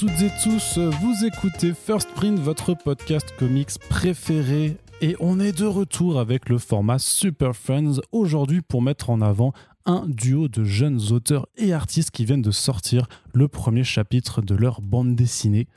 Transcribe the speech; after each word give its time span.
toutes 0.00 0.22
et 0.22 0.30
tous, 0.42 0.78
vous 0.78 1.26
écoutez 1.26 1.74
First 1.74 2.08
Print, 2.14 2.38
votre 2.38 2.72
podcast 2.72 3.34
comics 3.38 3.78
préféré. 3.90 4.78
Et 5.02 5.14
on 5.20 5.38
est 5.38 5.52
de 5.52 5.66
retour 5.66 6.18
avec 6.18 6.48
le 6.48 6.56
format 6.56 6.98
Super 6.98 7.54
Friends 7.54 8.00
aujourd'hui 8.10 8.62
pour 8.62 8.80
mettre 8.80 9.10
en 9.10 9.20
avant 9.20 9.52
un 9.84 10.06
duo 10.06 10.48
de 10.48 10.64
jeunes 10.64 11.12
auteurs 11.12 11.48
et 11.58 11.74
artistes 11.74 12.12
qui 12.12 12.24
viennent 12.24 12.40
de 12.40 12.50
sortir 12.50 13.08
le 13.34 13.46
premier 13.46 13.84
chapitre 13.84 14.40
de 14.40 14.54
leur 14.54 14.80
bande 14.80 15.14
dessinée 15.14 15.68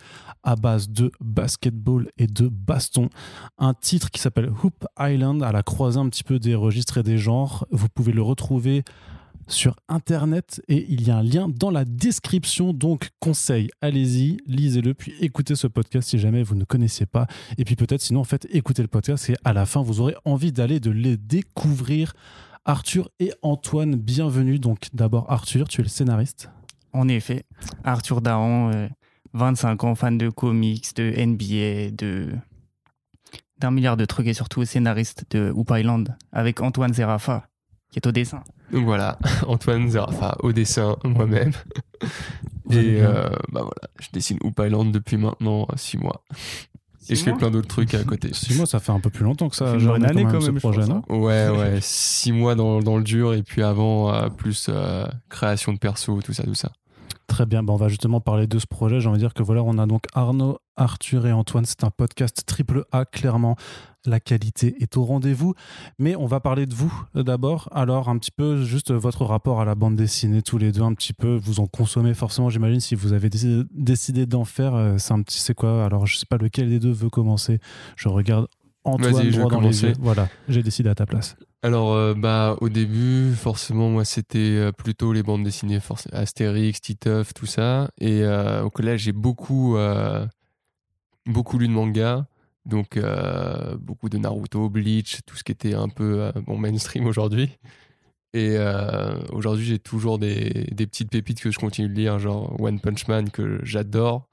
à 0.43 0.55
base 0.55 0.87
de 0.87 1.11
basketball 1.19 2.09
et 2.17 2.27
de 2.27 2.47
baston. 2.47 3.09
Un 3.57 3.73
titre 3.73 4.09
qui 4.09 4.21
s'appelle 4.21 4.49
Hoop 4.63 4.85
Island 5.01 5.43
à 5.43 5.51
la 5.51 5.63
croisée 5.63 5.99
un 5.99 6.07
petit 6.07 6.23
peu 6.23 6.39
des 6.39 6.55
registres 6.55 6.99
et 6.99 7.03
des 7.03 7.17
genres. 7.17 7.67
Vous 7.71 7.89
pouvez 7.89 8.13
le 8.13 8.21
retrouver 8.21 8.85
sur 9.47 9.75
internet 9.87 10.61
et 10.67 10.85
il 10.89 11.07
y 11.07 11.11
a 11.11 11.17
un 11.17 11.23
lien 11.23 11.49
dans 11.49 11.71
la 11.71 11.85
description. 11.85 12.73
Donc 12.73 13.09
conseil 13.19 13.69
allez-y 13.81 14.37
lisez-le 14.45 14.93
puis 14.93 15.13
écoutez 15.19 15.55
ce 15.55 15.67
podcast 15.67 16.09
si 16.09 16.19
jamais 16.19 16.43
vous 16.43 16.55
ne 16.55 16.63
connaissez 16.63 17.05
pas. 17.05 17.27
Et 17.57 17.65
puis 17.65 17.75
peut-être 17.75 18.01
sinon 18.01 18.21
en 18.21 18.25
fait 18.25 18.47
écoutez 18.51 18.81
le 18.81 18.87
podcast 18.87 19.29
et 19.29 19.35
à 19.43 19.53
la 19.53 19.65
fin 19.65 19.81
vous 19.81 20.01
aurez 20.01 20.15
envie 20.25 20.51
d'aller 20.51 20.79
de 20.79 20.91
les 20.91 21.17
découvrir. 21.17 22.13
Arthur 22.65 23.09
et 23.19 23.33
Antoine 23.41 23.95
bienvenue. 23.95 24.59
Donc 24.59 24.87
d'abord 24.93 25.29
Arthur 25.31 25.67
tu 25.67 25.81
es 25.81 25.83
le 25.83 25.89
scénariste. 25.89 26.49
En 26.93 27.07
effet, 27.07 27.43
Arthur 27.83 28.21
euh, 28.25 28.87
25 29.33 29.83
ans, 29.83 29.95
fan 29.95 30.17
de 30.17 30.29
comics, 30.29 30.95
de 30.95 31.11
NBA, 31.25 31.95
de 31.95 32.29
d'un 33.57 33.71
milliard 33.71 33.97
de 33.97 34.05
trucs 34.05 34.27
et 34.27 34.33
surtout 34.33 34.63
scénariste 34.65 35.25
de 35.31 35.51
Hoop 35.55 35.71
Island 35.73 36.17
avec 36.31 36.61
Antoine 36.61 36.93
Zerafa 36.93 37.47
qui 37.93 37.99
est 37.99 38.07
au 38.07 38.11
dessin. 38.11 38.43
Donc 38.71 38.85
voilà, 38.85 39.17
Antoine 39.47 39.89
Zerafa 39.89 40.37
au 40.39 40.51
dessin, 40.51 40.97
moi-même. 41.03 41.51
Et 42.71 43.01
euh, 43.01 43.29
bah 43.51 43.61
voilà, 43.61 43.89
je 43.99 44.07
dessine 44.13 44.37
Hoop 44.43 44.59
Island 44.59 44.91
depuis 44.91 45.17
maintenant 45.17 45.67
6 45.75 45.97
mois. 45.97 46.23
Et 47.09 47.15
je 47.15 47.23
fais 47.23 47.33
plein 47.33 47.51
d'autres 47.51 47.67
trucs 47.67 47.93
à 47.93 48.03
côté. 48.05 48.29
6 48.33 48.57
mois 48.57 48.65
ça 48.65 48.79
fait 48.79 48.91
un 48.91 48.99
peu 48.99 49.09
plus 49.09 49.25
longtemps 49.25 49.49
que 49.49 49.55
ça 49.55 49.73
Une 49.73 49.79
genre, 49.79 49.93
bonne 49.93 50.05
année 50.05 50.23
quand 50.23 50.41
même, 50.41 50.55
projet 50.59 50.85
non 50.85 51.03
hein. 51.09 51.13
Ouais, 51.13 51.49
ouais, 51.49 51.79
6 51.81 52.31
mois 52.31 52.55
dans, 52.55 52.79
dans 52.79 52.97
le 52.97 53.03
dur 53.03 53.33
et 53.33 53.43
puis 53.43 53.61
avant, 53.61 54.13
euh, 54.13 54.29
plus 54.29 54.67
euh, 54.69 55.05
création 55.29 55.73
de 55.73 55.77
perso, 55.77 56.21
tout 56.21 56.33
ça, 56.33 56.43
tout 56.43 56.55
ça. 56.55 56.71
Très 57.27 57.45
bien, 57.45 57.63
bah, 57.63 57.73
on 57.73 57.77
va 57.77 57.87
justement 57.87 58.19
parler 58.21 58.47
de 58.47 58.59
ce 58.59 58.67
projet. 58.67 58.99
J'ai 58.99 59.07
envie 59.07 59.17
de 59.17 59.23
dire 59.23 59.33
que 59.33 59.41
voilà, 59.43 59.63
on 59.63 59.77
a 59.77 59.85
donc 59.87 60.03
Arnaud, 60.13 60.59
Arthur 60.75 61.25
et 61.25 61.31
Antoine. 61.31 61.65
C'est 61.65 61.83
un 61.83 61.89
podcast 61.89 62.43
triple 62.45 62.83
A, 62.91 63.05
clairement. 63.05 63.55
La 64.05 64.19
qualité 64.19 64.75
est 64.81 64.97
au 64.97 65.05
rendez-vous. 65.05 65.53
Mais 65.97 66.15
on 66.15 66.25
va 66.25 66.41
parler 66.41 66.65
de 66.65 66.75
vous 66.75 66.93
euh, 67.15 67.23
d'abord. 67.23 67.69
Alors, 67.71 68.09
un 68.09 68.17
petit 68.17 68.31
peu, 68.31 68.63
juste 68.63 68.91
euh, 68.91 68.97
votre 68.97 69.23
rapport 69.25 69.61
à 69.61 69.65
la 69.65 69.73
bande 69.75 69.95
dessinée, 69.95 70.41
tous 70.41 70.57
les 70.57 70.71
deux, 70.73 70.81
un 70.81 70.93
petit 70.93 71.13
peu. 71.13 71.35
Vous 71.35 71.59
en 71.61 71.67
consommez 71.67 72.13
forcément, 72.13 72.49
j'imagine, 72.49 72.81
si 72.81 72.93
vous 72.95 73.13
avez 73.13 73.29
décidé, 73.29 73.63
décidé 73.73 74.25
d'en 74.25 74.43
faire. 74.43 74.75
euh, 74.75 74.97
C'est 74.97 75.13
un 75.13 75.21
petit, 75.21 75.39
c'est 75.39 75.55
quoi? 75.55 75.85
Alors, 75.85 76.05
je 76.05 76.17
sais 76.17 76.25
pas 76.25 76.37
lequel 76.37 76.69
des 76.69 76.79
deux 76.79 76.91
veut 76.91 77.09
commencer. 77.09 77.59
Je 77.95 78.09
regarde 78.09 78.47
Antoine 78.83 79.23
je 79.31 79.37
droit 79.39 79.49
dans 79.49 79.61
les 79.61 79.67
commencer. 79.67 79.87
yeux. 79.87 79.93
Voilà, 80.01 80.27
j'ai 80.49 80.61
décidé 80.61 80.89
à 80.89 80.95
ta 80.95 81.05
place. 81.05 81.37
Alors, 81.65 81.93
euh, 81.93 82.13
bah, 82.13 82.57
au 82.59 82.67
début, 82.67 83.33
forcément, 83.35 83.89
moi, 83.89 84.03
c'était 84.03 84.37
euh, 84.39 84.71
plutôt 84.73 85.13
les 85.13 85.23
bandes 85.23 85.45
dessinées, 85.45 85.79
Astérix, 86.11 86.81
Titeuf, 86.81 87.33
tout 87.33 87.45
ça. 87.45 87.89
Et 88.01 88.21
euh, 88.23 88.63
au 88.63 88.69
collège, 88.69 89.03
j'ai 89.03 89.13
beaucoup, 89.13 89.77
lu 89.77 91.67
de 91.67 91.71
manga. 91.71 92.27
Donc, 92.65 92.99
beaucoup 93.79 94.09
de 94.09 94.17
Naruto, 94.17 94.69
Bleach, 94.69 95.19
tout 95.25 95.37
ce 95.37 95.43
qui 95.45 95.53
était 95.53 95.73
un 95.73 95.87
peu 95.87 96.33
bon, 96.45 96.57
mainstream 96.57 97.05
aujourd'hui. 97.05 97.49
Et 98.33 98.57
aujourd'hui, 99.31 99.65
j'ai 99.65 99.79
toujours 99.79 100.19
des, 100.19 100.67
des 100.71 100.87
petites 100.87 101.11
pépites 101.11 101.39
que 101.39 101.51
je 101.51 101.59
continue 101.59 101.87
de 101.87 101.93
lire, 101.93 102.19
genre 102.19 102.59
One 102.59 102.81
Punch 102.81 103.07
Man, 103.07 103.29
que 103.29 103.59
j'adore. 103.63 104.27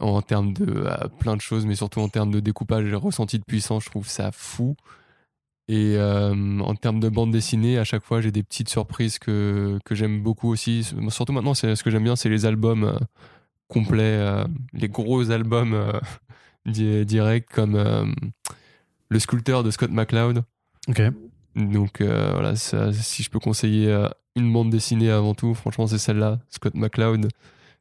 En 0.00 0.22
termes 0.22 0.52
de 0.52 0.86
plein 1.18 1.36
de 1.36 1.40
choses, 1.40 1.66
mais 1.66 1.74
surtout 1.74 2.00
en 2.00 2.08
termes 2.08 2.30
de 2.30 2.40
découpage 2.40 2.86
et 2.86 2.94
ressenti 2.94 3.38
de 3.38 3.44
puissance, 3.44 3.84
je 3.84 3.90
trouve 3.90 4.08
ça 4.08 4.30
fou. 4.32 4.76
Et 5.74 5.96
euh, 5.96 6.58
en 6.60 6.74
termes 6.74 7.00
de 7.00 7.08
bande 7.08 7.30
dessinée, 7.32 7.78
à 7.78 7.84
chaque 7.84 8.02
fois, 8.04 8.20
j'ai 8.20 8.30
des 8.30 8.42
petites 8.42 8.68
surprises 8.68 9.18
que, 9.18 9.78
que 9.86 9.94
j'aime 9.94 10.22
beaucoup 10.22 10.50
aussi. 10.50 10.86
Surtout 11.08 11.32
maintenant, 11.32 11.54
c'est 11.54 11.74
ce 11.76 11.82
que 11.82 11.90
j'aime 11.90 12.04
bien, 12.04 12.14
c'est 12.14 12.28
les 12.28 12.44
albums 12.44 12.84
euh, 12.84 12.98
complets, 13.68 14.02
euh, 14.02 14.44
les 14.74 14.88
gros 14.88 15.30
albums 15.30 15.74
di- 16.66 17.06
directs 17.06 17.48
comme 17.50 18.14
Le 19.08 19.18
Sculpteur 19.18 19.62
de 19.64 19.70
Scott 19.70 19.90
McCloud. 19.90 20.42
Ok. 20.88 21.00
Donc 21.56 22.02
voilà, 22.02 22.54
ça, 22.56 22.92
si 22.92 23.22
je 23.22 23.30
peux 23.30 23.38
conseiller 23.38 23.94
une 24.36 24.52
bande 24.52 24.68
dessinée 24.70 25.10
avant 25.10 25.34
tout, 25.34 25.54
franchement, 25.54 25.86
c'est 25.86 25.98
celle-là, 25.98 26.38
Scott 26.50 26.74
McCloud. 26.74 27.28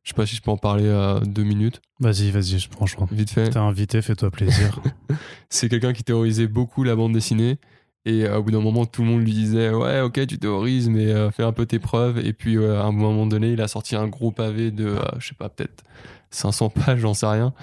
Je 0.04 0.10
sais 0.10 0.16
pas 0.16 0.26
si 0.26 0.36
je 0.36 0.42
peux 0.42 0.50
en 0.52 0.58
parler 0.58 0.90
deux 1.26 1.44
minutes, 1.44 1.82
Vas-y, 2.00 2.32
vas-y, 2.32 2.60
franchement. 2.72 3.08
vite 3.12 3.30
fait. 3.30 3.50
T'es 3.50 3.58
invité, 3.58 4.02
fais-toi 4.02 4.32
plaisir. 4.32 4.80
c'est 5.50 5.70
quelqu'un 5.70 5.94
qui 5.94 6.04
théorisait 6.04 6.48
beaucoup 6.48 6.84
la 6.84 6.96
bande 6.96 7.14
dessinée. 7.14 7.60
Et 8.06 8.26
euh, 8.26 8.38
au 8.38 8.44
bout 8.44 8.52
d'un 8.52 8.62
moment, 8.62 8.86
tout 8.86 9.04
le 9.04 9.10
monde 9.10 9.22
lui 9.22 9.32
disait 9.32 9.70
Ouais, 9.70 10.02
ok, 10.02 10.26
tu 10.26 10.40
théorises, 10.40 10.90
mais 10.90 11.08
euh, 11.08 11.32
fais 11.32 11.44
un 11.44 11.52
peu 11.52 11.66
tes 11.66 11.80
preuves. 11.80 12.20
Et 12.26 12.34
puis, 12.34 12.58
euh, 12.58 12.82
à 12.82 12.86
un 12.86 12.92
moment 12.92 13.28
donné, 13.28 13.52
il 13.52 13.62
a 13.62 13.68
sorti 13.68 13.96
un 13.96 14.08
gros 14.08 14.32
pavé 14.32 14.72
de, 14.72 14.96
je 15.20 15.30
sais 15.30 15.36
pas, 15.36 15.50
peut-être 15.50 15.84
500 16.32 16.70
pages, 16.86 17.00
j'en 17.00 17.14
sais 17.14 17.28
rien, 17.28 17.54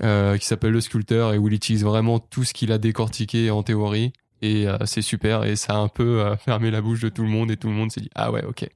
qui 0.00 0.46
s'appelle 0.46 0.72
Le 0.72 0.80
Sculpteur 0.80 1.34
et 1.34 1.38
où 1.38 1.48
il 1.48 1.54
utilise 1.54 1.84
vraiment 1.84 2.18
tout 2.18 2.44
ce 2.44 2.54
qu'il 2.54 2.72
a 2.72 2.78
décortiqué 2.78 3.50
en 3.50 3.62
théorie. 3.62 4.12
Et 4.40 4.66
c'est 4.84 5.02
super. 5.02 5.44
Et 5.44 5.56
ça 5.56 5.74
a 5.74 5.78
un 5.78 5.88
peu 5.88 6.24
fermé 6.38 6.70
la 6.70 6.80
bouche 6.80 7.00
de 7.00 7.08
tout 7.08 7.22
le 7.22 7.28
monde. 7.28 7.50
Et 7.50 7.56
tout 7.56 7.66
le 7.68 7.74
monde 7.74 7.90
s'est 7.90 8.00
dit 8.00 8.10
Ah 8.14 8.30
ouais, 8.30 8.44
ok. 8.44 8.68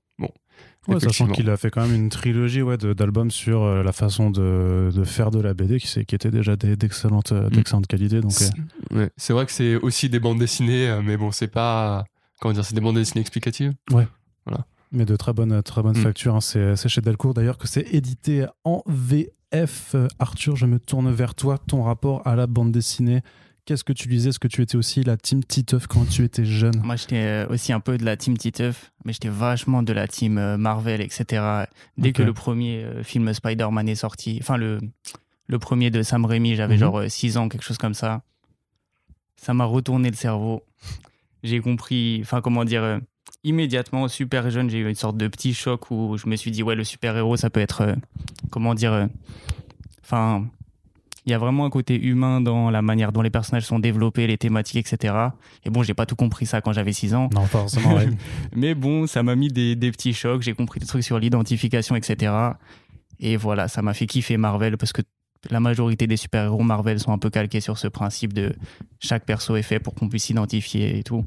Ouais, 0.89 0.99
sachant 0.99 1.29
qu'il 1.29 1.49
a 1.49 1.57
fait 1.57 1.71
quand 1.71 1.83
même 1.87 1.95
une 1.95 2.09
trilogie 2.09 2.61
ouais, 2.63 2.77
d'albums 2.77 3.31
sur 3.31 3.63
euh, 3.63 3.83
la 3.85 3.93
façon 3.93 4.31
de, 4.31 4.91
de 4.93 5.05
faire 5.05 5.31
de 5.31 5.41
la 5.41 5.55
BD 5.55 5.79
qui, 5.79 6.05
qui 6.05 6.15
était 6.15 6.31
déjà 6.33 6.57
d'excellente 6.57 7.33
d'excellente 7.33 7.87
qualité. 7.87 8.17
Euh, 8.17 8.23
C'est- 8.31 8.53
ouais. 8.93 9.11
Vrai 9.31 9.47
que 9.47 9.53
c'est 9.53 9.77
aussi 9.77 10.09
des 10.09 10.19
bandes 10.19 10.39
dessinées, 10.41 11.01
mais 11.05 11.17
bon, 11.17 11.31
c'est 11.31 11.47
pas. 11.49 12.05
Comment 12.41 12.53
dire 12.55 12.65
C'est 12.65 12.75
des 12.75 12.81
bandes 12.81 12.97
dessinées 12.97 13.21
explicatives. 13.21 13.73
mais 14.91 15.05
de 15.07 15.17
très 15.17 15.33
bonne, 15.33 15.63
très 15.63 15.83
bonne 15.83 15.97
Mm. 15.97 16.03
facture. 16.03 16.35
hein. 16.35 16.41
C'est 16.41 16.89
chez 16.89 17.01
Delcourt 17.01 17.33
d'ailleurs 17.35 17.57
que 17.59 17.67
c'est 17.69 17.87
édité 17.95 18.47
en 18.65 18.83
VF. 18.87 19.95
Arthur, 20.19 20.57
je 20.57 20.67
me 20.67 20.79
tourne 20.81 21.11
vers 21.13 21.35
toi. 21.35 21.59
Ton 21.59 21.83
rapport 21.83 22.27
à 22.27 22.37
la 22.37 22.47
bande 22.47 22.73
dessinée, 22.73 23.23
qu'est-ce 23.65 23.85
que 23.85 23.93
tu 23.93 24.09
lisais? 24.09 24.31
Est-ce 24.31 24.39
que 24.39 24.49
tu 24.49 24.63
étais 24.63 24.77
aussi 24.77 25.03
la 25.03 25.17
team 25.17 25.43
Titeuf 25.45 25.87
quand 25.87 26.05
tu 26.09 26.25
étais 26.25 26.45
jeune? 26.45 26.81
Moi, 26.83 26.97
j'étais 26.97 27.17
euh, 27.17 27.47
aussi 27.49 27.73
un 27.73 27.81
peu 27.81 27.97
de 27.99 28.05
la 28.05 28.17
team 28.17 28.37
Titeuf, 28.37 28.93
mais 29.05 29.13
j'étais 29.13 29.29
vachement 29.29 29.83
de 29.83 29.93
la 29.93 30.07
team 30.09 30.39
euh, 30.39 30.57
Marvel, 30.57 31.01
etc. 31.01 31.65
Dès 31.99 32.13
que 32.13 32.23
le 32.23 32.33
premier 32.33 32.85
euh, 32.85 33.03
film 33.03 33.33
Spider-Man 33.33 33.89
est 33.89 33.95
sorti, 33.95 34.39
enfin 34.41 34.57
le, 34.57 34.79
le 35.47 35.59
premier 35.59 35.91
de 35.91 36.03
Sam 36.03 36.25
Raimi, 36.25 36.55
j'avais 36.57 36.75
Mhm. 36.75 36.81
genre 36.81 37.03
6 37.09 37.37
ans, 37.37 37.49
quelque 37.49 37.65
chose 37.65 37.79
comme 37.79 37.95
ça. 37.95 38.23
Ça 39.37 39.55
m'a 39.55 39.65
retourné 39.65 40.09
le 40.11 40.17
cerveau. 40.17 40.63
J'ai 41.43 41.61
compris, 41.61 42.21
enfin 42.23 42.41
comment 42.41 42.65
dire, 42.65 43.01
immédiatement, 43.43 44.07
super 44.07 44.49
jeune, 44.51 44.71
j'ai 44.71 44.79
eu 44.79 44.89
une 44.89 44.95
sorte 44.95 45.17
de 45.17 45.27
petit 45.27 45.53
choc 45.55 45.91
où 45.91 46.17
je 46.17 46.29
me 46.29 46.37
suis 46.37 46.53
dit, 46.53 46.63
ouais, 46.63 46.77
le 46.77 46.85
super-héros, 46.85 47.37
ça 47.37 47.51
peut 47.51 47.59
être, 47.61 47.81
euh, 47.81 47.95
comment 48.51 48.75
dire, 48.75 48.93
euh, 48.93 49.07
enfin, 50.05 50.47
il 51.25 51.31
y 51.31 51.35
a 51.35 51.39
vraiment 51.39 51.65
un 51.65 51.71
côté 51.71 52.01
humain 52.01 52.41
dans 52.41 52.71
la 52.71 52.83
manière 52.83 53.13
dont 53.13 53.23
les 53.23 53.31
personnages 53.31 53.65
sont 53.65 53.79
développés, 53.79 54.27
les 54.27 54.39
thématiques, 54.39 54.93
etc. 54.93 55.15
Et 55.65 55.71
bon, 55.71 55.83
j'ai 55.83 55.95
pas 55.95 56.07
tout 56.07 56.17
compris 56.17 56.47
ça 56.47 56.61
quand 56.61 56.73
j'avais 56.73 56.93
6 56.93 57.15
ans. 57.15 57.31
Non, 57.33 57.47
forcément, 57.47 57.95
ouais. 57.95 58.09
Mais 58.57 58.75
bon, 58.75 59.07
ça 59.07 59.23
m'a 59.23 59.37
mis 59.37 59.49
des, 59.49 59.77
des 59.77 59.93
petits 59.93 60.15
chocs. 60.15 60.43
J'ai 60.43 60.55
compris 60.55 60.81
des 60.81 60.87
trucs 60.87 61.05
sur 61.05 61.19
l'identification, 61.19 61.95
etc. 61.95 62.33
Et 63.21 63.37
voilà, 63.37 63.69
ça 63.69 63.83
m'a 63.83 63.95
fait 63.95 64.07
kiffer 64.07 64.37
Marvel 64.37 64.77
parce 64.77 64.93
que 64.93 65.03
la 65.51 65.61
majorité 65.61 66.07
des 66.07 66.17
super-héros 66.17 66.63
Marvel 66.63 66.99
sont 66.99 67.13
un 67.13 67.19
peu 67.19 67.31
calqués 67.31 67.61
sur 67.61 67.79
ce 67.79 67.89
principe 67.89 68.33
de 68.33 68.55
chaque 69.01 69.25
perso 69.25 69.57
est 69.57 69.63
fait 69.63 69.79
pour 69.79 69.95
qu'on 69.95 70.09
puisse 70.09 70.25
s'identifier 70.25 70.99
et 70.99 71.03
tout. 71.03 71.25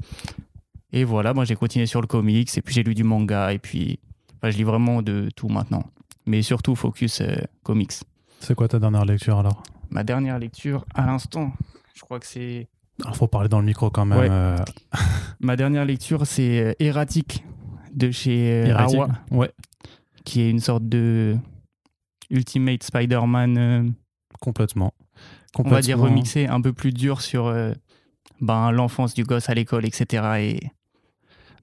Et 0.92 1.04
voilà, 1.04 1.34
moi 1.34 1.44
j'ai 1.44 1.56
continué 1.56 1.86
sur 1.86 2.00
le 2.00 2.06
comics 2.06 2.56
et 2.56 2.62
puis 2.62 2.74
j'ai 2.74 2.82
lu 2.82 2.94
du 2.94 3.04
manga 3.04 3.52
et 3.52 3.58
puis 3.58 3.98
enfin, 4.36 4.50
je 4.50 4.56
lis 4.56 4.64
vraiment 4.64 5.02
de 5.02 5.28
tout 5.34 5.48
maintenant. 5.48 5.84
Mais 6.26 6.42
surtout 6.42 6.74
focus 6.74 7.20
euh, 7.20 7.36
comics. 7.62 7.92
C'est 8.40 8.54
quoi 8.54 8.68
ta 8.68 8.78
dernière 8.78 9.04
lecture 9.04 9.38
alors? 9.38 9.62
Ma 9.90 10.04
dernière 10.04 10.38
lecture 10.38 10.84
à 10.94 11.06
l'instant, 11.06 11.52
je 11.94 12.00
crois 12.02 12.20
que 12.20 12.26
c'est 12.26 12.68
Il 13.06 13.14
faut 13.14 13.26
parler 13.28 13.48
dans 13.48 13.60
le 13.60 13.66
micro 13.66 13.90
quand 13.90 14.04
même. 14.04 14.18
Ouais. 14.18 14.28
euh, 14.30 14.56
ma 15.40 15.56
dernière 15.56 15.84
lecture, 15.84 16.26
c'est 16.26 16.60
euh, 16.60 16.72
Erratic 16.78 17.44
de 17.94 18.10
chez 18.10 18.52
euh, 18.52 18.66
Erratic. 18.66 18.96
Awa. 18.96 19.08
Ouais, 19.30 19.50
qui 20.24 20.42
est 20.42 20.50
une 20.50 20.60
sorte 20.60 20.88
de 20.88 21.36
Ultimate 22.30 22.82
Spider-Man, 22.82 23.58
euh, 23.58 23.88
complètement. 24.40 24.92
on 25.58 25.62
va 25.62 25.80
dire 25.80 25.98
remixé, 25.98 26.46
un 26.46 26.60
peu 26.60 26.72
plus 26.72 26.92
dur 26.92 27.20
sur 27.22 27.46
euh, 27.46 27.72
ben, 28.40 28.70
l'enfance 28.72 29.14
du 29.14 29.24
gosse 29.24 29.48
à 29.48 29.54
l'école, 29.54 29.86
etc. 29.86 30.24
Et 30.40 30.60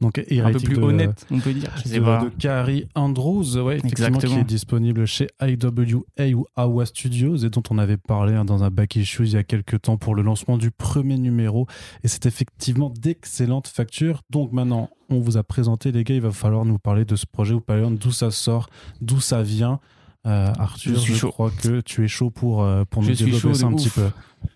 Donc, 0.04 0.20
un 0.20 0.52
peu 0.52 0.60
plus 0.60 0.76
de- 0.76 0.82
honnête, 0.82 1.26
on 1.32 1.40
peut 1.40 1.54
dire. 1.54 1.72
Je 1.78 1.90
sais 1.90 2.00
de, 2.00 2.04
pas. 2.04 2.24
de 2.26 2.30
Carrie 2.30 2.88
Andrews, 2.94 3.58
ouais, 3.58 3.78
effectivement, 3.78 4.08
Exactement. 4.08 4.34
qui 4.36 4.40
est 4.42 4.44
disponible 4.44 5.06
chez 5.06 5.28
IWA 5.42 6.36
ou 6.36 6.46
AWA 6.56 6.86
Studios 6.86 7.38
et 7.38 7.50
dont 7.50 7.64
on 7.70 7.78
avait 7.78 7.98
parlé 7.98 8.34
hein, 8.34 8.44
dans 8.46 8.64
un 8.64 8.70
back 8.70 8.96
issue 8.98 9.24
il 9.24 9.32
y 9.34 9.38
a 9.38 9.44
quelques 9.44 9.82
temps 9.82 9.98
pour 9.98 10.14
le 10.14 10.22
lancement 10.22 10.58
du 10.58 10.72
premier 10.72 11.18
numéro. 11.18 11.68
Et 12.04 12.08
c'est 12.08 12.26
effectivement 12.26 12.90
d'excellentes 12.90 13.68
factures. 13.68 14.22
Donc 14.30 14.52
maintenant, 14.52 14.90
on 15.10 15.20
vous 15.20 15.38
a 15.38 15.44
présenté, 15.44 15.92
les 15.92 16.04
gars, 16.04 16.16
il 16.16 16.22
va 16.22 16.32
falloir 16.32 16.66
nous 16.66 16.78
parler 16.80 17.06
de 17.06 17.16
ce 17.16 17.26
projet, 17.26 17.54
vous 17.54 17.62
parler 17.62 17.88
d'où 17.92 18.12
ça 18.12 18.30
sort, 18.30 18.70
d'où 19.02 19.20
ça 19.22 19.42
vient. 19.42 19.80
Arthur, 20.26 20.98
Je 21.00 21.26
crois 21.28 21.52
que 21.52 21.82
tu 21.82 22.04
es 22.06 22.08
chaud 22.08 22.30
pour, 22.30 22.64
euh, 22.64 22.84
pour 22.90 23.02
nous 23.04 23.10
Je 23.14 23.26
développer 23.26 23.54
ça 23.54 23.66
un 23.68 23.74
petit 23.74 23.90
peu. 23.90 24.10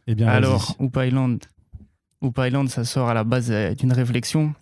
Eh 0.07 0.15
bien, 0.15 0.27
Alors. 0.27 0.75
Hoop 0.79 0.97
Island. 1.01 1.39
Hoop 2.21 2.39
Island, 2.41 2.69
ça 2.69 2.83
sort 2.83 3.09
à 3.09 3.13
la 3.13 3.23
base 3.23 3.51
euh, 3.51 3.75
d'une 3.75 3.93
réflexion 3.93 4.53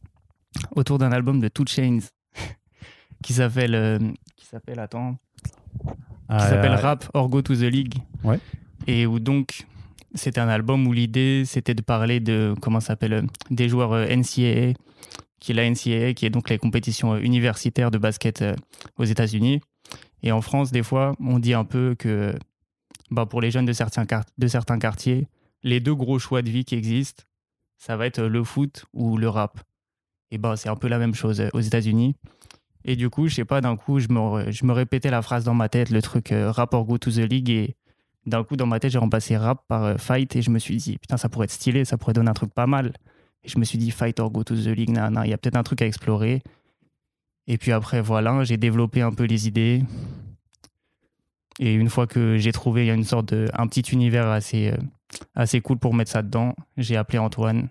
autour 0.76 0.98
d'un 0.98 1.12
album 1.12 1.40
de 1.40 1.48
Two 1.48 1.66
Chains 1.68 2.00
qui 3.24 3.34
s'appelle, 3.34 3.76
euh, 3.76 4.00
qui 4.36 4.46
s'appelle, 4.46 4.80
attends, 4.80 5.18
qui 5.84 5.90
Ah, 6.30 6.50
s'appelle 6.50 6.72
euh, 6.74 6.78
Rap 6.78 7.10
or 7.14 7.30
Go 7.30 7.42
to 7.42 7.56
the 7.56 7.62
League. 7.62 7.96
Ouais. 8.24 8.40
Et 8.88 9.06
où 9.06 9.20
donc, 9.20 9.66
c'était 10.14 10.40
un 10.40 10.48
album 10.48 10.88
où 10.88 10.94
l'idée, 10.94 11.44
c'était 11.46 11.74
de 11.74 11.82
parler 11.82 12.20
de, 12.20 12.54
comment 12.62 12.80
s'appelle, 12.80 13.14
euh, 13.14 13.22
des 13.50 13.70
joueurs 13.70 13.94
NCAA, 13.94 14.74
qui 15.40 15.52
est 15.52 15.54
la 15.54 15.70
NCAA, 15.70 16.14
qui 16.14 16.26
est 16.26 16.30
donc 16.30 16.50
les 16.50 16.58
compétitions 16.58 17.18
universitaires 17.18 17.92
de 17.92 17.98
basket 17.98 18.44
aux 18.98 19.04
États-Unis. 19.04 19.62
Et 20.24 20.32
en 20.32 20.42
France, 20.42 20.72
des 20.72 20.82
fois, 20.82 21.16
on 21.20 21.38
dit 21.40 21.54
un 21.54 21.66
peu 21.66 21.96
que 21.98 22.36
bah, 23.12 23.26
pour 23.26 23.42
les 23.42 23.52
jeunes 23.52 23.66
de 23.66 23.74
certains, 23.74 24.06
de 24.38 24.48
certains 24.48 24.80
quartiers, 24.80 25.28
les 25.64 25.80
deux 25.80 25.94
gros 25.94 26.20
choix 26.20 26.42
de 26.42 26.50
vie 26.50 26.66
qui 26.66 26.76
existent, 26.76 27.24
ça 27.78 27.98
va 27.98 28.08
être 28.08 28.22
le 28.22 28.44
foot 28.44 28.86
ou 28.94 29.18
le 29.18 29.30
rap. 29.30 29.60
Et 30.32 30.38
bah, 30.38 30.56
c'est 30.58 30.70
un 30.70 30.76
peu 30.76 30.88
la 30.88 30.98
même 31.00 31.14
chose 31.16 31.42
euh, 31.42 31.50
aux 31.54 31.62
États-Unis. 31.62 32.16
Et 32.84 32.96
du 32.96 33.10
coup, 33.10 33.28
je 33.28 33.36
sais 33.36 33.46
pas, 33.46 33.62
d'un 33.62 33.76
coup, 33.76 34.00
je 34.00 34.08
me, 34.10 34.52
je 34.52 34.66
me 34.66 34.74
répétais 34.74 35.10
la 35.10 35.22
phrase 35.22 35.44
dans 35.44 35.54
ma 35.54 35.70
tête, 35.70 35.90
le 35.90 36.02
truc 36.02 36.32
euh, 36.32 36.52
rap 36.52 36.74
or 36.74 36.86
go 36.86 36.98
to 36.98 37.12
the 37.12 37.18
league. 37.18 37.50
Et 37.50 37.76
d'un 38.26 38.44
coup, 38.44 38.56
dans 38.56 38.68
ma 38.68 38.80
tête, 38.80 38.92
j'ai 38.92 39.00
remplacé 39.00 39.38
rap 39.38 39.64
par 39.68 39.84
euh, 39.84 39.98
fight. 39.98 40.36
Et 40.36 40.42
je 40.42 40.52
me 40.52 40.60
suis 40.60 40.78
dit, 40.78 40.98
putain, 40.98 41.18
ça 41.18 41.30
pourrait 41.30 41.46
être 41.46 41.52
stylé, 41.52 41.86
ça 41.86 41.98
pourrait 41.98 42.14
donner 42.14 42.30
un 42.30 42.34
truc 42.34 42.54
pas 42.54 42.68
mal. 42.68 42.94
Et 43.44 43.50
je 43.50 43.60
me 43.60 43.64
suis 43.64 43.78
dit, 43.78 43.92
fight 43.92 44.20
or 44.20 44.32
go 44.32 44.44
to 44.44 44.56
the 44.56 44.68
league, 44.68 44.90
il 44.90 45.30
y 45.30 45.34
a 45.34 45.38
peut-être 45.38 45.56
un 45.56 45.64
truc 45.64 45.82
à 45.82 45.88
explorer. 45.88 46.42
Et 47.48 47.58
puis 47.58 47.72
après, 47.72 48.02
voilà, 48.02 48.44
j'ai 48.44 48.58
développé 48.58 49.02
un 49.02 49.12
peu 49.12 49.26
les 49.26 49.48
idées. 49.48 49.84
Et 51.60 51.74
une 51.74 51.90
fois 51.90 52.08
que 52.08 52.38
j'ai 52.38 52.52
trouvé 52.52 52.84
il 52.84 52.88
y 52.88 52.92
a 52.92 52.94
une 52.94 53.04
sorte 53.04 53.34
de, 53.34 53.48
un 53.54 53.68
petit 53.68 53.82
univers 53.94 54.28
assez, 54.28 54.72
euh, 54.72 54.78
assez 55.36 55.62
cool 55.62 55.78
pour 55.78 55.94
mettre 55.94 56.12
ça 56.12 56.22
dedans, 56.22 56.54
j'ai 56.78 56.98
appelé 56.98 57.18
Antoine 57.18 57.70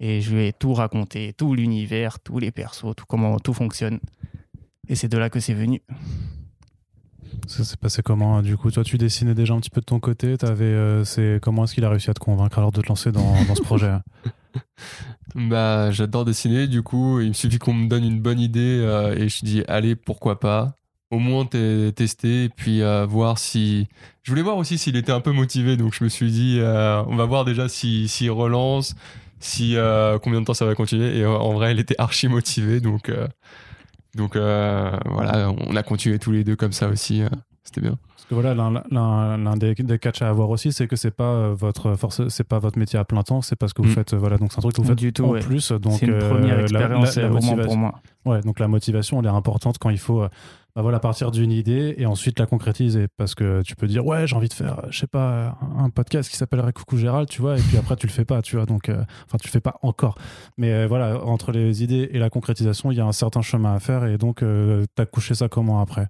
et 0.00 0.20
je 0.20 0.34
lui 0.34 0.46
ai 0.46 0.52
tout 0.52 0.74
raconté, 0.74 1.32
tout 1.32 1.54
l'univers, 1.54 2.20
tous 2.20 2.38
les 2.38 2.50
persos, 2.50 2.94
tout 2.96 3.04
comment 3.08 3.38
tout 3.38 3.54
fonctionne. 3.54 3.98
Et 4.88 4.94
c'est 4.94 5.08
de 5.08 5.18
là 5.18 5.28
que 5.30 5.40
c'est 5.40 5.54
venu. 5.54 5.82
Ça 7.46 7.64
s'est 7.64 7.76
passé 7.76 8.02
comment 8.02 8.42
Du 8.42 8.56
coup, 8.56 8.70
toi, 8.70 8.84
tu 8.84 8.96
dessinais 8.98 9.34
déjà 9.34 9.54
un 9.54 9.60
petit 9.60 9.70
peu 9.70 9.80
de 9.80 9.86
ton 9.86 10.00
côté. 10.00 10.36
T'avais, 10.38 10.64
euh, 10.64 11.04
c'est 11.04 11.38
comment 11.42 11.64
est-ce 11.64 11.74
qu'il 11.74 11.84
a 11.84 11.90
réussi 11.90 12.10
à 12.10 12.14
te 12.14 12.20
convaincre 12.20 12.58
alors 12.58 12.72
de 12.72 12.80
te 12.80 12.88
lancer 12.88 13.10
dans, 13.12 13.44
dans 13.44 13.54
ce 13.54 13.62
projet? 13.62 13.92
Bah, 15.34 15.90
j'adore 15.90 16.24
dessiner, 16.24 16.66
du 16.66 16.82
coup, 16.82 17.20
il 17.20 17.28
me 17.28 17.32
suffit 17.34 17.58
qu'on 17.58 17.74
me 17.74 17.86
donne 17.88 18.02
une 18.04 18.20
bonne 18.20 18.40
idée 18.40 18.80
euh, 18.82 19.14
et 19.14 19.28
je 19.28 19.44
dis, 19.44 19.62
allez, 19.68 19.94
pourquoi 19.94 20.40
pas? 20.40 20.74
Au 21.10 21.18
moins 21.18 21.44
te- 21.44 21.90
tester 21.90 22.44
et 22.44 22.48
puis 22.48 22.82
euh, 22.82 23.06
voir 23.06 23.38
si. 23.38 23.86
Je 24.22 24.30
voulais 24.32 24.42
voir 24.42 24.56
aussi 24.56 24.78
s'il 24.78 24.96
était 24.96 25.12
un 25.12 25.20
peu 25.20 25.32
motivé, 25.32 25.76
donc 25.76 25.94
je 25.94 26.02
me 26.02 26.08
suis 26.08 26.30
dit, 26.30 26.56
euh, 26.60 27.02
on 27.04 27.16
va 27.16 27.24
voir 27.26 27.44
déjà 27.44 27.68
si- 27.68 28.08
s'il 28.08 28.30
relance, 28.30 28.94
si 29.40 29.76
euh, 29.76 30.18
combien 30.18 30.40
de 30.40 30.46
temps 30.46 30.54
ça 30.54 30.66
va 30.66 30.74
continuer. 30.74 31.18
Et 31.18 31.22
euh, 31.22 31.30
en 31.30 31.52
vrai, 31.54 31.72
il 31.72 31.78
était 31.80 31.94
archi 31.98 32.28
motivé, 32.28 32.80
donc 32.80 33.08
euh, 33.08 33.26
donc 34.16 34.36
euh, 34.36 34.90
voilà, 35.06 35.50
on 35.66 35.76
a 35.76 35.82
continué 35.82 36.18
tous 36.18 36.32
les 36.32 36.44
deux 36.44 36.56
comme 36.56 36.72
ça 36.72 36.88
aussi. 36.88 37.22
C'était 37.64 37.80
bien. 37.82 37.98
Parce 38.08 38.24
que 38.26 38.34
voilà, 38.34 38.54
l'un- 38.54 39.56
des, 39.56 39.74
des 39.74 39.98
catchs 39.98 40.22
à 40.22 40.28
avoir 40.28 40.48
aussi, 40.50 40.72
c'est 40.72 40.86
que 40.86 40.96
c'est 40.96 41.10
pas 41.10 41.50
votre 41.50 41.94
force, 41.94 42.26
c'est 42.28 42.44
pas 42.46 42.58
votre 42.58 42.78
métier 42.78 42.98
à 42.98 43.04
plein 43.04 43.22
temps, 43.22 43.42
c'est 43.42 43.56
parce 43.56 43.72
que 43.72 43.82
vous 43.82 43.88
Mm. 43.88 43.92
faites, 43.92 44.14
voilà, 44.14 44.38
donc 44.38 44.52
c'est 44.52 44.58
un 44.58 44.62
truc 44.62 44.74
que 44.74 44.80
vous 44.80 44.86
Pas 44.86 44.92
faites 44.92 44.98
du 44.98 45.12
tout, 45.12 45.24
en 45.24 45.30
ouais. 45.30 45.40
plus. 45.40 45.70
Donc 45.72 45.94
C'est 45.94 46.06
une 46.06 46.18
première 46.18 46.56
la- 46.56 46.62
expérience 46.62 47.16
la- 47.16 47.22
la 47.28 47.64
pour 47.64 47.76
moi. 47.76 47.94
Ouais, 48.24 48.40
donc 48.42 48.58
la 48.58 48.68
motivation, 48.68 49.20
elle 49.20 49.26
est 49.26 49.30
importante 49.30 49.78
quand 49.78 49.90
il 49.90 49.98
faut 49.98 50.22
euh, 50.22 50.28
bah 50.78 50.82
voilà, 50.82 51.00
partir 51.00 51.32
d'une 51.32 51.50
idée 51.50 51.96
et 51.98 52.06
ensuite 52.06 52.38
la 52.38 52.46
concrétiser. 52.46 53.08
Parce 53.16 53.34
que 53.34 53.62
tu 53.62 53.74
peux 53.74 53.88
dire, 53.88 54.06
ouais, 54.06 54.28
j'ai 54.28 54.36
envie 54.36 54.48
de 54.48 54.54
faire, 54.54 54.78
euh, 54.78 54.86
je 54.90 55.00
sais 55.00 55.08
pas, 55.08 55.58
un 55.76 55.90
podcast 55.90 56.30
qui 56.30 56.36
s'appellerait 56.36 56.72
Coucou 56.72 56.96
Gérald, 56.96 57.28
tu 57.28 57.40
vois, 57.40 57.58
et 57.58 57.60
puis 57.60 57.76
après 57.78 57.96
tu 57.96 58.06
le 58.06 58.12
fais 58.12 58.24
pas, 58.24 58.42
tu 58.42 58.54
vois. 58.54 58.64
Donc, 58.64 58.88
euh, 58.88 59.02
enfin, 59.26 59.38
tu 59.40 59.48
le 59.48 59.50
fais 59.50 59.58
pas 59.58 59.74
encore. 59.82 60.14
Mais 60.56 60.72
euh, 60.72 60.86
voilà, 60.86 61.20
entre 61.24 61.50
les 61.50 61.82
idées 61.82 62.10
et 62.12 62.20
la 62.20 62.30
concrétisation, 62.30 62.92
il 62.92 62.96
y 62.96 63.00
a 63.00 63.04
un 63.04 63.10
certain 63.10 63.42
chemin 63.42 63.74
à 63.74 63.80
faire 63.80 64.04
et 64.04 64.18
donc 64.18 64.44
t'as 64.94 65.06
couché 65.06 65.34
ça 65.34 65.48
comment 65.48 65.80
après? 65.80 66.06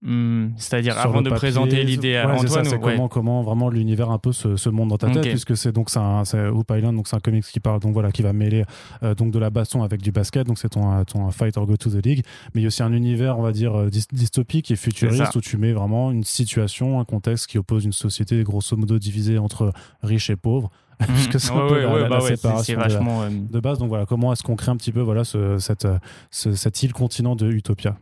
Hmm, 0.00 0.50
C'est-à-dire 0.56 0.96
avant 0.96 1.22
de 1.22 1.28
papier, 1.28 1.38
présenter 1.40 1.82
l'idée 1.82 2.14
à 2.14 2.28
ouais, 2.32 2.46
ça, 2.46 2.62
comment, 2.78 3.08
comment 3.08 3.42
vraiment 3.42 3.68
l'univers 3.68 4.10
un 4.10 4.18
peu 4.18 4.30
se, 4.30 4.54
se 4.56 4.68
monte 4.68 4.90
dans 4.90 4.96
ta 4.96 5.10
tête, 5.10 5.24
puisque 5.30 5.56
c'est 5.56 5.72
donc 5.72 5.90
c'est 5.90 5.98
un, 5.98 6.22
Hoop 6.52 6.70
Island, 6.72 6.94
donc 6.94 7.08
c'est 7.08 7.16
un 7.16 7.20
comics 7.20 7.44
qui 7.44 7.58
parle 7.58 7.80
donc 7.80 7.94
voilà 7.94 8.12
qui 8.12 8.22
va 8.22 8.32
mêler 8.32 8.64
euh, 9.02 9.16
donc 9.16 9.32
de 9.32 9.38
la 9.40 9.50
baston 9.50 9.82
avec 9.82 10.00
du 10.00 10.12
basket, 10.12 10.46
donc 10.46 10.56
c'est 10.60 10.68
ton, 10.68 11.04
ton 11.04 11.28
fight 11.32 11.56
or 11.56 11.66
go 11.66 11.76
to 11.76 11.90
the 11.90 12.04
league, 12.06 12.22
mais 12.54 12.60
il 12.60 12.62
y 12.62 12.66
a 12.66 12.68
aussi 12.68 12.84
un 12.84 12.92
univers 12.92 13.40
on 13.40 13.42
va 13.42 13.50
dire 13.50 13.74
euh, 13.76 13.88
dys- 13.88 14.06
dystopique 14.12 14.70
et 14.70 14.76
futuriste 14.76 15.34
où 15.34 15.40
tu 15.40 15.56
mets 15.56 15.72
vraiment 15.72 16.12
une 16.12 16.22
situation, 16.22 17.00
un 17.00 17.04
contexte 17.04 17.48
qui 17.48 17.58
oppose 17.58 17.84
une 17.84 17.92
société 17.92 18.40
grosso 18.44 18.76
modo 18.76 19.00
divisée 19.00 19.38
entre 19.38 19.72
riches 20.04 20.30
et 20.30 20.36
pauvres, 20.36 20.70
puisque 21.08 21.40
c'est 21.40 21.50
Ouais, 21.52 21.60
ouais, 21.72 21.82
la, 21.82 21.92
ouais, 21.92 22.08
bah 22.08 22.20
séparation 22.20 22.74
de 22.74 22.78
la- 22.78 22.86
vachement. 22.88 23.22
de 23.30 23.58
base. 23.60 23.78
Donc 23.78 23.88
voilà, 23.88 24.06
comment 24.06 24.32
est-ce 24.32 24.44
qu'on 24.44 24.54
crée 24.54 24.70
un 24.70 24.76
petit 24.76 24.92
peu 24.92 25.00
voilà 25.00 25.24
ce, 25.24 25.58
cette, 25.58 25.88
ce- 26.30 26.52
cette 26.52 26.80
île 26.84 26.92
continent 26.92 27.34
de 27.34 27.50
Utopia 27.50 27.96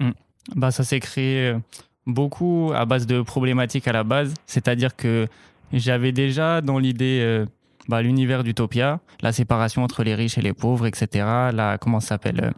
bah, 0.55 0.71
ça 0.71 0.85
s'est 0.85 1.01
créé 1.01 1.49
euh, 1.49 1.59
beaucoup 2.07 2.73
à 2.75 2.85
base 2.85 3.07
de 3.07 3.23
problématiques 3.23 3.89
à 3.89 3.93
la 3.93 4.05
base. 4.05 4.35
C'est-à-dire 4.47 4.95
que 4.95 5.27
j'avais 5.73 6.13
déjà 6.13 6.61
dans 6.61 6.79
l'idée 6.79 7.21
euh, 7.23 7.47
bah, 7.89 8.03
l'univers 8.03 8.45
d'Utopia, 8.45 9.01
la 9.21 9.33
séparation 9.33 9.83
entre 9.83 10.05
les 10.05 10.15
riches 10.15 10.39
et 10.39 10.43
les 10.43 10.53
pauvres, 10.53 10.87
etc. 10.87 11.09
La, 11.53 11.79
comment 11.81 12.01
ça 12.01 12.09
s'appelle 12.09 12.45
euh, 12.45 12.51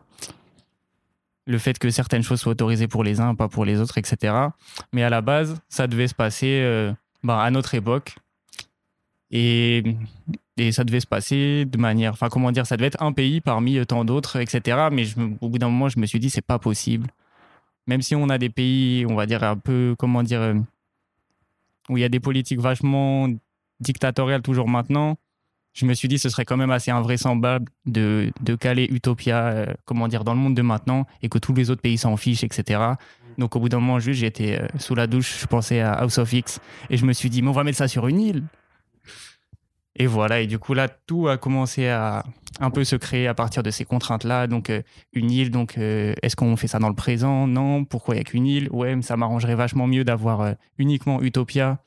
Le 1.47 1.59
fait 1.59 1.79
que 1.79 1.91
certaines 1.91 2.23
choses 2.23 2.41
soient 2.41 2.53
autorisées 2.53 2.89
pour 2.89 3.05
les 3.05 3.21
uns, 3.21 3.35
pas 3.35 3.49
pour 3.49 3.65
les 3.65 3.81
autres, 3.81 3.99
etc. 3.99 4.35
Mais 4.93 5.03
à 5.03 5.11
la 5.11 5.23
base, 5.23 5.57
ça 5.69 5.87
devait 5.87 6.09
se 6.09 6.15
passer 6.15 6.93
bah, 7.23 7.43
à 7.43 7.51
notre 7.51 7.75
époque. 7.75 8.17
Et, 9.31 9.83
et 10.57 10.73
ça 10.73 10.85
devait 10.85 11.01
se 11.01 11.07
passer 11.07 11.67
de 11.67 11.77
manière. 11.77 12.13
Enfin, 12.13 12.29
comment 12.31 12.51
dire 12.51 12.67
Ça 12.67 12.79
devait 12.79 12.87
être 12.87 13.03
un 13.03 13.13
pays 13.13 13.43
parmi 13.43 13.85
tant 13.87 14.07
d'autres, 14.07 14.37
etc. 14.37 14.89
Mais 14.91 15.05
au 15.43 15.51
bout 15.51 15.59
d'un 15.59 15.69
moment, 15.69 15.91
je 15.91 15.99
me 15.99 16.07
suis 16.07 16.19
dit, 16.19 16.31
c'est 16.31 16.41
pas 16.41 16.59
possible 16.59 17.09
même 17.89 18.03
si 18.03 18.15
on 18.15 18.29
a 18.29 18.39
des 18.39 18.51
pays, 18.51 19.05
on 19.09 19.17
va 19.17 19.27
dire 19.27 19.43
un 19.43 19.57
peu, 19.57 19.97
comment 19.99 20.23
dire, 20.23 20.43
euh, 20.43 20.55
où 21.89 21.97
il 21.97 22.01
y 22.03 22.05
a 22.05 22.09
des 22.09 22.21
politiques 22.21 22.61
vachement 22.61 23.29
dictatoriales 23.81 24.43
toujours 24.43 24.69
maintenant, 24.69 25.17
je 25.73 25.87
me 25.87 25.95
suis 25.95 26.07
dit 26.07 26.19
ce 26.19 26.29
serait 26.29 26.45
quand 26.45 26.57
même 26.57 26.71
assez 26.71 26.91
invraisemblable 26.91 27.67
de, 27.87 28.31
de 28.43 28.55
caler 28.55 28.87
Utopia, 28.91 29.47
euh, 29.47 29.67
comment 29.87 30.07
dire, 30.07 30.23
dans 30.23 30.35
le 30.35 30.39
monde 30.39 30.55
de 30.55 30.63
maintenant 30.63 31.07
et 31.23 31.31
que 31.31 31.39
tous 31.39 31.55
les 31.55 31.71
autres 31.71 31.81
pays 31.81 31.97
s'en 31.97 32.17
fichent, 32.17 32.45
etc. 32.45 32.81
Donc 33.39 33.57
au 33.57 33.61
bout 33.61 33.71
d'un 33.71 33.81
moment, 33.81 33.99
juste, 33.99 34.21
j'étais 34.21 34.61
euh, 34.61 34.67
sous 34.79 34.95
la 34.95 35.07
douche, 35.07 35.41
je 35.41 35.47
pensais 35.47 35.81
à 35.81 35.93
House 35.93 36.19
of 36.19 36.31
X 36.31 36.61
et 36.91 36.99
je 36.99 37.07
me 37.07 37.15
suis 37.15 37.31
dit, 37.31 37.41
mais 37.41 37.49
on 37.49 37.53
va 37.53 37.65
mettre 37.65 37.79
ça 37.79 37.89
sur 37.89 38.07
une 38.07 38.21
île. 38.21 38.45
Et 40.01 40.07
voilà, 40.07 40.41
et 40.41 40.47
du 40.47 40.61
coup 40.61 40.75
là, 40.75 40.89
tout 40.89 41.27
a 41.27 41.37
commencé 41.39 41.89
à 41.89 42.25
un 42.61 42.71
peu 42.71 42.85
se 42.85 42.95
créer 42.95 43.27
à 43.27 43.35
partir 43.35 43.65
de 43.65 43.71
ces 43.71 43.85
contraintes-là. 43.85 44.47
Donc 44.47 44.71
euh, 44.71 44.83
une 45.13 45.31
île, 45.31 45.51
donc 45.51 45.77
euh, 45.77 46.15
est-ce 46.23 46.37
qu'on 46.37 46.57
fait 46.57 46.69
ça 46.69 46.79
dans 46.79 46.89
le 46.89 46.95
présent? 46.95 47.49
Non. 47.49 47.85
Pourquoi 47.85 48.15
il 48.15 48.19
n'y 48.19 48.21
a 48.21 48.25
qu'une 48.25 48.47
île? 48.47 48.69
Ouais, 48.71 48.95
mais 48.95 49.03
ça 49.03 49.17
m'arrangerait 49.17 49.57
vachement 49.57 49.89
mieux 49.89 50.05
d'avoir 50.05 50.41
euh, 50.41 50.53
uniquement 50.79 51.21
Utopia 51.21 51.83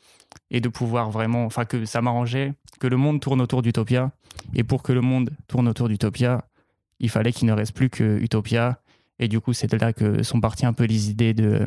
et 0.50 0.60
de 0.60 0.68
pouvoir 0.68 1.10
vraiment, 1.10 1.46
enfin 1.46 1.64
que 1.64 1.86
ça 1.86 2.02
m'arrangeait 2.02 2.54
que 2.80 2.88
le 2.88 2.98
monde 2.98 3.22
tourne 3.22 3.42
autour 3.42 3.62
d'Utopia. 3.62 4.12
Et 4.56 4.64
pour 4.64 4.84
que 4.84 4.92
le 4.92 5.02
monde 5.02 5.30
tourne 5.48 5.70
autour 5.70 5.88
d'Utopia, 5.88 6.46
il 7.00 7.10
fallait 7.10 7.32
qu'il 7.32 7.48
ne 7.48 7.54
reste 7.54 7.74
plus 7.74 7.90
que 7.90 8.20
Utopia. 8.20 8.82
Et 9.20 9.30
du 9.30 9.40
coup, 9.40 9.54
c'est 9.54 9.68
de 9.72 9.78
là 9.78 9.94
que 9.94 10.24
sont 10.24 10.42
parties 10.42 10.66
un 10.66 10.74
peu 10.74 10.84
les 10.84 11.10
idées 11.10 11.34
de 11.34 11.66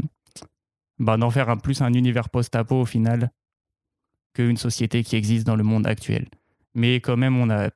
bah, 0.99 1.17
d'en 1.17 1.31
faire 1.31 1.49
un, 1.49 1.57
plus 1.57 1.81
un 1.81 1.93
univers 1.93 2.29
post-apo 2.29 2.83
au 2.83 2.85
final 2.85 3.31
qu'une 4.35 4.57
société 4.57 5.03
qui 5.03 5.17
existe 5.17 5.47
dans 5.47 5.57
le 5.57 5.65
monde 5.65 5.87
actuel. 5.87 6.27
Mais 6.75 6.97
quand 6.97 7.17
même, 7.17 7.39
on 7.39 7.49
a, 7.51 7.71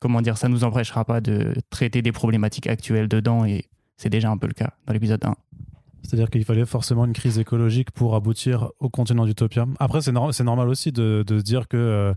comment 0.00 0.20
dire, 0.20 0.36
ça 0.36 0.48
nous 0.48 0.64
empêchera 0.64 1.04
pas 1.04 1.20
de 1.20 1.54
traiter 1.70 2.02
des 2.02 2.12
problématiques 2.12 2.66
actuelles 2.66 3.08
dedans 3.08 3.44
et 3.44 3.66
c'est 3.96 4.10
déjà 4.10 4.30
un 4.30 4.36
peu 4.36 4.46
le 4.46 4.54
cas 4.54 4.72
dans 4.86 4.92
l'épisode 4.92 5.24
1. 5.24 5.34
C'est-à-dire 6.02 6.30
qu'il 6.30 6.44
fallait 6.44 6.66
forcément 6.66 7.04
une 7.04 7.12
crise 7.12 7.38
écologique 7.38 7.90
pour 7.90 8.14
aboutir 8.14 8.70
au 8.80 8.88
continent 8.88 9.26
d'Utopia. 9.26 9.66
Après, 9.78 10.00
c'est 10.00 10.12
c'est 10.32 10.44
normal 10.44 10.68
aussi 10.68 10.90
de, 10.90 11.22
dire 11.44 11.68
que, 11.68 11.76
euh, 11.76 12.14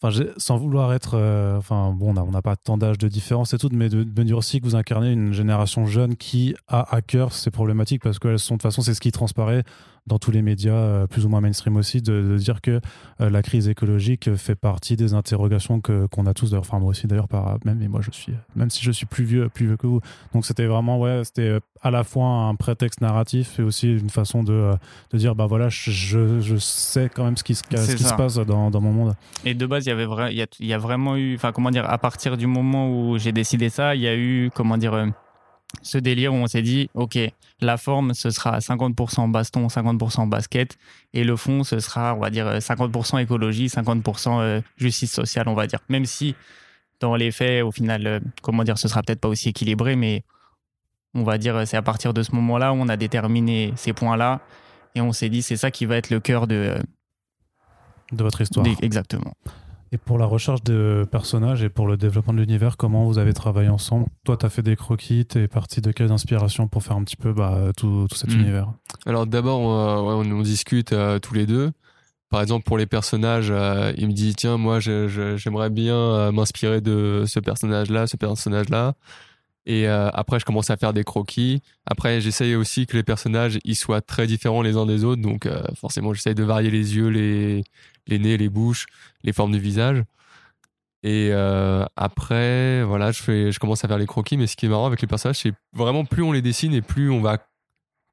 enfin, 0.00 0.24
sans 0.36 0.56
vouloir 0.56 0.94
être, 0.94 1.14
euh, 1.14 1.60
bon, 1.68 2.10
on 2.10 2.14
n'a 2.14 2.22
on 2.22 2.30
n'a 2.30 2.42
pas 2.42 2.56
tant 2.56 2.78
d'âge 2.78 2.96
de 2.96 3.08
différence 3.08 3.52
et 3.52 3.58
tout, 3.58 3.68
mais 3.72 3.88
de, 3.88 4.04
de 4.04 4.20
me 4.20 4.24
dire 4.24 4.38
aussi 4.38 4.60
que 4.60 4.64
vous 4.64 4.76
incarnez 4.76 5.12
une 5.12 5.32
génération 5.32 5.84
jeune 5.84 6.16
qui 6.16 6.54
a 6.68 6.94
à 6.94 7.02
cœur 7.02 7.32
ces 7.32 7.50
problématiques 7.50 8.02
parce 8.02 8.18
qu'elles 8.18 8.38
sont, 8.38 8.54
de 8.54 8.58
toute 8.58 8.62
façon, 8.62 8.82
c'est 8.82 8.94
ce 8.94 9.00
qui 9.00 9.12
transparaît 9.12 9.64
dans 10.06 10.18
tous 10.18 10.30
les 10.30 10.42
médias, 10.42 10.74
euh, 10.74 11.06
plus 11.06 11.24
ou 11.24 11.28
moins 11.30 11.40
mainstream 11.40 11.76
aussi, 11.76 12.02
de, 12.02 12.20
de 12.22 12.36
dire 12.36 12.60
que 12.60 12.80
euh, 13.20 13.30
la 13.30 13.42
crise 13.42 13.68
écologique 13.68 14.34
fait 14.36 14.54
partie 14.54 14.96
des 14.96 15.14
interrogations 15.14 15.80
que 15.80 16.06
qu'on 16.08 16.26
a 16.26 16.34
tous. 16.34 16.50
D'ailleurs, 16.50 16.64
enfin 16.68 16.78
moi 16.78 16.90
aussi 16.90 17.06
d'ailleurs, 17.06 17.28
par 17.28 17.56
même, 17.64 17.80
et 17.80 17.88
moi 17.88 18.00
je 18.02 18.10
suis, 18.10 18.34
même 18.54 18.68
si 18.70 18.84
je 18.84 18.90
suis 18.92 19.06
plus 19.06 19.24
vieux, 19.24 19.48
plus 19.48 19.66
vieux 19.66 19.76
que 19.78 19.86
vous. 19.86 20.00
Donc 20.34 20.44
c'était 20.44 20.66
vraiment 20.66 20.98
ouais, 21.00 21.22
c'était 21.24 21.48
euh, 21.48 21.60
à 21.82 21.90
la 21.90 22.04
fois 22.04 22.26
un 22.26 22.54
prétexte 22.54 23.00
narratif 23.00 23.58
et 23.58 23.62
aussi 23.62 23.92
une 23.92 24.10
façon 24.10 24.42
de, 24.42 24.52
euh, 24.52 24.74
de 25.12 25.18
dire 25.18 25.34
bah 25.34 25.46
voilà, 25.46 25.68
je, 25.70 25.90
je, 26.40 26.56
sais 26.56 27.10
quand 27.14 27.24
même 27.24 27.36
ce 27.36 27.44
qui, 27.44 27.54
se- 27.54 27.62
ce 27.70 27.96
qui 27.96 28.04
se 28.04 28.14
passe 28.14 28.34
dans, 28.36 28.70
dans 28.70 28.80
mon 28.80 28.92
monde. 28.92 29.14
Et 29.44 29.54
de 29.54 29.64
base, 29.66 29.86
il 29.86 29.88
y 29.88 29.92
avait 29.92 30.06
il 30.32 30.36
y 30.38 30.42
a, 30.42 30.46
il 30.60 30.66
y 30.66 30.72
a 30.74 30.78
vraiment 30.78 31.16
eu, 31.16 31.34
enfin 31.34 31.52
comment 31.52 31.70
dire, 31.70 31.88
à 31.88 31.96
partir 31.98 32.36
du 32.36 32.46
moment 32.46 32.90
où 32.90 33.16
j'ai 33.18 33.32
décidé 33.32 33.68
ça, 33.70 33.94
il 33.94 34.02
y 34.02 34.08
a 34.08 34.16
eu, 34.16 34.50
comment 34.54 34.76
dire, 34.76 34.92
euh, 34.94 35.06
ce 35.82 35.98
délire 35.98 36.32
où 36.32 36.36
on 36.36 36.46
s'est 36.46 36.62
dit, 36.62 36.88
OK, 36.94 37.18
la 37.60 37.76
forme, 37.76 38.14
ce 38.14 38.30
sera 38.30 38.58
50% 38.58 39.30
baston, 39.30 39.66
50% 39.66 40.28
basket, 40.28 40.76
et 41.12 41.24
le 41.24 41.36
fond, 41.36 41.64
ce 41.64 41.78
sera, 41.80 42.14
on 42.14 42.20
va 42.20 42.30
dire, 42.30 42.46
50% 42.46 43.20
écologie, 43.20 43.66
50% 43.66 44.40
euh, 44.40 44.60
justice 44.76 45.12
sociale, 45.12 45.48
on 45.48 45.54
va 45.54 45.66
dire. 45.66 45.80
Même 45.88 46.04
si, 46.04 46.34
dans 47.00 47.16
les 47.16 47.30
faits, 47.30 47.62
au 47.62 47.70
final, 47.70 48.06
euh, 48.06 48.20
comment 48.42 48.64
dire, 48.64 48.78
ce 48.78 48.88
sera 48.88 49.02
peut-être 49.02 49.20
pas 49.20 49.28
aussi 49.28 49.50
équilibré, 49.50 49.96
mais 49.96 50.24
on 51.14 51.22
va 51.22 51.38
dire, 51.38 51.66
c'est 51.66 51.76
à 51.76 51.82
partir 51.82 52.12
de 52.12 52.22
ce 52.22 52.32
moment-là 52.32 52.72
où 52.72 52.76
on 52.76 52.88
a 52.88 52.96
déterminé 52.96 53.72
ces 53.76 53.92
points-là, 53.92 54.40
et 54.94 55.00
on 55.00 55.12
s'est 55.12 55.28
dit, 55.28 55.42
c'est 55.42 55.56
ça 55.56 55.70
qui 55.70 55.86
va 55.86 55.96
être 55.96 56.10
le 56.10 56.20
cœur 56.20 56.46
de... 56.46 56.76
De 58.12 58.22
votre 58.22 58.42
histoire. 58.42 58.66
exactement. 58.82 59.32
Et 59.94 59.98
pour 59.98 60.18
la 60.18 60.26
recherche 60.26 60.64
de 60.64 61.06
personnages 61.08 61.62
et 61.62 61.68
pour 61.68 61.86
le 61.86 61.96
développement 61.96 62.32
de 62.34 62.40
l'univers, 62.40 62.76
comment 62.76 63.04
vous 63.04 63.18
avez 63.18 63.32
travaillé 63.32 63.68
ensemble? 63.68 64.06
Toi, 64.24 64.36
tu 64.36 64.44
as 64.44 64.48
fait 64.48 64.62
des 64.62 64.74
croquis, 64.74 65.24
tu 65.24 65.38
es 65.38 65.46
parti 65.46 65.80
de 65.80 65.92
quelles 65.92 66.10
inspirations 66.10 66.66
pour 66.66 66.82
faire 66.82 66.96
un 66.96 67.04
petit 67.04 67.14
peu 67.14 67.32
bah, 67.32 67.70
tout, 67.76 68.08
tout 68.10 68.16
cet 68.16 68.30
Mm. 68.34 68.40
univers? 68.40 68.72
Alors 69.06 69.24
d'abord, 69.28 69.60
on, 69.60 70.08
ouais, 70.08 70.26
on, 70.28 70.38
on 70.38 70.42
discute 70.42 70.92
euh, 70.92 71.20
tous 71.20 71.34
les 71.34 71.46
deux. 71.46 71.70
Par 72.28 72.42
exemple, 72.42 72.64
pour 72.64 72.76
les 72.76 72.86
personnages, 72.86 73.52
euh, 73.52 73.92
il 73.96 74.08
me 74.08 74.12
dit 74.12 74.34
tiens, 74.34 74.56
moi, 74.56 74.80
j'aimerais 74.80 75.70
bien 75.70 75.94
euh, 75.94 76.32
m'inspirer 76.32 76.80
de 76.80 77.22
ce 77.28 77.38
personnage-là, 77.38 78.08
ce 78.08 78.16
personnage-là. 78.16 78.94
Et 79.66 79.88
euh, 79.88 80.10
après, 80.12 80.38
je 80.38 80.44
commence 80.44 80.70
à 80.70 80.76
faire 80.76 80.92
des 80.92 81.04
croquis. 81.04 81.62
Après, 81.86 82.20
j'essaye 82.20 82.54
aussi 82.54 82.86
que 82.86 82.96
les 82.96 83.02
personnages 83.02 83.58
soient 83.72 84.02
très 84.02 84.26
différents 84.26 84.62
les 84.62 84.76
uns 84.76 84.86
des 84.86 85.04
autres. 85.04 85.22
Donc, 85.22 85.46
euh, 85.46 85.62
forcément, 85.74 86.12
j'essaye 86.12 86.34
de 86.34 86.42
varier 86.42 86.70
les 86.70 86.96
yeux, 86.96 87.08
les, 87.08 87.64
les 88.06 88.18
nez, 88.18 88.36
les 88.36 88.48
bouches, 88.50 88.86
les 89.22 89.32
formes 89.32 89.52
du 89.52 89.58
visage. 89.58 90.02
Et 91.02 91.30
euh, 91.32 91.84
après, 91.96 92.82
voilà, 92.84 93.10
je, 93.12 93.22
fais, 93.22 93.52
je 93.52 93.58
commence 93.58 93.84
à 93.84 93.88
faire 93.88 93.98
les 93.98 94.06
croquis. 94.06 94.36
Mais 94.36 94.46
ce 94.46 94.56
qui 94.56 94.66
est 94.66 94.68
marrant 94.68 94.86
avec 94.86 95.00
les 95.00 95.08
personnages, 95.08 95.38
c'est 95.38 95.54
vraiment 95.72 96.04
plus 96.04 96.22
on 96.22 96.32
les 96.32 96.42
dessine 96.42 96.74
et 96.74 96.82
plus 96.82 97.10
on 97.10 97.20
va 97.20 97.38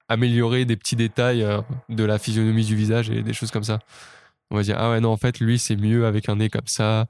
améliorer 0.07 0.65
des 0.65 0.77
petits 0.77 0.97
détails 0.97 1.45
de 1.89 2.03
la 2.03 2.17
physionomie 2.17 2.65
du 2.65 2.75
visage 2.75 3.09
et 3.09 3.23
des 3.23 3.33
choses 3.33 3.51
comme 3.51 3.63
ça. 3.63 3.79
On 4.51 4.57
va 4.57 4.63
dire, 4.63 4.75
ah 4.77 4.91
ouais, 4.91 4.99
non, 4.99 5.11
en 5.11 5.17
fait, 5.17 5.39
lui, 5.39 5.57
c'est 5.57 5.77
mieux 5.77 6.05
avec 6.05 6.27
un 6.27 6.35
nez 6.37 6.49
comme 6.49 6.67
ça. 6.67 7.07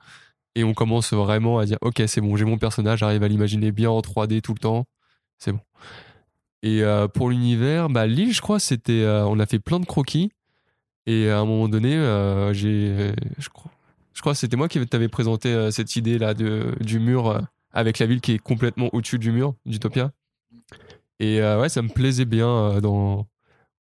Et 0.56 0.64
on 0.64 0.74
commence 0.74 1.14
vraiment 1.14 1.60
à 1.60 1.66
dire, 1.66 1.78
ok, 1.82 2.04
c'est 2.08 2.20
bon, 2.22 2.36
j'ai 2.36 2.46
mon 2.46 2.58
personnage, 2.58 3.00
j'arrive 3.00 3.24
à 3.24 3.28
l'imaginer 3.28 3.72
bien 3.72 3.90
en 3.90 4.02
3D 4.02 4.42
tout 4.42 4.54
le 4.54 4.60
temps. 4.60 4.86
C'est 5.38 5.54
bon. 5.54 5.62
Et 6.64 6.84
euh, 6.84 7.08
pour 7.08 7.30
l'univers, 7.30 7.90
bah, 7.90 8.06
l'île, 8.06 8.34
je 8.34 8.42
crois, 8.42 8.60
c'était. 8.60 9.02
euh, 9.02 9.26
on 9.26 9.40
a 9.40 9.46
fait 9.46 9.60
plein 9.60 9.80
de 9.80 9.86
croquis. 9.86 10.32
Et 11.08 11.30
à 11.30 11.40
un 11.40 11.46
moment 11.46 11.68
donné, 11.68 11.96
euh, 11.96 12.54
j'ai. 12.54 13.14
Je 13.40 13.50
crois, 13.50 13.72
je 14.14 14.22
crois 14.22 14.34
que 14.34 14.40
c'était 14.40 14.58
moi 14.58 14.68
qui 14.68 14.86
t'avais 14.86 15.08
présenté 15.08 15.72
cette 15.72 15.96
idée-là 15.96 16.34
de, 16.34 16.76
du 16.82 17.00
mur 17.00 17.42
avec 17.74 17.98
la 17.98 18.06
ville 18.06 18.22
qui 18.22 18.34
est 18.34 18.38
complètement 18.38 18.90
au-dessus 18.94 19.18
du 19.18 19.32
mur 19.32 19.56
d'Utopia. 19.66 20.12
Et 21.20 21.42
ouais, 21.42 21.70
ça 21.70 21.82
me 21.82 21.88
plaisait 21.88 22.26
bien 22.26 22.80
dans, 22.82 23.26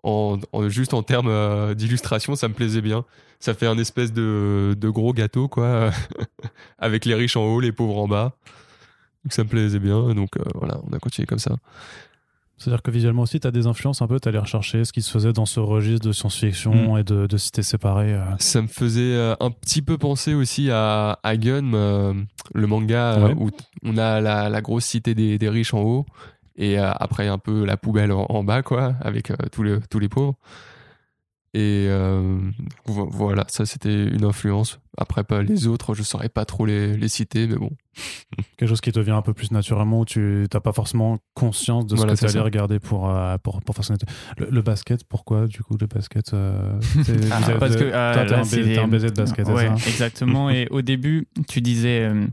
en, 0.04 0.40
juste 0.70 0.96
en 0.96 1.04
termes 1.04 1.76
d'illustration, 1.76 2.36
ça 2.36 2.48
me 2.48 2.54
plaisait 2.56 2.82
bien. 2.82 3.06
Ça 3.42 3.54
fait 3.54 3.68
un 3.68 3.78
espèce 3.78 4.14
de, 4.14 4.76
de 4.80 4.90
gros 4.90 5.12
gâteau, 5.14 5.48
quoi, 5.50 5.92
avec 6.80 7.04
les 7.06 7.16
riches 7.16 7.36
en 7.36 7.44
haut, 7.44 7.60
les 7.60 7.72
pauvres 7.74 7.98
en 7.98 8.08
bas. 8.08 8.36
Donc 9.26 9.34
ça 9.34 9.44
me 9.44 9.50
plaisait 9.50 9.80
bien, 9.80 10.14
donc 10.14 10.38
euh, 10.38 10.44
voilà, 10.56 10.80
on 10.90 10.94
a 10.94 11.00
continué 11.00 11.26
comme 11.26 11.40
ça. 11.40 11.56
C'est-à-dire 12.58 12.84
que 12.84 12.92
visuellement 12.92 13.24
aussi, 13.24 13.40
tu 13.40 13.48
as 13.48 13.52
des 13.52 13.66
influences 13.66 14.04
un 14.04 14.08
peu, 14.08 14.20
tu 14.20 14.30
allé 14.30 14.38
rechercher 14.38 14.86
ce 14.86 14.94
qui 14.94 15.02
se 15.02 15.10
faisait 15.10 15.34
dans 15.34 15.48
ce 15.48 15.60
registre 15.60 16.06
de 16.08 16.12
science-fiction 16.14 16.96
et 16.98 17.04
de, 17.04 17.26
de 17.26 17.38
cités 17.38 17.64
séparées. 17.64 18.14
euh. 18.14 18.24
Ça 18.38 18.62
me 18.62 18.68
faisait 18.68 19.02
euh, 19.16 19.34
un 19.40 19.50
petit 19.50 19.82
peu 19.82 19.98
penser 19.98 20.36
aussi 20.36 20.70
à, 20.70 21.18
à 21.24 21.38
Gun, 21.38 21.74
euh, 21.74 22.14
le 22.54 22.68
manga 22.68 23.18
Ouais. 23.20 23.34
où 23.36 23.50
on 23.84 23.98
a 23.98 24.22
la, 24.22 24.50
la 24.50 24.62
grosse 24.62 24.86
cité 24.86 25.16
des, 25.16 25.40
des 25.40 25.50
riches 25.50 25.74
en 25.74 25.82
haut 25.82 26.06
et 26.56 26.78
après 26.78 27.28
un 27.28 27.40
peu 27.40 27.66
la 27.66 27.78
poubelle 27.78 28.12
en, 28.12 28.26
en 28.30 28.44
bas, 28.44 28.62
quoi, 28.62 28.94
avec 29.02 29.32
tous 29.52 29.64
les 29.64 30.10
pauvres. 30.10 30.36
Et 31.54 31.88
euh, 31.90 32.40
vo- 32.86 33.10
voilà, 33.12 33.44
ça 33.50 33.66
c'était 33.66 34.06
une 34.08 34.24
influence. 34.24 34.80
Après, 34.98 35.26
pas 35.26 35.42
les 35.42 35.68
autres, 35.68 35.94
je 35.96 36.02
saurais 36.04 36.30
pas 36.30 36.46
trop 36.46 36.66
les, 36.66 36.96
les 36.96 37.10
citer, 37.10 37.46
mais 37.46 37.58
bon. 37.58 37.72
Quelque 38.58 38.70
chose 38.70 38.80
qui 38.80 38.94
te 38.94 39.00
vient 39.02 39.18
un 39.18 39.22
peu 39.22 39.34
plus 39.34 39.52
naturellement, 39.52 40.00
où 40.00 40.06
tu 40.06 40.48
n'as 40.54 40.60
pas 40.62 40.72
forcément 40.72 41.20
conscience 41.34 41.86
de 41.88 41.92
ce 41.92 41.96
Voilà, 41.98 42.14
que 42.14 42.20
tu 42.20 42.24
allais 42.26 42.34
ça. 42.34 42.44
regarder 42.44 42.80
pour, 42.80 43.10
euh, 43.10 43.38
pour, 43.38 43.60
pour 43.62 43.76
faire 43.76 43.84
son. 43.84 43.96
Le, 44.38 44.48
le 44.50 44.62
basket, 44.62 45.04
pourquoi 45.04 45.48
du 45.48 45.62
coup 45.62 45.76
le 45.78 45.88
basket 45.88 46.34
euh, 46.34 46.80
Ah, 47.32 47.40
vous 47.42 47.60
parce 47.60 47.76
que 47.76 47.90
toi, 47.90 47.98
euh, 47.98 48.26
t'es 48.28 48.34
un, 48.34 48.44
c'est 48.46 48.58
baiser- 48.62 48.74
t'es 48.74 48.80
un 48.80 48.86
des- 48.86 48.92
baiser 48.92 49.10
de 49.12 49.16
basket, 49.16 49.48
Ouais, 49.50 49.68
ça? 49.68 49.90
exactement. 49.90 50.50
Et 50.50 50.68
au 50.72 50.82
début, 50.82 51.28
tu 51.50 51.60
disais, 51.60 52.04
euh, 52.10 52.26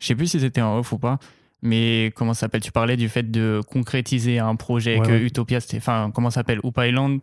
je 0.00 0.06
sais 0.06 0.14
plus 0.14 0.28
si 0.28 0.40
c'était 0.40 0.62
en 0.62 0.78
off 0.78 0.92
ou 0.92 0.98
pas, 0.98 1.18
mais 1.60 2.10
comment 2.16 2.32
ça 2.32 2.40
s'appelle? 2.40 2.62
Tu 2.62 2.72
parlais 2.72 2.96
du 2.96 3.10
fait 3.10 3.30
de 3.30 3.60
concrétiser 3.70 4.38
un 4.38 4.56
projet 4.56 4.98
Ouais, 4.98 5.06
que 5.06 5.12
ouais. 5.12 5.20
Utopia, 5.22 5.60
c'était, 5.60 5.76
enfin, 5.76 6.10
comment 6.14 6.30
ça 6.30 6.36
s'appelle? 6.40 6.60
Hoop 6.62 6.78
Island. 6.78 7.20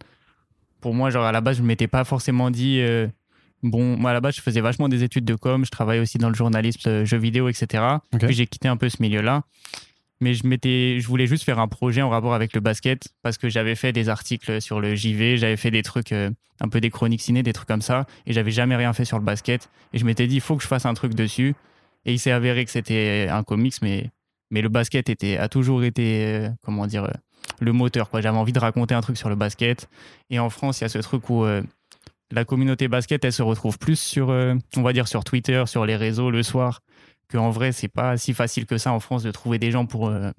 Pour 0.81 0.93
moi, 0.93 1.09
genre 1.09 1.25
à 1.25 1.31
la 1.31 1.41
base, 1.41 1.57
je 1.57 1.63
m'étais 1.63 1.87
pas 1.87 2.03
forcément 2.03 2.49
dit. 2.51 2.79
euh, 2.79 3.07
Bon, 3.61 3.97
moi 3.97 4.11
à 4.11 4.13
la 4.13 4.21
base, 4.21 4.35
je 4.35 4.41
faisais 4.41 4.61
vachement 4.61 4.87
des 4.87 5.03
études 5.03 5.25
de 5.25 5.35
com, 5.35 5.65
je 5.65 5.69
travaillais 5.71 5.99
aussi 6.01 6.17
dans 6.17 6.29
le 6.29 6.35
journalisme, 6.35 6.87
euh, 6.89 7.03
jeux 7.05 7.17
vidéo, 7.17 7.49
etc. 7.49 7.83
Puis 8.27 8.33
j'ai 8.35 8.47
quitté 8.47 8.69
un 8.69 8.77
peu 8.77 8.87
ce 8.87 9.01
milieu-là. 9.01 9.43
Mais 10.21 10.33
je, 10.33 10.47
m'étais, 10.47 10.99
je 11.01 11.07
voulais 11.07 11.27
juste 11.27 11.43
faire 11.43 11.59
un 11.59 11.67
projet 11.67 12.01
en 12.01 12.09
rapport 12.09 12.33
avec 12.33 12.53
le 12.53 12.61
basket 12.61 13.09
parce 13.21 13.37
que 13.37 13.49
j'avais 13.49 13.75
fait 13.75 13.91
des 13.91 14.07
articles 14.09 14.61
sur 14.61 14.79
le 14.79 14.95
JV, 14.95 15.35
j'avais 15.37 15.57
fait 15.57 15.71
des 15.71 15.83
trucs, 15.83 16.11
euh, 16.13 16.29
un 16.61 16.69
peu 16.69 16.79
des 16.81 16.89
chroniques 16.89 17.21
ciné, 17.21 17.43
des 17.43 17.51
trucs 17.53 17.67
comme 17.67 17.81
ça, 17.81 18.05
et 18.25 18.31
j'avais 18.33 18.51
jamais 18.51 18.75
rien 18.77 18.91
fait 18.93 19.05
sur 19.05 19.17
le 19.19 19.25
basket. 19.25 19.69
Et 19.93 19.97
je 19.97 20.05
m'étais 20.05 20.27
dit, 20.27 20.35
il 20.35 20.41
faut 20.41 20.55
que 20.55 20.63
je 20.63 20.67
fasse 20.67 20.85
un 20.85 20.93
truc 20.93 21.13
dessus. 21.13 21.53
Et 22.05 22.13
il 22.13 22.19
s'est 22.19 22.31
avéré 22.31 22.63
que 22.63 22.71
c'était 22.71 23.27
un 23.29 23.43
comics, 23.43 23.75
mais, 23.81 24.09
mais 24.51 24.61
le 24.61 24.69
basket 24.69 25.09
était, 25.09 25.37
a 25.37 25.49
toujours 25.49 25.83
été, 25.83 26.25
euh, 26.25 26.49
comment 26.63 26.87
dire, 26.87 27.09
le 27.59 27.71
moteur. 27.73 28.09
Quoi. 28.09 28.21
J'avais 28.21 28.37
envie 28.37 28.53
de 28.53 28.59
raconter 28.59 28.95
un 28.95 29.01
truc 29.01 29.17
sur 29.17 29.29
le 29.29 29.35
basket. 29.35 29.89
Et 30.29 30.39
en 30.39 30.49
France, 30.49 30.79
il 30.79 30.83
y 30.83 30.85
a 30.85 30.89
ce 30.89 30.99
truc 30.99 31.29
où 31.29 31.43
euh, 31.43 31.61
la 32.31 32.45
communauté 32.45 32.87
basket, 32.87 33.23
elle 33.25 33.33
se 33.33 33.41
retrouve 33.43 33.77
plus 33.79 33.99
sur, 33.99 34.29
euh, 34.29 34.55
on 34.77 34.81
va 34.81 34.93
dire, 34.93 35.07
sur 35.07 35.23
Twitter, 35.23 35.63
sur 35.65 35.85
les 35.85 35.95
réseaux 35.95 36.29
le 36.31 36.43
soir, 36.43 36.81
qu'en 37.31 37.49
vrai, 37.49 37.71
c'est 37.71 37.87
pas 37.87 38.17
si 38.17 38.33
facile 38.33 38.65
que 38.65 38.77
ça 38.77 38.91
en 38.93 38.99
France 38.99 39.23
de 39.23 39.31
trouver 39.31 39.59
des 39.59 39.71
gens 39.71 39.85
pour 39.85 40.09
euh, 40.09 40.31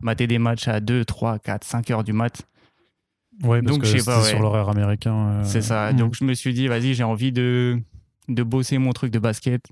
mater 0.00 0.26
des 0.26 0.38
matchs 0.38 0.68
à 0.68 0.80
2, 0.80 1.04
3, 1.04 1.38
4, 1.38 1.64
5 1.64 1.90
heures 1.90 2.04
du 2.04 2.12
mat. 2.12 2.42
Ouais, 3.42 3.60
parce 3.62 3.72
Donc, 3.72 3.82
que 3.82 3.88
je 3.88 3.98
sais 3.98 4.04
pas, 4.04 4.22
ouais. 4.22 4.28
sur 4.28 4.38
l'horaire 4.40 4.68
américain. 4.68 5.14
euh, 5.28 5.44
C'est 5.44 5.62
ça. 5.62 5.92
hmm. 5.92 5.96
Donc 5.96 6.14
je 6.14 6.24
me 6.24 6.34
suis 6.34 6.54
dit, 6.54 6.68
vas-y, 6.68 6.94
j'ai 6.94 7.02
envie 7.04 7.32
de, 7.32 7.80
de 8.28 8.42
bosser 8.44 8.78
mon 8.78 8.92
truc 8.92 9.10
de 9.10 9.18
basket. 9.18 9.66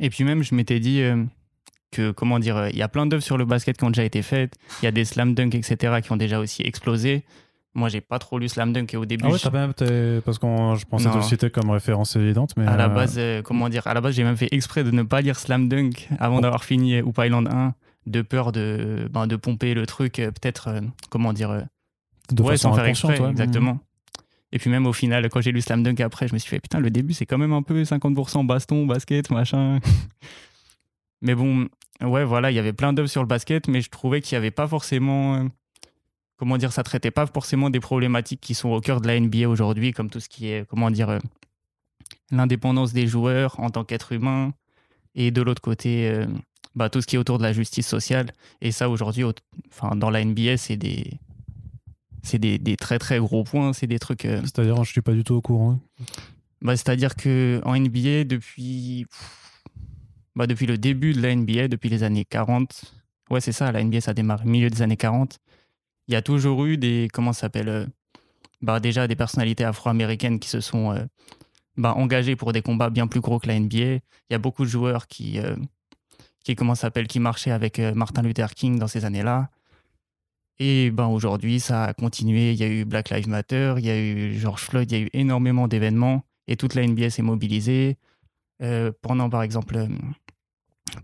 Et 0.00 0.10
puis 0.10 0.24
même, 0.24 0.42
je 0.42 0.54
m'étais 0.56 0.80
dit 0.80 1.02
que, 1.94 2.10
comment 2.10 2.38
dire, 2.38 2.56
euh, 2.56 2.70
il 2.70 2.76
y 2.76 2.82
a 2.82 2.88
plein 2.88 3.06
d'œuvres 3.06 3.22
sur 3.22 3.38
le 3.38 3.44
basket 3.44 3.76
qui 3.78 3.84
ont 3.84 3.90
déjà 3.90 4.04
été 4.04 4.22
faites. 4.22 4.54
Il 4.82 4.84
y 4.84 4.88
a 4.88 4.90
des 4.90 5.04
slam 5.04 5.34
dunk, 5.34 5.54
etc., 5.54 6.00
qui 6.02 6.12
ont 6.12 6.16
déjà 6.16 6.38
aussi 6.40 6.62
explosé. 6.62 7.24
Moi, 7.76 7.88
j'ai 7.88 8.00
pas 8.00 8.18
trop 8.18 8.38
lu 8.38 8.48
slam 8.48 8.72
dunk 8.72 8.92
et 8.94 8.96
au 8.96 9.04
début, 9.04 9.24
Ah 9.26 9.30
ouais, 9.32 9.38
je- 9.38 9.48
même, 9.48 9.72
parce 10.22 10.38
que 10.38 10.46
je 10.46 10.84
pensais 10.84 11.10
te 11.10 11.16
le 11.16 11.22
citer 11.22 11.50
comme 11.50 11.70
référence 11.70 12.14
évidente, 12.16 12.52
mais 12.56 12.66
à 12.66 12.76
la 12.76 12.84
euh, 12.86 12.88
base, 12.88 13.14
euh, 13.18 13.42
comment 13.42 13.68
dire, 13.68 13.86
à 13.86 13.94
la 13.94 14.00
base, 14.00 14.14
j'ai 14.14 14.22
même 14.24 14.36
fait 14.36 14.48
exprès 14.52 14.84
de 14.84 14.90
ne 14.92 15.02
pas 15.02 15.20
lire 15.20 15.38
slam 15.38 15.68
dunk 15.68 16.08
avant 16.18 16.40
d'avoir 16.40 16.64
fini 16.64 17.00
Hoop 17.00 17.18
Island 17.18 17.48
1, 17.48 17.74
de 18.06 18.22
peur 18.22 18.52
de, 18.52 19.08
ben, 19.10 19.26
de 19.26 19.36
pomper 19.36 19.74
le 19.74 19.86
truc, 19.86 20.14
peut-être, 20.16 20.68
euh, 20.68 20.80
comment 21.10 21.32
dire, 21.32 21.64
de 22.30 22.42
ouais, 22.42 22.52
façon 22.52 22.70
sans 22.70 22.74
faire 22.74 22.84
exprès, 22.84 23.20
ouais. 23.20 23.30
exactement. 23.30 23.78
Et 24.52 24.58
puis 24.58 24.70
même 24.70 24.86
au 24.86 24.92
final, 24.92 25.28
quand 25.28 25.40
j'ai 25.40 25.50
lu 25.50 25.60
Slam 25.60 25.82
Dunk 25.82 26.00
après, 26.00 26.28
je 26.28 26.32
me 26.32 26.38
suis 26.38 26.48
fait 26.48 26.60
putain, 26.60 26.78
le 26.78 26.88
début 26.88 27.12
c'est 27.12 27.26
quand 27.26 27.38
même 27.38 27.52
un 27.52 27.62
peu 27.62 27.82
50% 27.82 28.46
baston, 28.46 28.86
basket, 28.86 29.30
machin. 29.30 29.80
mais 31.22 31.34
bon, 31.34 31.68
ouais, 32.00 32.24
voilà, 32.24 32.50
il 32.50 32.54
y 32.54 32.58
avait 32.58 32.72
plein 32.72 32.92
d'œuvres 32.92 33.08
sur 33.08 33.22
le 33.22 33.26
basket, 33.28 33.68
mais 33.68 33.80
je 33.80 33.90
trouvais 33.90 34.20
qu'il 34.20 34.34
n'y 34.36 34.38
avait 34.38 34.50
pas 34.50 34.66
forcément. 34.68 35.36
euh, 35.36 35.44
comment 36.36 36.58
dire, 36.58 36.72
ça 36.72 36.82
traitait 36.82 37.10
pas 37.12 37.26
forcément 37.26 37.70
des 37.70 37.80
problématiques 37.80 38.40
qui 38.40 38.54
sont 38.54 38.70
au 38.70 38.80
cœur 38.80 39.00
de 39.00 39.06
la 39.06 39.18
NBA 39.18 39.48
aujourd'hui, 39.48 39.92
comme 39.92 40.10
tout 40.10 40.20
ce 40.20 40.28
qui 40.28 40.48
est, 40.48 40.66
comment 40.68 40.90
dire, 40.90 41.08
euh, 41.10 41.18
l'indépendance 42.30 42.92
des 42.92 43.06
joueurs 43.06 43.58
en 43.60 43.70
tant 43.70 43.84
qu'être 43.84 44.12
humain, 44.12 44.52
et 45.14 45.30
de 45.30 45.42
l'autre 45.42 45.62
côté, 45.62 46.08
euh, 46.10 46.26
bah, 46.74 46.90
tout 46.90 47.00
ce 47.00 47.06
qui 47.06 47.16
est 47.16 47.18
autour 47.18 47.38
de 47.38 47.44
la 47.44 47.52
justice 47.52 47.86
sociale. 47.86 48.32
Et 48.60 48.72
ça, 48.72 48.88
aujourd'hui, 48.90 49.22
au- 49.22 49.32
enfin, 49.70 49.94
dans 49.94 50.10
la 50.10 50.20
NBA, 50.24 50.56
c'est 50.56 50.76
des, 50.76 51.18
c'est 52.24 52.38
des, 52.38 52.58
des 52.58 52.76
très 52.76 52.98
très 52.98 53.18
gros 53.20 53.44
points. 53.44 53.72
C'est 53.72 53.86
des 53.86 54.00
trucs. 54.00 54.24
euh, 54.24 54.40
C'est-à-dire, 54.42 54.82
je 54.82 54.90
suis 54.90 55.00
pas 55.02 55.12
du 55.12 55.22
tout 55.22 55.34
au 55.34 55.40
courant. 55.40 55.78
bah, 56.62 56.76
C'est-à-dire 56.76 57.14
que 57.14 57.60
en 57.64 57.74
NBA, 57.76 58.24
depuis, 58.24 59.06
bah, 60.36 60.46
depuis 60.46 60.66
le 60.66 60.78
début 60.78 61.12
de 61.12 61.20
la 61.20 61.34
NBA, 61.34 61.68
depuis 61.68 61.88
les 61.88 62.02
années 62.02 62.24
40, 62.24 62.84
ouais, 63.30 63.40
c'est 63.40 63.52
ça, 63.52 63.70
la 63.72 63.82
NBA, 63.82 64.00
ça 64.00 64.14
démarre 64.14 64.42
au 64.44 64.48
milieu 64.48 64.70
des 64.70 64.82
années 64.82 64.96
40. 64.96 65.38
Il 66.08 66.14
y 66.14 66.16
a 66.16 66.22
toujours 66.22 66.64
eu 66.66 66.76
des. 66.76 67.08
Comment 67.12 67.32
ça 67.32 67.42
s'appelle 67.42 67.68
euh, 67.68 67.86
bah, 68.62 68.80
Déjà 68.80 69.06
des 69.08 69.16
personnalités 69.16 69.64
afro-américaines 69.64 70.38
qui 70.38 70.48
se 70.48 70.60
sont 70.60 70.92
euh, 70.92 71.04
bah, 71.76 71.94
engagées 71.96 72.36
pour 72.36 72.52
des 72.52 72.62
combats 72.62 72.90
bien 72.90 73.06
plus 73.06 73.20
gros 73.20 73.38
que 73.38 73.46
la 73.46 73.58
NBA. 73.58 73.78
Il 73.78 74.00
y 74.30 74.34
a 74.34 74.38
beaucoup 74.38 74.64
de 74.64 74.70
joueurs 74.70 75.06
qui. 75.06 75.38
euh, 75.38 75.56
qui 76.44 76.56
comment 76.56 76.74
s'appelle 76.74 77.06
qui 77.06 77.20
marchaient 77.20 77.52
avec 77.52 77.78
Martin 77.78 78.20
Luther 78.20 78.52
King 78.54 78.78
dans 78.78 78.86
ces 78.86 79.06
années-là. 79.06 79.48
Et 80.58 80.90
ben 80.90 81.06
aujourd'hui, 81.06 81.58
ça 81.58 81.84
a 81.84 81.94
continué. 81.94 82.52
Il 82.52 82.58
y 82.58 82.64
a 82.64 82.68
eu 82.68 82.84
Black 82.84 83.08
Lives 83.08 83.28
Matter, 83.28 83.74
il 83.78 83.86
y 83.86 83.90
a 83.90 83.98
eu 83.98 84.34
George 84.34 84.60
Floyd, 84.60 84.90
il 84.92 84.98
y 84.98 85.00
a 85.00 85.04
eu 85.04 85.10
énormément 85.14 85.68
d'événements 85.68 86.22
et 86.46 86.56
toute 86.56 86.74
la 86.74 86.86
NBA 86.86 87.08
s'est 87.10 87.22
mobilisée. 87.22 87.96
Euh, 88.62 88.92
pendant, 89.02 89.28
par 89.30 89.42
exemple, 89.42 89.76
euh, 89.76 89.88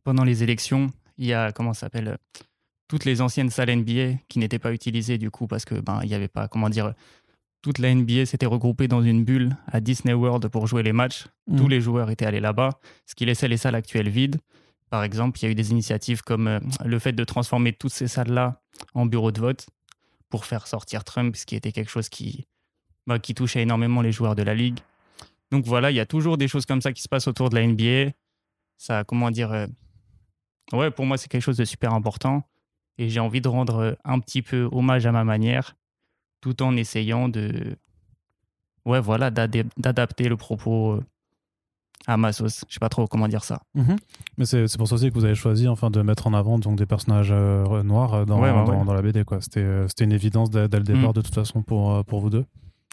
pendant 0.04 0.24
les 0.24 0.42
élections, 0.42 0.90
il 1.18 1.26
y 1.26 1.34
a, 1.34 1.52
comment 1.52 1.74
ça 1.74 1.80
s'appelle, 1.80 2.08
euh, 2.08 2.16
toutes 2.88 3.04
les 3.04 3.20
anciennes 3.20 3.50
salles 3.50 3.70
NBA 3.70 4.18
qui 4.28 4.38
n'étaient 4.38 4.58
pas 4.58 4.72
utilisées 4.72 5.16
du 5.16 5.30
coup 5.30 5.46
parce 5.46 5.64
que 5.64 5.76
ben 5.76 6.00
il 6.02 6.08
y 6.08 6.14
avait 6.14 6.26
pas 6.26 6.48
comment 6.48 6.68
dire 6.68 6.92
toute 7.62 7.78
la 7.78 7.94
NBA 7.94 8.26
s'était 8.26 8.46
regroupée 8.46 8.88
dans 8.88 9.00
une 9.00 9.24
bulle 9.24 9.56
à 9.68 9.80
Disney 9.80 10.12
World 10.12 10.48
pour 10.48 10.66
jouer 10.66 10.82
les 10.82 10.92
matchs. 10.92 11.26
Mhm. 11.46 11.56
Tous 11.56 11.68
les 11.68 11.80
joueurs 11.80 12.10
étaient 12.10 12.26
allés 12.26 12.40
là-bas, 12.40 12.80
ce 13.06 13.14
qui 13.14 13.26
laissait 13.26 13.46
les 13.46 13.58
salles 13.58 13.76
actuelles 13.76 14.08
vides. 14.08 14.40
Par 14.88 15.04
exemple, 15.04 15.38
il 15.38 15.44
y 15.44 15.46
a 15.46 15.50
eu 15.52 15.54
des 15.54 15.70
initiatives 15.70 16.22
comme 16.22 16.58
le 16.84 16.98
fait 16.98 17.12
de 17.12 17.22
transformer 17.22 17.72
toutes 17.72 17.92
ces 17.92 18.08
salles-là 18.08 18.60
en 18.94 19.06
bureaux 19.06 19.30
de 19.30 19.40
vote 19.40 19.68
pour 20.30 20.44
faire 20.44 20.66
sortir 20.66 21.04
Trump, 21.04 21.36
ce 21.36 21.46
qui 21.46 21.54
était 21.54 21.70
quelque 21.70 21.90
chose 21.90 22.08
qui, 22.08 22.46
bah, 23.06 23.18
qui 23.18 23.34
touchait 23.34 23.62
énormément 23.62 24.02
les 24.02 24.12
joueurs 24.12 24.34
de 24.34 24.42
la 24.42 24.54
ligue. 24.54 24.80
Donc 25.50 25.64
voilà, 25.64 25.90
il 25.90 25.94
y 25.96 26.00
a 26.00 26.06
toujours 26.06 26.36
des 26.38 26.48
choses 26.48 26.66
comme 26.66 26.80
ça 26.80 26.92
qui 26.92 27.02
se 27.02 27.08
passent 27.08 27.26
autour 27.28 27.50
de 27.50 27.56
la 27.56 27.66
NBA. 27.66 28.12
Ça, 28.78 29.04
comment 29.04 29.30
dire, 29.30 29.52
euh, 29.52 29.66
ouais, 30.72 30.90
pour 30.90 31.06
moi, 31.06 31.16
c'est 31.18 31.28
quelque 31.28 31.42
chose 31.42 31.56
de 31.56 31.64
super 31.64 31.92
important. 31.92 32.42
Et 32.98 33.08
j'ai 33.08 33.20
envie 33.20 33.40
de 33.40 33.48
rendre 33.48 33.76
euh, 33.78 33.92
un 34.04 34.18
petit 34.20 34.42
peu 34.42 34.68
hommage 34.72 35.06
à 35.06 35.12
ma 35.12 35.24
manière, 35.24 35.76
tout 36.40 36.62
en 36.62 36.76
essayant 36.76 37.28
de, 37.28 37.76
ouais, 38.84 39.00
voilà, 39.00 39.30
d'adapter 39.30 40.28
le 40.28 40.36
propos 40.36 40.92
euh, 40.92 41.04
à 42.06 42.16
ma 42.16 42.32
sauce. 42.32 42.64
Je 42.68 42.74
sais 42.74 42.80
pas 42.80 42.88
trop 42.88 43.06
comment 43.06 43.28
dire 43.28 43.42
ça. 43.44 43.62
Mhm. 43.74 43.96
Mais 44.38 44.44
c'est 44.46 44.76
pour 44.78 44.86
ça 44.88 44.94
aussi 44.94 45.08
que 45.10 45.14
vous 45.14 45.24
avez 45.24 45.34
choisi 45.34 45.66
enfin, 45.68 45.90
de 45.90 46.00
mettre 46.02 46.26
en 46.26 46.32
avant 46.34 46.58
donc, 46.58 46.76
des 46.78 46.86
personnages 46.86 47.30
euh, 47.32 47.82
noirs 47.82 48.24
dans, 48.24 48.40
Ouais, 48.40 48.50
dans, 48.50 48.66
ouais. 48.66 48.84
dans 48.84 48.94
la 48.94 49.02
BD. 49.02 49.24
C'était 49.40 50.04
une 50.04 50.12
évidence 50.12 50.50
dès, 50.50 50.68
dès 50.68 50.78
le 50.78 50.84
départ, 50.84 51.10
Mm. 51.10 51.14
de 51.14 51.20
toute 51.22 51.34
façon, 51.34 51.62
pour, 51.62 52.04
pour 52.04 52.20
vous 52.20 52.30
deux. 52.30 52.46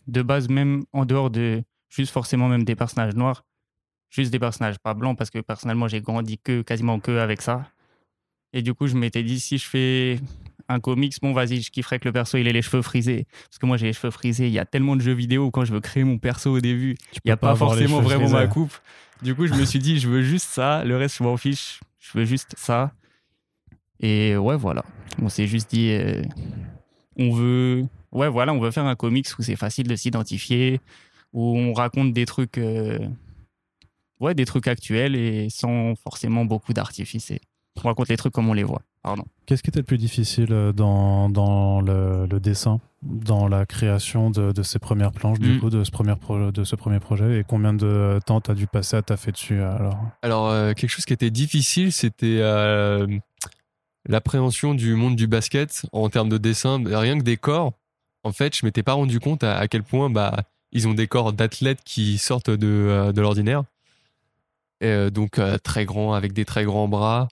de 0.07 0.21
base, 0.21 0.49
même 0.49 0.83
en 0.93 1.05
dehors 1.05 1.29
de 1.29 1.63
juste 1.89 2.11
forcément 2.11 2.47
même 2.47 2.63
des 2.63 2.75
personnages 2.75 3.15
noirs, 3.15 3.45
juste 4.09 4.31
des 4.31 4.39
personnages 4.39 4.79
pas 4.79 4.93
blancs, 4.93 5.17
parce 5.17 5.29
que 5.29 5.39
personnellement, 5.39 5.87
j'ai 5.87 6.01
grandi 6.01 6.37
que 6.37 6.61
quasiment 6.61 6.99
que 6.99 7.17
avec 7.17 7.41
ça. 7.41 7.69
Et 8.53 8.61
du 8.61 8.73
coup, 8.73 8.87
je 8.87 8.95
m'étais 8.95 9.23
dit, 9.23 9.39
si 9.39 9.57
je 9.57 9.67
fais 9.67 10.19
un 10.69 10.79
comics, 10.79 11.13
bon, 11.21 11.33
vas-y, 11.33 11.61
je 11.61 11.71
kifferais 11.71 11.99
que 11.99 12.07
le 12.07 12.11
perso 12.11 12.37
il 12.37 12.47
ait 12.47 12.53
les 12.53 12.61
cheveux 12.61 12.81
frisés. 12.81 13.27
Parce 13.49 13.59
que 13.59 13.65
moi, 13.65 13.77
j'ai 13.77 13.87
les 13.87 13.93
cheveux 13.93 14.11
frisés. 14.11 14.47
Il 14.47 14.53
y 14.53 14.59
a 14.59 14.65
tellement 14.65 14.95
de 14.95 15.01
jeux 15.01 15.13
vidéo 15.13 15.45
où 15.45 15.51
quand 15.51 15.65
je 15.65 15.73
veux 15.73 15.81
créer 15.81 16.03
mon 16.03 16.17
perso 16.17 16.51
au 16.51 16.59
début, 16.59 16.95
il 17.13 17.21
n'y 17.25 17.31
a 17.31 17.37
pas 17.37 17.55
forcément 17.55 18.01
vraiment 18.01 18.27
frisés. 18.27 18.33
ma 18.33 18.47
coupe. 18.47 18.73
Du 19.21 19.35
coup, 19.35 19.47
je 19.47 19.53
me 19.53 19.65
suis 19.65 19.79
dit, 19.79 19.99
je 19.99 20.07
veux 20.07 20.21
juste 20.21 20.47
ça. 20.47 20.83
Le 20.85 20.95
reste, 20.97 21.17
je 21.17 21.23
m'en 21.23 21.37
fiche. 21.37 21.79
Je 21.99 22.17
veux 22.17 22.25
juste 22.25 22.53
ça. 22.57 22.91
Et 23.99 24.37
ouais, 24.37 24.55
voilà. 24.55 24.85
On 25.21 25.29
s'est 25.29 25.47
juste 25.47 25.71
dit, 25.71 25.91
euh, 25.91 26.21
on 27.17 27.31
veut, 27.31 27.83
ouais, 28.11 28.29
voilà, 28.29 28.53
on 28.53 28.59
veut 28.59 28.71
faire 28.71 28.85
un 28.85 28.95
comics 28.95 29.27
où 29.37 29.41
c'est 29.41 29.55
facile 29.55 29.87
de 29.87 29.95
s'identifier, 29.95 30.79
où 31.33 31.57
on 31.57 31.73
raconte 31.73 32.13
des 32.13 32.25
trucs, 32.25 32.57
euh, 32.57 32.99
ouais, 34.19 34.33
des 34.35 34.45
trucs 34.45 34.67
actuels 34.67 35.15
et 35.15 35.49
sans 35.49 35.95
forcément 35.95 36.45
beaucoup 36.45 36.73
d'artifice. 36.73 37.31
Et 37.31 37.41
On 37.83 37.87
raconte 37.87 38.09
les 38.09 38.17
trucs 38.17 38.33
comme 38.33 38.49
on 38.49 38.53
les 38.53 38.63
voit. 38.63 38.81
Pardon. 39.03 39.23
Qu'est-ce 39.45 39.63
qui 39.63 39.69
était 39.69 39.79
le 39.79 39.85
plus 39.85 39.97
difficile 39.99 40.51
euh, 40.51 40.73
dans, 40.73 41.29
dans 41.29 41.79
le, 41.79 42.25
le 42.25 42.39
dessin, 42.41 42.81
dans 43.03 43.47
la 43.47 43.65
création 43.65 44.29
de, 44.31 44.51
de 44.51 44.63
ces 44.63 44.79
premières 44.79 45.11
planches, 45.13 45.39
du 45.39 45.53
Mm. 45.53 45.59
coup, 45.59 45.69
de 45.69 45.83
ce, 45.85 45.91
premier 45.91 46.15
pro- 46.15 46.51
de 46.51 46.63
ce 46.65 46.75
premier 46.75 46.99
projet 46.99 47.39
Et 47.39 47.43
combien 47.47 47.73
de 47.73 48.19
temps 48.25 48.41
t'as 48.41 48.53
dû 48.55 48.67
passer 48.67 48.97
à 48.97 49.01
taffer 49.03 49.31
dessus 49.31 49.61
alors? 49.61 49.97
Alors, 50.23 50.49
euh, 50.49 50.73
quelque 50.73 50.89
chose 50.89 51.05
qui 51.05 51.13
était 51.13 51.29
difficile, 51.29 51.93
c'était 51.93 52.39
euh, 52.41 53.07
l'appréhension 54.09 54.73
du 54.73 54.95
monde 54.95 55.15
du 55.15 55.27
basket 55.27 55.85
en 55.91 56.09
termes 56.09 56.29
de 56.29 56.37
dessin. 56.37 56.81
Rien 56.85 57.17
que 57.17 57.23
des 57.23 57.37
corps, 57.37 57.73
en 58.23 58.31
fait, 58.31 58.57
je 58.57 58.65
m'étais 58.65 58.83
pas 58.83 58.93
rendu 58.93 59.19
compte 59.19 59.43
à, 59.43 59.57
à 59.57 59.67
quel 59.67 59.83
point 59.83 60.09
bah, 60.09 60.43
ils 60.71 60.87
ont 60.87 60.93
des 60.93 61.07
corps 61.07 61.33
d'athlètes 61.33 61.81
qui 61.83 62.17
sortent 62.17 62.49
de, 62.49 62.67
euh, 62.67 63.11
de 63.11 63.21
l'ordinaire. 63.21 63.63
Euh, 64.83 65.09
donc, 65.09 65.39
euh, 65.39 65.57
très 65.57 65.85
grands, 65.85 66.13
avec 66.13 66.33
des 66.33 66.45
très 66.45 66.65
grands 66.65 66.87
bras. 66.87 67.27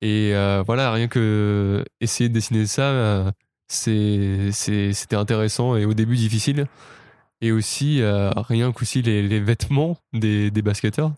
Et 0.00 0.32
voilà, 0.66 0.92
rien 0.92 1.06
que 1.06 1.84
essayer 2.00 2.28
de 2.28 2.34
dessiner 2.34 2.66
ça, 2.66 3.32
c'était 3.68 5.14
intéressant 5.14 5.76
et 5.76 5.84
au 5.84 5.94
début 5.94 6.16
difficile. 6.16 6.66
Et 7.40 7.52
aussi, 7.52 8.00
rien 8.02 8.72
qu'aussi 8.72 9.00
les, 9.02 9.22
les 9.22 9.38
vêtements 9.38 9.96
des, 10.12 10.50
des 10.50 10.62
basketteurs. 10.62 11.12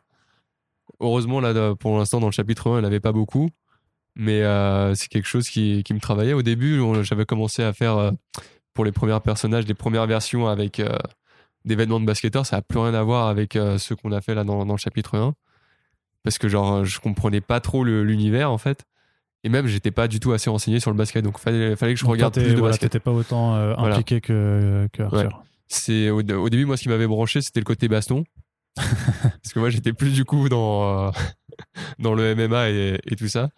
Heureusement, 1.00 1.40
là, 1.40 1.74
pour 1.76 1.96
l'instant, 1.96 2.20
dans 2.20 2.26
le 2.26 2.32
chapitre 2.32 2.70
1, 2.70 2.74
il 2.74 2.80
n'y 2.80 2.84
en 2.84 2.86
avait 2.86 3.00
pas 3.00 3.12
beaucoup. 3.12 3.48
Mais 4.16 4.42
c'est 4.94 5.08
quelque 5.08 5.28
chose 5.28 5.48
qui, 5.48 5.82
qui 5.82 5.94
me 5.94 6.00
travaillait. 6.00 6.34
Au 6.34 6.42
début, 6.42 6.78
j'avais 7.04 7.24
commencé 7.24 7.62
à 7.62 7.72
faire, 7.72 8.12
pour 8.74 8.84
les 8.84 8.92
premiers 8.92 9.18
personnages, 9.24 9.64
des 9.64 9.72
premières 9.72 10.06
versions 10.06 10.46
avec 10.46 10.82
des 11.64 11.74
vêtements 11.76 12.00
de 12.00 12.06
basketteurs. 12.06 12.46
Ça 12.46 12.56
n'a 12.56 12.62
plus 12.62 12.78
rien 12.78 12.94
à 12.94 13.02
voir 13.02 13.28
avec 13.28 13.56
euh, 13.56 13.78
ceux 13.78 13.96
qu'on 13.96 14.12
a 14.12 14.20
fait 14.20 14.34
là 14.34 14.44
dans, 14.44 14.64
dans 14.66 14.74
le 14.74 14.78
chapitre 14.78 15.16
1. 15.16 15.34
Parce 16.22 16.38
que, 16.38 16.48
genre, 16.48 16.84
je 16.84 17.00
comprenais 17.00 17.40
pas 17.40 17.60
trop 17.60 17.84
l'univers, 17.84 18.50
en 18.50 18.58
fait. 18.58 18.84
Et 19.42 19.50
même, 19.50 19.66
j'étais 19.66 19.90
pas 19.90 20.08
du 20.08 20.20
tout 20.20 20.32
assez 20.32 20.48
renseigné 20.48 20.80
sur 20.80 20.90
le 20.90 20.96
basket. 20.96 21.22
Donc, 21.22 21.38
fallait, 21.38 21.76
fallait 21.76 21.92
que 21.94 22.00
je 22.00 22.04
Donc, 22.04 22.12
regarde 22.12 22.32
plus 22.32 22.44
de 22.44 22.48
voilà, 22.54 22.68
basket. 22.68 22.90
T'étais 22.90 23.02
pas 23.02 23.10
autant 23.10 23.54
euh, 23.56 23.74
Voilà. 23.78 23.96
impliqué 23.96 24.20
que, 24.22 24.88
que 24.92 25.02
Arthur. 25.02 25.42
C'est 25.68 26.08
au, 26.10 26.20
au 26.20 26.48
début 26.50 26.66
moi 26.66 26.76
ce 26.76 26.82
qui 26.82 26.88
m'avait 26.90 27.06
branché 27.06 27.40
c'était 27.40 27.58
le 27.58 27.64
côté 27.64 27.88
baston 27.88 28.24
parce 28.76 29.52
que 29.52 29.58
moi 29.58 29.70
j'étais 29.70 29.94
plus 29.94 30.12
du 30.12 30.24
coup 30.26 30.48
dans 30.50 31.08
euh, 31.08 31.10
dans 31.98 32.14
le 32.14 32.34
MMA 32.34 32.70
et, 32.70 33.00
et 33.06 33.16
tout 33.16 33.28
ça 33.28 33.48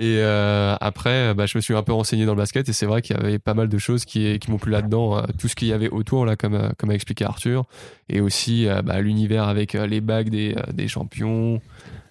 et 0.00 0.18
euh, 0.20 0.76
après 0.80 1.34
bah, 1.34 1.46
je 1.46 1.58
me 1.58 1.60
suis 1.60 1.74
un 1.74 1.82
peu 1.82 1.92
renseigné 1.92 2.24
dans 2.24 2.32
le 2.32 2.38
basket 2.38 2.68
et 2.68 2.72
c'est 2.72 2.86
vrai 2.86 3.02
qu'il 3.02 3.16
y 3.16 3.18
avait 3.18 3.38
pas 3.40 3.54
mal 3.54 3.68
de 3.68 3.78
choses 3.78 4.04
qui, 4.04 4.38
qui 4.38 4.50
m'ont 4.50 4.58
plu 4.58 4.70
là-dedans 4.70 5.18
euh, 5.18 5.22
tout 5.38 5.48
ce 5.48 5.56
qu'il 5.56 5.66
y 5.68 5.72
avait 5.72 5.88
autour 5.88 6.24
là 6.24 6.36
comme 6.36 6.54
euh, 6.54 6.68
comme 6.78 6.90
a 6.90 6.94
expliqué 6.94 7.24
Arthur 7.24 7.64
et 8.08 8.20
aussi 8.20 8.66
bah, 8.84 9.00
l'univers 9.00 9.48
avec 9.48 9.72
les 9.72 10.00
bagues 10.00 10.28
des, 10.30 10.54
des 10.72 10.86
champions 10.88 11.60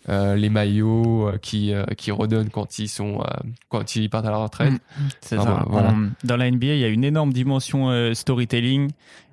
euh, 0.10 0.36
les 0.36 0.50
maillots 0.50 1.32
qui 1.42 1.74
qui 1.98 2.12
redonnent 2.12 2.50
quand 2.50 2.80
ils 2.80 2.88
sont 2.90 3.24
quand 3.70 3.96
ils 3.96 4.10
partent 4.10 4.26
à 4.26 4.32
la 4.32 4.38
retraite 4.38 4.74
Mm. 4.74 4.78
C'est 5.22 5.38
Ah, 5.40 5.44
ça. 5.44 5.64
voilà. 5.68 5.90
En- 5.92 6.10
dans 6.24 6.38
la 6.38 6.50
NBA, 6.52 6.74
il 6.76 6.80
y 6.80 6.84
a 6.84 6.88
une 6.90 7.04
énorme 7.04 7.32
dimension 7.34 7.90
euh, 7.90 8.14
storytelling 8.14 8.90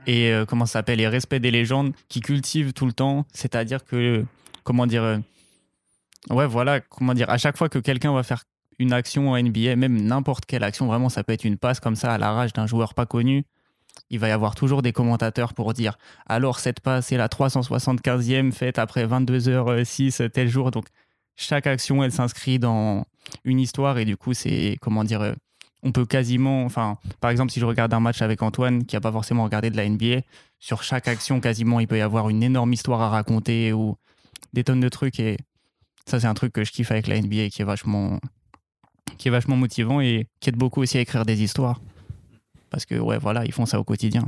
et 0.06 0.32
comment 0.48 0.66
ça 0.66 0.74
s'appelle, 0.74 1.00
et 1.00 1.08
respect 1.08 1.40
des 1.40 1.50
légendes 1.50 1.92
qui 2.10 2.20
cultivent 2.20 2.72
tout 2.74 2.84
le 2.86 2.92
temps. 2.92 3.24
C'est-à-dire 3.32 3.84
que, 3.86 4.22
comment 4.62 4.86
dire, 4.86 5.20
ouais, 6.30 6.46
voilà, 6.46 6.80
comment 6.80 7.14
dire, 7.14 7.30
à 7.30 7.38
chaque 7.38 7.56
fois 7.56 7.68
que 7.68 7.78
quelqu'un 7.78 8.12
va 8.12 8.22
faire 8.22 8.44
une 8.78 8.92
action 8.92 9.30
en 9.30 9.40
NBA, 9.40 9.76
même 9.76 10.00
n'importe 10.02 10.46
quelle 10.46 10.64
action, 10.64 10.86
vraiment, 10.86 11.08
ça 11.08 11.22
peut 11.22 11.32
être 11.32 11.44
une 11.44 11.58
passe 11.58 11.80
comme 11.80 11.96
ça 11.96 12.12
à 12.12 12.18
l'arrache 12.18 12.52
d'un 12.52 12.66
joueur 12.66 12.94
pas 12.94 13.06
connu. 13.06 13.44
Il 14.10 14.18
va 14.18 14.28
y 14.28 14.32
avoir 14.32 14.54
toujours 14.54 14.82
des 14.82 14.92
commentateurs 14.92 15.54
pour 15.54 15.72
dire 15.72 15.96
alors 16.26 16.58
cette 16.58 16.80
passe 16.80 17.12
est 17.12 17.16
la 17.16 17.28
375e 17.28 18.50
faite 18.52 18.78
après 18.78 19.06
22h06 19.06 20.30
tel 20.30 20.48
jour. 20.48 20.72
Donc 20.72 20.86
chaque 21.36 21.66
action 21.66 22.02
elle 22.02 22.12
s'inscrit 22.12 22.58
dans 22.58 23.06
une 23.44 23.60
histoire 23.60 23.98
et 23.98 24.04
du 24.04 24.16
coup 24.16 24.34
c'est 24.34 24.76
comment 24.80 25.04
dire 25.04 25.20
euh, 25.20 25.34
on 25.82 25.92
peut 25.92 26.06
quasiment 26.06 26.64
enfin 26.64 26.98
par 27.20 27.30
exemple 27.30 27.52
si 27.52 27.60
je 27.60 27.66
regarde 27.66 27.94
un 27.94 28.00
match 28.00 28.20
avec 28.20 28.42
Antoine 28.42 28.84
qui 28.84 28.96
a 28.96 29.00
pas 29.00 29.12
forcément 29.12 29.44
regardé 29.44 29.70
de 29.70 29.76
la 29.76 29.88
NBA 29.88 30.22
sur 30.58 30.82
chaque 30.82 31.08
action 31.08 31.40
quasiment 31.40 31.80
il 31.80 31.86
peut 31.86 31.98
y 31.98 32.02
avoir 32.02 32.28
une 32.28 32.42
énorme 32.42 32.72
histoire 32.72 33.00
à 33.00 33.10
raconter 33.10 33.72
ou 33.72 33.96
des 34.52 34.64
tonnes 34.64 34.80
de 34.80 34.88
trucs 34.88 35.20
et 35.20 35.36
ça 36.06 36.20
c'est 36.20 36.26
un 36.26 36.34
truc 36.34 36.52
que 36.52 36.64
je 36.64 36.72
kiffe 36.72 36.90
avec 36.90 37.06
la 37.06 37.20
NBA 37.20 37.36
et 37.44 37.50
qui 37.50 37.62
est 37.62 37.64
vachement 37.64 38.18
qui 39.18 39.28
est 39.28 39.30
vachement 39.30 39.56
motivant 39.56 40.00
et 40.00 40.26
qui 40.40 40.48
aide 40.50 40.56
beaucoup 40.56 40.80
aussi 40.82 40.98
à 40.98 41.00
écrire 41.00 41.24
des 41.24 41.42
histoires 41.42 41.80
parce 42.70 42.84
que 42.86 42.96
ouais 42.96 43.18
voilà 43.18 43.44
ils 43.44 43.52
font 43.52 43.66
ça 43.66 43.78
au 43.80 43.84
quotidien 43.84 44.24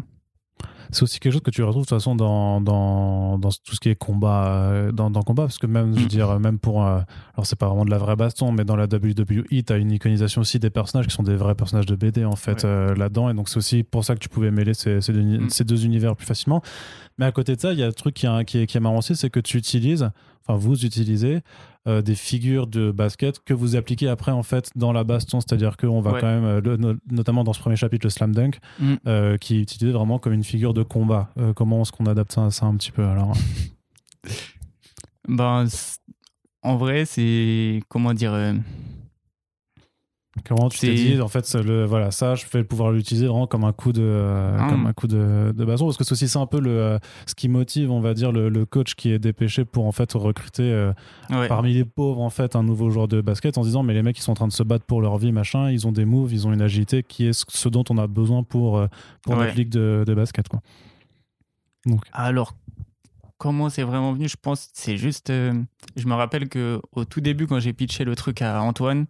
C'est 0.93 1.03
aussi 1.03 1.19
quelque 1.19 1.33
chose 1.33 1.43
que 1.43 1.51
tu 1.51 1.63
retrouves 1.65 1.83
de 1.83 1.89
toute 1.89 1.97
façon 1.99 2.15
dans, 2.15 2.61
dans, 2.61 3.39
dans 3.39 3.51
tout 3.51 3.75
ce 3.75 3.81
qui 3.81 3.89
est 3.91 3.97
combat, 3.97 4.47
euh, 4.47 4.93
dans, 4.93 5.11
dans 5.11 5.23
combat, 5.23 5.43
parce 5.43 5.59
que 5.59 5.67
même, 5.67 5.93
je 5.95 5.99
veux 5.99 6.05
Mm. 6.05 6.09
dire, 6.09 6.39
même 6.39 6.59
pour, 6.61 6.87
euh, 6.87 7.01
alors 7.35 7.45
c'est 7.45 7.57
pas 7.59 7.67
vraiment 7.67 7.85
de 7.85 7.91
la 7.91 7.99
vraie 7.99 8.15
baston, 8.15 8.53
mais 8.53 8.65
dans 8.65 8.77
la 8.77 8.85
WWE, 8.87 9.65
t'as 9.65 9.79
une 9.79 9.91
iconisation 9.91 10.43
aussi 10.43 10.61
des 10.61 10.71
personnages 10.71 11.09
qui 11.09 11.13
sont 11.13 11.25
des 11.25 11.35
vrais 11.35 11.57
personnages 11.57 11.87
de 11.87 11.97
BD 11.97 12.25
en 12.25 12.37
fait 12.37 12.63
Ouais. 12.63 12.71
euh, 12.71 12.95
là-dedans, 12.95 13.29
et 13.29 13.35
donc 13.35 13.49
c'est 13.49 13.57
aussi 13.57 13.83
pour 13.83 14.05
ça 14.05 14.15
que 14.15 14.21
tu 14.21 14.29
pouvais 14.29 14.53
mêler 14.53 14.75
ces, 14.75 15.01
ces, 15.01 15.13
deux, 15.13 15.23
Mm. 15.23 15.51
ces 15.51 15.65
deux 15.65 15.85
univers 15.85 16.15
plus 16.15 16.25
facilement. 16.27 16.63
Mais 17.19 17.25
à 17.27 17.33
côté 17.33 17.57
de 17.57 17.61
ça, 17.61 17.73
il 17.73 17.79
y 17.79 17.83
a 17.83 17.87
un 17.87 17.93
truc 17.93 18.15
qui, 18.15 18.27
est- 18.27 18.45
qui, 18.45 18.59
est, 18.59 18.67
qui 18.67 18.77
est 18.77 18.81
marrant 18.81 18.99
aussi, 18.99 19.17
c'est 19.17 19.31
que 19.31 19.41
tu 19.41 19.57
utilises, 19.57 20.11
enfin 20.47 20.59
vous 20.59 20.85
utilisez 20.85 21.41
euh, 21.89 22.03
des 22.03 22.15
figures 22.17 22.67
de 22.67 22.91
basket 22.91 23.39
que 23.45 23.55
vous 23.55 23.75
appliquez 23.77 24.09
après 24.09 24.33
en 24.33 24.43
fait 24.43 24.71
dans 24.77 24.93
la 24.93 25.05
baston, 25.05 25.41
c'est-à-dire 25.41 25.77
qu'on 25.77 26.01
va 26.01 26.13
Ouais. 26.13 26.21
quand 26.21 26.27
même, 26.27 26.45
euh, 26.45 26.61
le- 26.61 26.77
no- 26.77 26.95
notamment 27.11 27.43
dans 27.45 27.53
ce 27.53 27.61
premier 27.61 27.77
chapitre, 27.77 28.05
le 28.05 28.11
slam 28.11 28.35
dunk, 28.35 28.59
Mm. 28.81 28.95
euh, 29.07 29.37
qui 29.39 29.57
est 29.57 29.61
utilisé 29.61 29.93
vraiment 29.93 30.19
comme 30.19 30.33
une 30.33 30.45
figure 30.45 30.75
de 30.75 30.83
combat. 30.83 31.31
Comment 31.55 31.83
est-ce 31.83 31.93
qu'on 31.93 32.07
adapte 32.07 32.33
ça, 32.33 32.51
ça 32.51 32.67
un 32.67 32.75
petit 32.77 32.91
peu 32.93 33.05
alors 33.05 33.33
ben 35.29 35.67
c- 35.69 35.99
en 36.63 36.77
vrai 36.77 37.05
c'est 37.05 37.81
comment 37.89 38.15
dire 38.15 38.33
Comment 40.45 40.69
tu 40.69 40.79
t'es 40.81 40.95
dit 40.95 41.21
en 41.21 41.29
fait 41.29 41.45
ça, 41.47 41.61
le, 41.63 41.85
voilà 41.85 42.11
ça 42.11 42.35
je 42.35 42.45
vais 42.53 42.63
pouvoir 42.63 42.93
l'utiliser 42.93 43.27
vraiment 43.27 43.47
comme 43.47 43.65
un 43.65 43.73
coup 43.73 43.93
de 43.93 44.03
euh, 44.03 44.57
Ah. 44.59 44.69
comme 44.71 44.87
un 44.87 44.93
coup 44.93 45.07
de, 45.07 45.53
de 45.57 45.65
bâton 45.65 45.87
parce 45.87 45.97
que 45.97 46.05
c'est 46.05 46.13
aussi 46.13 46.29
ça 46.29 46.39
un 46.41 46.47
peu 46.47 46.61
le 46.61 46.71
euh, 46.71 46.99
ce 47.27 47.35
qui 47.35 47.49
motive 47.49 47.91
on 47.91 48.01
va 48.01 48.15
dire 48.15 48.33
le, 48.33 48.49
le 48.49 48.65
coach 48.67 48.95
qui 48.95 49.11
est 49.11 49.19
dépêché 49.19 49.65
pour 49.65 49.87
en 49.87 49.93
fait 49.93 50.13
recruter 50.13 50.63
euh, 50.65 50.93
ouais. 51.31 51.49
parmi 51.49 51.73
les 51.73 51.85
pauvres 51.85 52.21
en 52.21 52.31
fait 52.31 52.55
un 52.55 52.63
nouveau 52.63 52.91
joueur 52.91 53.09
de 53.09 53.21
basket 53.21 53.57
en 53.59 53.63
se 53.63 53.69
disant 53.69 53.83
mais 53.83 53.95
les 53.95 54.03
mecs 54.03 54.19
ils 54.19 54.23
sont 54.23 54.33
en 54.33 54.37
train 54.37 54.47
de 54.49 54.53
se 54.53 54.63
battre 54.63 54.85
pour 54.85 55.01
leur 55.01 55.17
vie 55.19 55.33
machin 55.33 55.71
ils 55.71 55.87
ont 55.87 55.93
des 55.93 56.05
moves 56.05 56.33
ils 56.33 56.47
ont 56.47 56.53
une 56.53 56.63
agilité 56.63 57.03
qui 57.03 57.27
est 57.27 57.33
ce- 57.33 57.69
dont 57.69 57.85
on 57.91 57.99
a 57.99 58.07
besoin 58.07 58.43
pour 58.43 58.77
euh, 58.79 58.87
pour 59.23 59.35
Ouais. 59.37 59.47
notre 59.47 59.57
ligue 59.57 59.71
de, 59.71 60.05
de 60.07 60.15
basket 60.15 60.49
quoi 60.49 60.61
donc 61.87 62.03
Alors, 62.13 62.55
comment 63.39 63.69
c'est 63.71 63.83
vraiment 63.85 64.13
venu? 64.13 64.29
Je 64.29 64.37
pense 64.41 64.69
c'est 64.73 64.97
juste. 64.97 65.29
je 65.31 66.07
me 66.07 66.15
rappelle 66.15 66.49
que 66.49 66.81
au 66.93 67.05
tout 67.05 67.21
début, 67.21 67.47
quand 67.47 67.61
j'ai 67.61 67.73
pitché 67.73 68.05
le 68.05 68.17
truc 68.17 68.43
à 68.43 68.61
Antoine, 68.63 69.07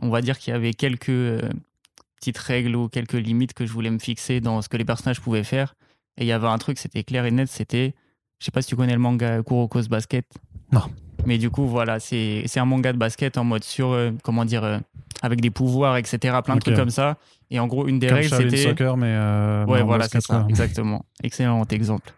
on 0.00 0.08
va 0.08 0.20
dire 0.22 0.38
qu'il 0.38 0.52
y 0.52 0.56
avait 0.56 0.72
quelques 0.72 1.08
euh, 1.08 1.40
petites 2.16 2.38
règles 2.38 2.76
ou 2.76 2.88
quelques 2.88 3.14
limites 3.14 3.54
que 3.54 3.66
je 3.66 3.72
voulais 3.72 3.90
me 3.90 3.98
fixer 3.98 4.40
dans 4.40 4.62
ce 4.62 4.68
que 4.68 4.76
les 4.76 4.84
personnages 4.84 5.20
pouvaient 5.20 5.44
faire. 5.44 5.74
Et 6.18 6.24
il 6.24 6.26
y 6.26 6.32
avait 6.32 6.48
un 6.48 6.58
truc, 6.58 6.78
c'était 6.78 7.02
clair 7.02 7.24
et 7.24 7.30
net, 7.30 7.48
c'était, 7.48 7.94
je 8.38 8.44
sais 8.44 8.50
pas 8.50 8.62
si 8.62 8.68
tu 8.68 8.76
connais 8.76 8.92
le 8.92 8.98
manga 8.98 9.42
Kuroko's 9.42 9.88
Basket. 9.88 10.26
Non. 10.72 10.82
Mais 11.26 11.38
du 11.38 11.50
coup, 11.50 11.66
voilà, 11.66 12.00
c'est 12.00 12.44
un 12.56 12.64
manga 12.64 12.92
de 12.92 12.98
basket 12.98 13.36
en 13.38 13.44
mode 13.44 13.64
sur, 13.64 13.90
euh, 13.92 14.10
comment 14.22 14.44
dire, 14.44 14.64
euh, 14.64 14.78
avec 15.22 15.40
des 15.40 15.50
pouvoirs, 15.50 15.96
etc. 15.96 16.38
Plein 16.44 16.56
de 16.56 16.60
trucs 16.60 16.76
comme 16.76 16.90
ça. 16.90 17.18
Et 17.50 17.58
en 17.58 17.66
gros, 17.66 17.88
une 17.88 17.98
des 17.98 18.06
Comme 18.06 18.18
règles, 18.18 18.34
c'était. 18.34 18.56
Soccer, 18.56 18.96
mais. 18.96 19.08
euh, 19.08 19.64
mais 19.66 19.72
Ouais, 19.72 19.82
en 19.82 19.86
voilà, 19.86 20.08
c'est 20.08 20.20
ça, 20.20 20.46
exactement. 20.48 21.04
Excellent 21.22 21.62
exemple. 21.70 22.12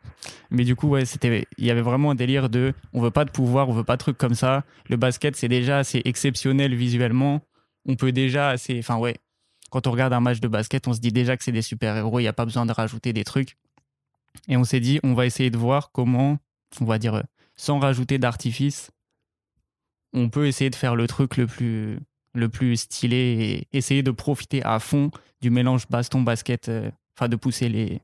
Mais 0.51 0.65
du 0.65 0.77
coup, 0.77 0.89
ouais, 0.89 1.05
c'était, 1.05 1.47
il 1.59 1.67
y 1.67 1.71
avait 1.71 1.81
vraiment 1.81 2.13
un 2.13 2.15
délire 2.15 2.49
de, 2.49 2.75
on 2.93 3.01
veut 3.01 3.11
pas 3.11 3.25
de 3.25 3.31
pouvoir, 3.31 3.69
on 3.69 3.73
veut 3.73 3.83
pas 3.85 3.95
de 3.95 4.01
trucs 4.01 4.19
comme 4.19 4.35
ça. 4.35 4.63
Le 4.89 4.97
basket, 4.97 5.35
c'est 5.35 5.49
déjà 5.49 5.79
assez 5.79 6.03
exceptionnel 6.05 6.75
visuellement. 6.75 7.41
On 7.87 7.97
peut 7.97 8.13
déjà 8.13 8.51
assez, 8.51 8.79
enfin 8.79 8.97
ouais, 8.97 9.17
quand 9.71 9.87
on 9.87 9.91
regarde 9.91 10.13
un 10.13 10.21
match 10.21 10.41
de 10.41 10.49
basket, 10.49 10.87
on 10.87 10.93
se 10.93 11.01
dit 11.01 11.13
déjà 11.13 11.37
que 11.37 11.43
c'est 11.43 11.53
des 11.53 11.63
super 11.63 11.97
héros. 11.97 12.21
Il 12.21 12.25
y 12.25 12.29
a 12.29 12.33
pas 12.33 12.45
besoin 12.45 12.67
de 12.67 12.73
rajouter 12.73 13.13
des 13.13 13.25
trucs. 13.25 13.57
Et 14.49 14.57
on 14.57 14.65
s'est 14.65 14.81
dit, 14.81 15.01
on 15.03 15.15
va 15.15 15.27
essayer 15.27 15.51
de 15.51 15.59
voir 15.59 15.91
comment, 15.93 16.39
on 16.81 16.85
va 16.85 16.99
dire, 16.99 17.23
sans 17.57 17.79
rajouter 17.79 18.19
d'artifice, 18.19 18.91
on 20.13 20.29
peut 20.29 20.47
essayer 20.47 20.71
de 20.71 20.77
faire 20.77 20.95
le 20.95 21.07
truc 21.07 21.37
le 21.37 21.47
plus, 21.47 21.99
le 22.35 22.49
plus 22.49 22.77
stylé 22.77 23.67
et 23.73 23.77
essayer 23.77 24.03
de 24.03 24.11
profiter 24.11 24.63
à 24.63 24.79
fond 24.79 25.11
du 25.41 25.51
mélange 25.51 25.89
baston-basket, 25.89 26.69
euh, 26.69 26.91
enfin 27.17 27.29
de 27.29 27.37
pousser 27.37 27.69
les, 27.69 28.01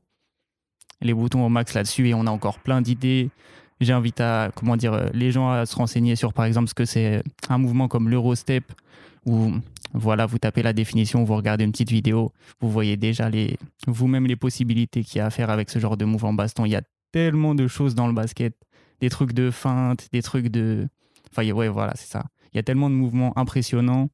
les 1.01 1.13
boutons 1.13 1.45
au 1.45 1.49
max 1.49 1.73
là-dessus 1.73 2.09
et 2.09 2.13
on 2.13 2.25
a 2.25 2.31
encore 2.31 2.59
plein 2.59 2.81
d'idées. 2.81 3.29
J'invite 3.79 4.19
à 4.19 4.51
comment 4.55 4.75
dire 4.75 4.93
euh, 4.93 5.09
les 5.13 5.31
gens 5.31 5.49
à 5.49 5.65
se 5.65 5.75
renseigner 5.75 6.15
sur 6.15 6.33
par 6.33 6.45
exemple 6.45 6.67
ce 6.67 6.73
que 6.73 6.85
c'est 6.85 7.23
un 7.47 7.57
mouvement 7.57 7.87
comme 7.87 8.09
l'Eurostep 8.09 8.65
où 9.25 9.53
voilà 9.93 10.25
vous 10.25 10.37
tapez 10.37 10.61
la 10.61 10.73
définition, 10.73 11.23
vous 11.23 11.35
regardez 11.35 11.63
une 11.63 11.71
petite 11.71 11.91
vidéo, 11.91 12.31
vous 12.59 12.69
voyez 12.69 12.97
déjà 12.97 13.29
les 13.29 13.57
vous-même 13.87 14.27
les 14.27 14.35
possibilités 14.35 15.03
qu'il 15.03 15.17
y 15.17 15.21
a 15.21 15.25
à 15.25 15.29
faire 15.29 15.49
avec 15.49 15.69
ce 15.69 15.79
genre 15.79 15.97
de 15.97 16.05
mouvement 16.05 16.33
baston. 16.33 16.65
Il 16.65 16.71
y 16.71 16.75
a 16.75 16.81
tellement 17.11 17.55
de 17.55 17.67
choses 17.67 17.95
dans 17.95 18.07
le 18.07 18.13
basket, 18.13 18.55
des 19.01 19.09
trucs 19.09 19.33
de 19.33 19.51
feinte, 19.51 20.09
des 20.11 20.21
trucs 20.21 20.47
de 20.47 20.87
enfin 21.31 21.49
ouais 21.51 21.67
voilà 21.67 21.93
c'est 21.95 22.09
ça. 22.09 22.25
Il 22.53 22.57
y 22.57 22.59
a 22.59 22.63
tellement 22.63 22.89
de 22.89 22.95
mouvements 22.95 23.37
impressionnants 23.37 24.09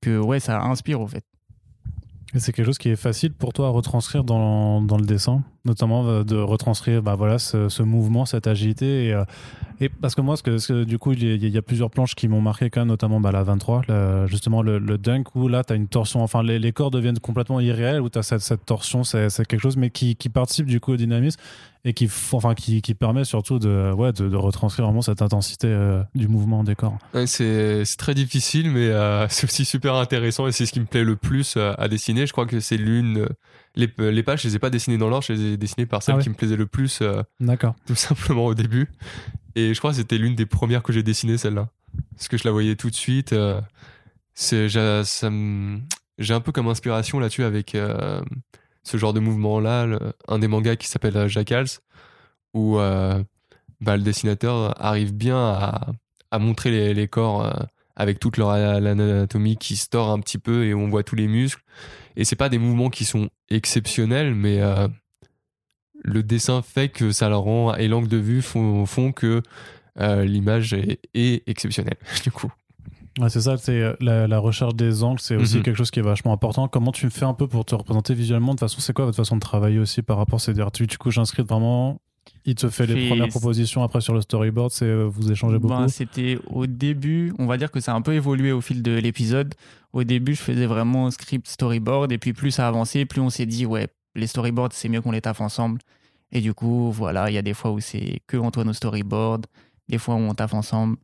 que 0.00 0.18
ouais 0.18 0.40
ça 0.40 0.62
inspire 0.62 1.00
au 1.00 1.06
fait. 1.06 1.24
Et 2.34 2.40
c'est 2.40 2.52
quelque 2.52 2.66
chose 2.66 2.78
qui 2.78 2.88
est 2.88 2.96
facile 2.96 3.32
pour 3.32 3.52
toi 3.52 3.68
à 3.68 3.70
retranscrire 3.70 4.24
dans 4.24 4.80
le 4.80 5.06
dessin, 5.06 5.44
notamment 5.64 6.06
euh, 6.06 6.24
de 6.24 6.36
retranscrire 6.36 7.02
bah 7.02 7.14
voilà, 7.14 7.38
ce, 7.38 7.68
ce 7.68 7.82
mouvement, 7.82 8.26
cette 8.26 8.46
agilité. 8.46 9.06
Et, 9.06 9.12
euh, 9.12 9.24
et 9.80 9.88
parce 9.88 10.14
que 10.14 10.20
moi, 10.20 10.36
ce 10.36 10.42
que, 10.42 10.58
ce 10.58 10.72
que- 10.72 10.84
du 10.84 10.98
coup, 10.98 11.12
il 11.12 11.44
y, 11.46 11.58
a, 11.58 11.62
plusieurs 11.62 11.90
planches 11.90 12.14
qui 12.14 12.28
m'ont 12.28 12.40
marqué 12.40 12.70
quand 12.70 12.84
notamment 12.84 13.20
bah, 13.20 13.32
la 13.32 13.42
23, 13.42 13.82
le- 13.88 14.26
justement 14.26 14.62
le, 14.62 14.78
dunk, 14.98 15.34
où 15.34 15.48
là, 15.48 15.64
tu 15.64 15.72
as 15.72 15.76
une 15.76 15.88
torsion, 15.88 16.22
enfin, 16.22 16.42
les, 16.42 16.58
les 16.58 16.72
corps 16.72 16.90
deviennent 16.90 17.18
complètement 17.18 17.60
irréels, 17.60 18.00
où 18.00 18.10
tu 18.10 18.18
as 18.18 18.22
cette, 18.22 18.40
cette 18.40 18.64
torsion, 18.66 19.04
c'est 19.04 19.28
quelque 19.46 19.60
chose, 19.60 19.76
mais 19.76 19.90
qui, 19.90 20.16
qui 20.16 20.28
participe 20.28 20.66
du 20.66 20.80
coup 20.80 20.92
au 20.92 20.96
dynamisme 20.96 21.40
et 21.86 21.92
qui, 21.92 22.08
enfin, 22.32 22.54
qui, 22.54 22.80
qui 22.80 22.94
permet 22.94 23.24
surtout 23.24 23.58
de, 23.58 23.92
ouais, 23.92 24.12
de, 24.12 24.34
retranscrire 24.36 24.86
vraiment 24.86 25.02
cette 25.02 25.20
intensité 25.22 25.66
euh, 25.68 26.02
du 26.14 26.28
mouvement 26.28 26.64
des 26.64 26.74
corps. 26.74 26.96
Ouais, 27.12 27.26
c'est 27.26 27.84
très 27.98 28.14
difficile, 28.14 28.70
mais 28.70 28.90
c'est 29.28 29.44
aussi 29.44 29.64
super 29.64 29.94
intéressant 29.94 30.46
et 30.46 30.52
c'est 30.52 30.66
ce 30.66 30.72
qui 30.72 30.80
me 30.80 30.86
plaît 30.86 31.04
le 31.04 31.16
plus 31.16 31.56
à 31.56 31.88
dessiner. 31.88 32.26
Je 32.26 32.32
crois 32.32 32.46
que 32.46 32.60
c'est 32.60 32.76
l'une. 32.76 33.28
Euh, 33.78 33.86
Les, 33.98 34.12
les 34.12 34.22
pages, 34.22 34.42
je 34.42 34.48
les 34.48 34.56
ai 34.56 34.58
pas 34.58 34.70
dessinées 34.70 34.98
dans 34.98 35.08
l'ordre, 35.08 35.24
je 35.26 35.32
les 35.32 35.52
ai 35.52 35.56
dessinées 35.56 35.86
par 35.86 36.02
celle 36.02 36.14
Ah 36.14 36.18
ouais. 36.18 36.22
qui 36.24 36.30
me 36.30 36.34
plaisait 36.34 36.56
le 36.56 36.66
plus, 36.66 37.00
euh, 37.02 37.22
D'accord. 37.40 37.74
tout 37.86 37.94
simplement 37.94 38.46
au 38.46 38.54
début. 38.54 38.88
Et 39.56 39.72
je 39.74 39.78
crois 39.78 39.90
que 39.90 39.96
c'était 39.96 40.18
l'une 40.18 40.34
des 40.34 40.46
premières 40.46 40.82
que 40.82 40.92
j'ai 40.92 41.02
dessinées, 41.02 41.38
celle-là. 41.38 41.68
Parce 42.16 42.28
que 42.28 42.36
je 42.36 42.44
la 42.44 42.50
voyais 42.50 42.74
tout 42.76 42.90
de 42.90 42.94
suite. 42.94 43.32
euh, 43.32 43.60
c'est 44.34 44.68
j'ai 44.68 45.02
ça 45.04 45.30
me- 45.30 45.80
j'ai 46.18 46.34
un 46.34 46.40
peu 46.40 46.50
comme 46.52 46.66
inspiration 46.68 47.20
là-dessus 47.20 47.44
avec 47.44 47.74
euh, 47.76 48.20
ce 48.82 48.96
genre 48.96 49.12
de 49.12 49.20
mouvement-là, 49.20 49.86
le- 49.86 50.00
un 50.28 50.38
des 50.40 50.48
mangas 50.48 50.76
qui 50.76 50.88
s'appelle 50.88 51.28
Jackals, 51.28 51.68
où 52.52 52.76
bah, 52.78 53.96
le 53.96 54.02
dessinateur 54.02 54.74
arrive 54.84 55.12
bien 55.14 55.36
à, 55.38 55.92
à 56.30 56.38
montrer 56.38 56.70
les, 56.70 56.94
les 56.94 57.08
corps 57.08 57.52
avec 57.96 58.18
toute 58.18 58.36
leur 58.38 58.50
a- 58.50 58.80
l'anatomie 58.80 59.56
qui 59.56 59.76
se 59.76 59.88
tord 59.88 60.10
un 60.10 60.18
petit 60.20 60.38
peu 60.38 60.64
et 60.64 60.74
où 60.74 60.80
on 60.80 60.88
voit 60.88 61.02
tous 61.04 61.14
les 61.16 61.28
muscles. 61.28 61.62
Et 62.16 62.24
c'est 62.24 62.36
pas 62.36 62.48
des 62.48 62.58
mouvements 62.58 62.90
qui 62.90 63.04
sont 63.04 63.28
exceptionnels, 63.50 64.34
mais 64.34 64.60
euh, 64.60 64.88
le 66.02 66.22
dessin 66.22 66.62
fait 66.62 66.88
que 66.88 67.10
ça 67.12 67.28
leur 67.28 67.40
rend 67.42 67.74
et 67.74 67.88
l'angle 67.88 68.08
de 68.08 68.16
vue 68.18 68.42
font, 68.42 68.86
font 68.86 69.12
que 69.12 69.42
euh, 70.00 70.24
l'image 70.24 70.72
est, 70.74 71.00
est 71.14 71.48
exceptionnelle 71.48 71.96
du 72.24 72.30
coup. 72.30 72.52
Ouais, 73.20 73.30
c'est 73.30 73.40
ça, 73.42 73.56
c'est 73.56 73.80
euh, 73.80 73.94
la, 74.00 74.26
la 74.26 74.38
recherche 74.40 74.74
des 74.74 75.04
angles, 75.04 75.20
c'est 75.20 75.36
aussi 75.36 75.58
Mhm. 75.58 75.62
quelque 75.62 75.76
chose 75.76 75.92
qui 75.92 76.00
est 76.00 76.02
vachement 76.02 76.32
important. 76.32 76.66
Comment 76.66 76.90
tu 76.90 77.08
fais 77.10 77.24
un 77.24 77.34
peu 77.34 77.46
pour 77.46 77.64
te 77.64 77.74
représenter 77.76 78.12
visuellement 78.12 78.48
De 78.54 78.58
toute 78.58 78.68
façon, 78.68 78.80
c'est 78.80 78.92
quoi 78.92 79.04
votre 79.04 79.16
façon 79.16 79.36
de 79.36 79.40
travailler 79.40 79.78
aussi 79.78 80.02
par 80.02 80.16
rapport 80.16 80.40
C'est-à-dire, 80.40 80.72
tu, 80.72 80.86
du 80.88 80.98
coup, 80.98 81.12
j'inscris 81.12 81.44
vraiment, 81.44 82.00
il 82.44 82.54
te 82.54 82.68
fait 82.68 82.86
les 82.86 83.08
premières 83.08 83.28
propositions, 83.28 83.82
après 83.82 84.00
sur 84.00 84.14
le 84.14 84.20
storyboard, 84.20 84.70
c'est 84.70 84.84
euh, 84.84 85.04
vous 85.04 85.32
échangez 85.32 85.58
beaucoup. 85.58 85.74
Ben, 85.74 85.88
C'était 85.88 86.38
au 86.46 86.66
début, 86.66 87.32
on 87.38 87.46
va 87.46 87.56
dire 87.56 87.70
que 87.70 87.80
ça 87.80 87.92
a 87.92 87.94
un 87.94 88.02
peu 88.02 88.12
évolué 88.12 88.52
au 88.52 88.60
fil 88.60 88.82
de 88.82 88.92
l'épisode. 88.92 89.54
Au 89.92 90.04
début, 90.04 90.34
je 90.34 90.42
faisais 90.42 90.66
vraiment 90.66 91.10
script 91.10 91.46
storyboard, 91.48 92.12
et 92.12 92.18
puis 92.18 92.32
plus 92.32 92.50
ça 92.50 92.66
a 92.66 92.68
avancé, 92.68 93.06
plus 93.06 93.20
on 93.20 93.30
s'est 93.30 93.46
dit, 93.46 93.64
ouais, 93.66 93.88
les 94.14 94.26
storyboards, 94.26 94.72
c'est 94.72 94.88
mieux 94.88 95.00
qu'on 95.00 95.12
les 95.12 95.20
taffe 95.20 95.40
ensemble. 95.40 95.80
Et 96.32 96.40
du 96.40 96.52
coup, 96.52 96.90
voilà, 96.90 97.30
il 97.30 97.34
y 97.34 97.38
a 97.38 97.42
des 97.42 97.54
fois 97.54 97.70
où 97.70 97.80
c'est 97.80 98.20
que 98.26 98.36
Antoine 98.36 98.68
au 98.68 98.72
storyboard, 98.72 99.46
des 99.88 99.98
fois 99.98 100.16
où 100.16 100.18
on 100.18 100.34
taffe 100.34 100.54
ensemble. 100.54 100.96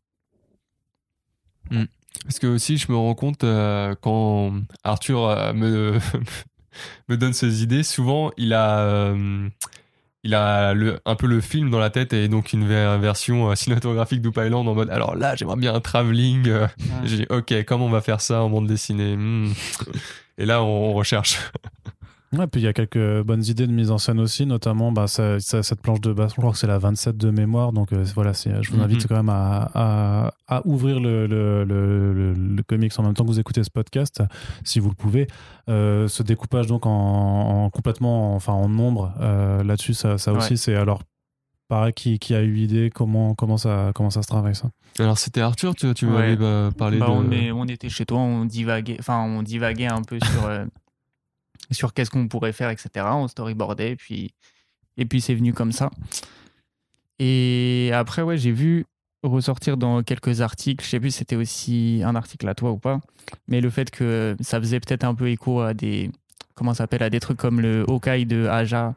Parce 2.25 2.39
que 2.39 2.47
aussi 2.47 2.77
je 2.77 2.91
me 2.91 2.97
rends 2.97 3.15
compte 3.15 3.45
euh, 3.45 3.95
quand 4.01 4.53
Arthur 4.83 5.25
euh, 5.25 5.53
me, 5.53 5.99
me 7.09 7.17
donne 7.17 7.33
ses 7.33 7.63
idées, 7.63 7.83
souvent 7.83 8.31
il 8.37 8.53
a, 8.53 8.81
euh, 8.81 9.49
il 10.23 10.35
a 10.35 10.75
le, 10.75 11.01
un 11.07 11.15
peu 11.15 11.27
le 11.27 11.41
film 11.41 11.71
dans 11.71 11.79
la 11.79 11.89
tête 11.91 12.13
et 12.13 12.29
donc 12.29 12.53
une 12.53 12.67
ver- 12.67 12.99
version 12.99 13.51
euh, 13.51 13.55
cinématographique 13.55 14.21
d'Up 14.21 14.37
Island 14.37 14.69
en 14.69 14.75
mode 14.75 14.91
alors 14.91 15.15
là 15.17 15.35
j'aimerais 15.37 15.57
bien 15.57 15.75
un 15.75 15.81
travelling. 15.81 16.47
euh, 16.49 16.67
Ah. 16.81 17.01
J'ai 17.05 17.17
dit 17.19 17.27
ok 17.31 17.55
comment 17.67 17.87
on 17.87 17.91
va 17.91 18.01
faire 18.03 18.21
ça 18.21 18.43
en 18.43 18.51
bande 18.51 18.67
dessinée? 18.67 19.17
Hmm. 19.17 19.53
Et 20.39 20.45
là 20.47 20.63
on, 20.63 20.91
on 20.91 20.93
recherche. 20.93 21.39
Ouais, 22.33 22.47
puis 22.47 22.61
il 22.61 22.65
y 22.65 22.69
a 22.69 22.73
quelques 22.73 23.23
bonnes 23.23 23.43
idées 23.45 23.67
de 23.67 23.73
mise 23.73 23.91
en 23.91 23.99
scène 23.99 24.21
aussi, 24.21 24.47
notamment 24.47 24.93
bah, 24.93 25.09
ça- 25.09 25.41
ça- 25.41 25.65
cette 25.65 25.81
planche 25.83 26.01
de 26.01 26.13
base, 26.13 26.31
je 26.31 26.37
crois 26.41 26.53
que 26.53 26.59
c'est 26.59 26.69
la 26.69 26.79
27 26.79 27.17
de 27.17 27.31
mémoire, 27.33 27.73
donc 27.73 27.93
euh, 27.93 28.05
voilà, 28.15 28.33
je 28.33 28.71
vous 28.71 28.81
invite 28.81 28.99
Mhm. 29.03 29.07
quand 29.09 29.17
même 29.17 29.29
à, 29.31 29.69
à- 29.75 30.33
à 30.47 30.65
ouvrir 30.65 31.01
le, 31.01 31.27
le, 31.27 31.65
le- 31.65 32.13
le- 32.13 32.33
le 32.35 32.63
comics 32.63 32.93
en 32.99 33.03
même 33.03 33.15
temps 33.15 33.25
que 33.25 33.31
vous 33.31 33.41
écoutez 33.41 33.65
ce 33.65 33.71
podcast, 33.71 34.23
si 34.63 34.79
vous 34.79 34.91
le 34.91 34.95
pouvez. 34.95 35.27
Euh, 35.69 36.07
ce 36.07 36.23
découpage 36.23 36.69
donc 36.69 36.87
en, 36.87 36.91
en 37.65 37.71
complètement, 37.71 38.37
enfin 38.37 38.53
en 38.53 38.69
nombre, 38.69 39.13
euh, 39.21 39.65
là-dessus, 39.65 39.95
ça, 39.95 40.17
ça 40.17 40.33
aussi, 40.33 40.51
Ouais. 40.53 40.57
c'est 40.57 40.77
alors 40.77 41.03
pareil, 41.67 41.93
qui, 41.93 42.21
qui 42.21 42.37
a 42.37 42.43
eu 42.43 42.59
idée, 42.59 42.91
comment, 42.95 43.35
comment, 43.35 43.57
ça, 43.57 43.91
comment 43.93 44.11
ça 44.11 44.23
se 44.23 44.29
travaille 44.29 44.55
ça? 44.55 44.71
Alors 45.01 45.19
c'était 45.19 45.41
Arthur, 45.41 45.75
tu, 45.75 45.93
tu 45.95 46.07
Ouais. 46.07 46.13
m'avais 46.13 46.37
bah, 46.37 46.71
parlé 46.79 46.99
Bah, 46.99 47.07
de. 47.07 47.11
on, 47.11 47.31
est- 47.33 47.51
on 47.51 47.65
était 47.65 47.89
chez 47.89 48.07
toi, 48.07 48.19
on 48.19 48.45
divaguait, 48.45 48.99
enfin, 49.01 49.19
on 49.21 49.43
divaguait 49.43 49.89
un 49.89 50.03
peu 50.03 50.19
sur, 50.21 50.47
euh, 50.47 50.65
sur 51.71 51.93
qu'est-ce 51.95 52.11
qu'on 52.11 52.29
pourrait 52.29 52.53
faire, 52.53 52.71
etc. 52.71 53.07
On 53.13 53.29
storyboardait, 53.29 53.97
puis, 53.97 54.35
et 54.97 55.05
puis 55.05 55.21
c'est 55.21 55.35
venu 55.35 55.53
comme 55.53 55.73
ça. 55.73 55.91
Et 57.19 57.91
après, 57.93 58.23
ouais, 58.23 58.39
j'ai 58.39 58.53
vu 58.53 58.87
ressortir 59.23 59.77
dans 59.77 60.03
quelques 60.03 60.41
articles, 60.41 60.85
je 60.85 60.91
sais 60.91 61.01
plus 61.01 61.11
si 61.11 61.19
c'était 61.19 61.37
aussi 61.37 62.01
un 62.05 62.15
article 62.15 62.49
à 62.49 62.55
toi 62.55 62.71
ou 62.71 62.79
pas, 62.79 63.01
mais 63.49 63.61
le 63.61 63.69
fait 63.69 63.91
que 63.91 64.37
ça 64.41 64.59
faisait 64.59 64.81
peut-être 64.81 65.05
un 65.05 65.15
peu 65.15 65.29
écho 65.29 65.61
à 65.61 65.75
des, 65.75 66.11
comment 66.55 66.73
s'appelle, 66.73 67.03
à 67.03 67.11
des 67.11 67.21
trucs 67.21 67.37
comme 67.37 67.61
le 67.61 67.85
Hawkeye 67.87 68.25
de 68.25 68.47
Aja 68.47 68.95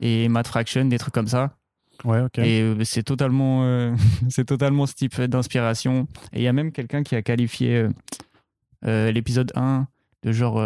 et 0.00 0.28
Mad 0.28 0.46
Fraction, 0.46 0.84
des 0.84 0.98
trucs 0.98 1.14
comme 1.14 1.28
ça. 1.28 1.56
Ouais, 2.04 2.20
ok. 2.20 2.38
Et 2.38 2.60
euh, 2.60 2.84
c'est 2.84 3.02
totalement, 3.02 3.64
euh, 3.64 3.94
c'est 4.28 4.44
totalement 4.44 4.86
ce 4.86 4.94
type 4.94 5.20
d'inspiration. 5.20 6.06
Et 6.32 6.40
il 6.40 6.42
y 6.42 6.48
a 6.48 6.52
même 6.52 6.72
quelqu'un 6.72 7.02
qui 7.02 7.14
a 7.14 7.22
qualifié 7.22 7.76
euh, 7.76 7.90
euh, 8.86 9.12
l'épisode 9.12 9.52
1 9.54 9.86
de 10.22 10.32
genre 10.32 10.62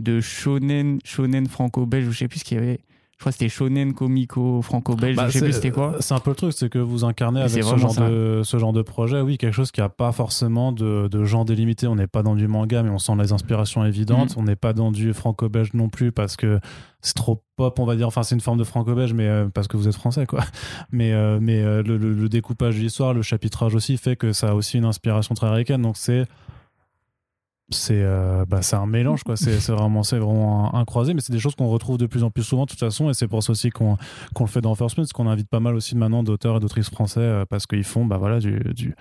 de 0.00 0.20
shonen, 0.20 0.98
shonen 1.04 1.46
franco-belge, 1.46 2.08
ou 2.08 2.12
je 2.12 2.18
sais 2.18 2.28
plus 2.28 2.40
ce 2.40 2.44
qu'il 2.44 2.58
y 2.58 2.60
avait. 2.60 2.80
Je 3.16 3.22
crois 3.24 3.32
que 3.32 3.36
c'était 3.38 3.50
shonen 3.50 3.92
comico 3.92 4.62
franco-belge, 4.62 5.14
Bah, 5.14 5.26
je 5.28 5.32
sais 5.38 5.44
plus 5.44 5.52
c'était 5.52 5.70
quoi. 5.70 5.96
C'est 6.00 6.14
un 6.14 6.20
peu 6.20 6.30
le 6.30 6.36
truc, 6.36 6.54
c'est 6.54 6.70
que 6.70 6.78
vous 6.78 7.04
incarnez 7.04 7.40
Et 7.40 7.42
avec 7.42 7.64
ce 7.64 7.76
genre, 7.76 7.90
ça. 7.92 8.08
de, 8.08 8.40
ce 8.42 8.56
genre 8.56 8.72
de 8.72 8.80
projet, 8.80 9.20
oui, 9.20 9.36
quelque 9.36 9.52
chose 9.52 9.70
qui 9.72 9.82
n'a 9.82 9.90
pas 9.90 10.10
forcément 10.10 10.72
de, 10.72 11.06
de 11.06 11.24
genre 11.24 11.44
délimité. 11.44 11.86
On 11.86 11.96
n'est 11.96 12.06
pas 12.06 12.22
dans 12.22 12.34
du 12.34 12.48
manga, 12.48 12.82
mais 12.82 12.88
on 12.88 12.98
sent 12.98 13.12
les 13.18 13.32
inspirations 13.32 13.84
évidentes. 13.84 14.34
Mm. 14.36 14.40
On 14.40 14.42
n'est 14.44 14.56
pas 14.56 14.72
dans 14.72 14.90
du 14.90 15.12
franco-belge 15.12 15.74
non 15.74 15.90
plus 15.90 16.12
parce 16.12 16.36
que 16.36 16.60
c'est 17.02 17.12
trop 17.12 17.42
pop, 17.56 17.78
on 17.78 17.84
va 17.84 17.94
dire. 17.94 18.06
Enfin, 18.06 18.22
c'est 18.22 18.34
une 18.34 18.40
forme 18.40 18.56
de 18.58 18.64
franco-belge, 18.64 19.12
mais 19.12 19.28
euh, 19.28 19.48
parce 19.52 19.68
que 19.68 19.76
vous 19.76 19.86
êtes 19.86 19.94
français, 19.96 20.24
quoi. 20.24 20.42
Mais, 20.90 21.12
euh, 21.12 21.38
mais 21.42 21.60
euh, 21.62 21.82
le, 21.82 21.98
le- 21.98 22.14
le 22.14 22.28
découpage 22.30 22.76
de 22.76 22.80
l'histoire, 22.80 23.12
le 23.12 23.20
chapitrage 23.20 23.74
aussi 23.74 23.98
fait 23.98 24.16
que 24.16 24.32
ça 24.32 24.48
a 24.48 24.54
aussi 24.54 24.78
une 24.78 24.86
inspiration 24.86 25.34
très 25.34 25.46
américaine. 25.46 25.82
Donc 25.82 25.98
c'est 25.98 26.24
c'est 27.70 28.02
euh, 28.02 28.44
bah, 28.46 28.60
un 28.72 28.86
mélange 28.86 29.22
quoi 29.22 29.36
c'est 29.36 29.56
vraiment 29.72 30.02
c'est 30.02 30.18
vraiment 30.18 30.74
un, 30.74 30.80
un 30.80 30.84
croisé 30.84 31.14
mais 31.14 31.20
c'est 31.20 31.32
des 31.32 31.38
choses 31.38 31.54
qu'on 31.54 31.68
retrouve 31.68 31.98
de 31.98 32.06
plus 32.06 32.24
en 32.24 32.30
plus 32.30 32.42
souvent 32.42 32.64
de 32.64 32.70
toute 32.70 32.78
façon 32.80 33.10
et 33.10 33.14
c'est 33.14 33.28
pour 33.28 33.42
ça 33.42 33.52
aussi 33.52 33.70
qu'on 33.70 33.96
le 34.38 34.46
fait 34.46 34.60
dans 34.60 34.74
First 34.74 34.96
parce 34.96 35.12
qu'on 35.12 35.28
invite 35.28 35.48
pas 35.48 35.60
mal 35.60 35.74
aussi 35.74 35.96
maintenant 35.96 36.22
d'auteurs 36.22 36.56
et 36.56 36.60
d'autrices 36.60 36.90
français 36.90 37.20
euh, 37.20 37.44
parce 37.48 37.66
qu'ils 37.66 37.84
font 37.84 38.04
bah 38.04 38.16
voilà 38.18 38.38
du, 38.40 38.60
du 38.74 38.94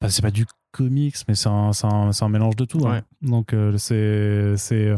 bah, 0.00 0.08
c'est 0.10 0.22
pas 0.22 0.30
du 0.30 0.46
comics, 0.72 1.16
mais 1.26 1.34
c'est 1.34 1.48
un, 1.48 1.70
un, 1.84 2.10
un 2.20 2.28
mélange 2.28 2.54
de 2.56 2.66
tout. 2.66 2.86
hein. 2.86 3.02
Donc 3.22 3.54
euh, 3.54 3.76
c'est 3.78 4.94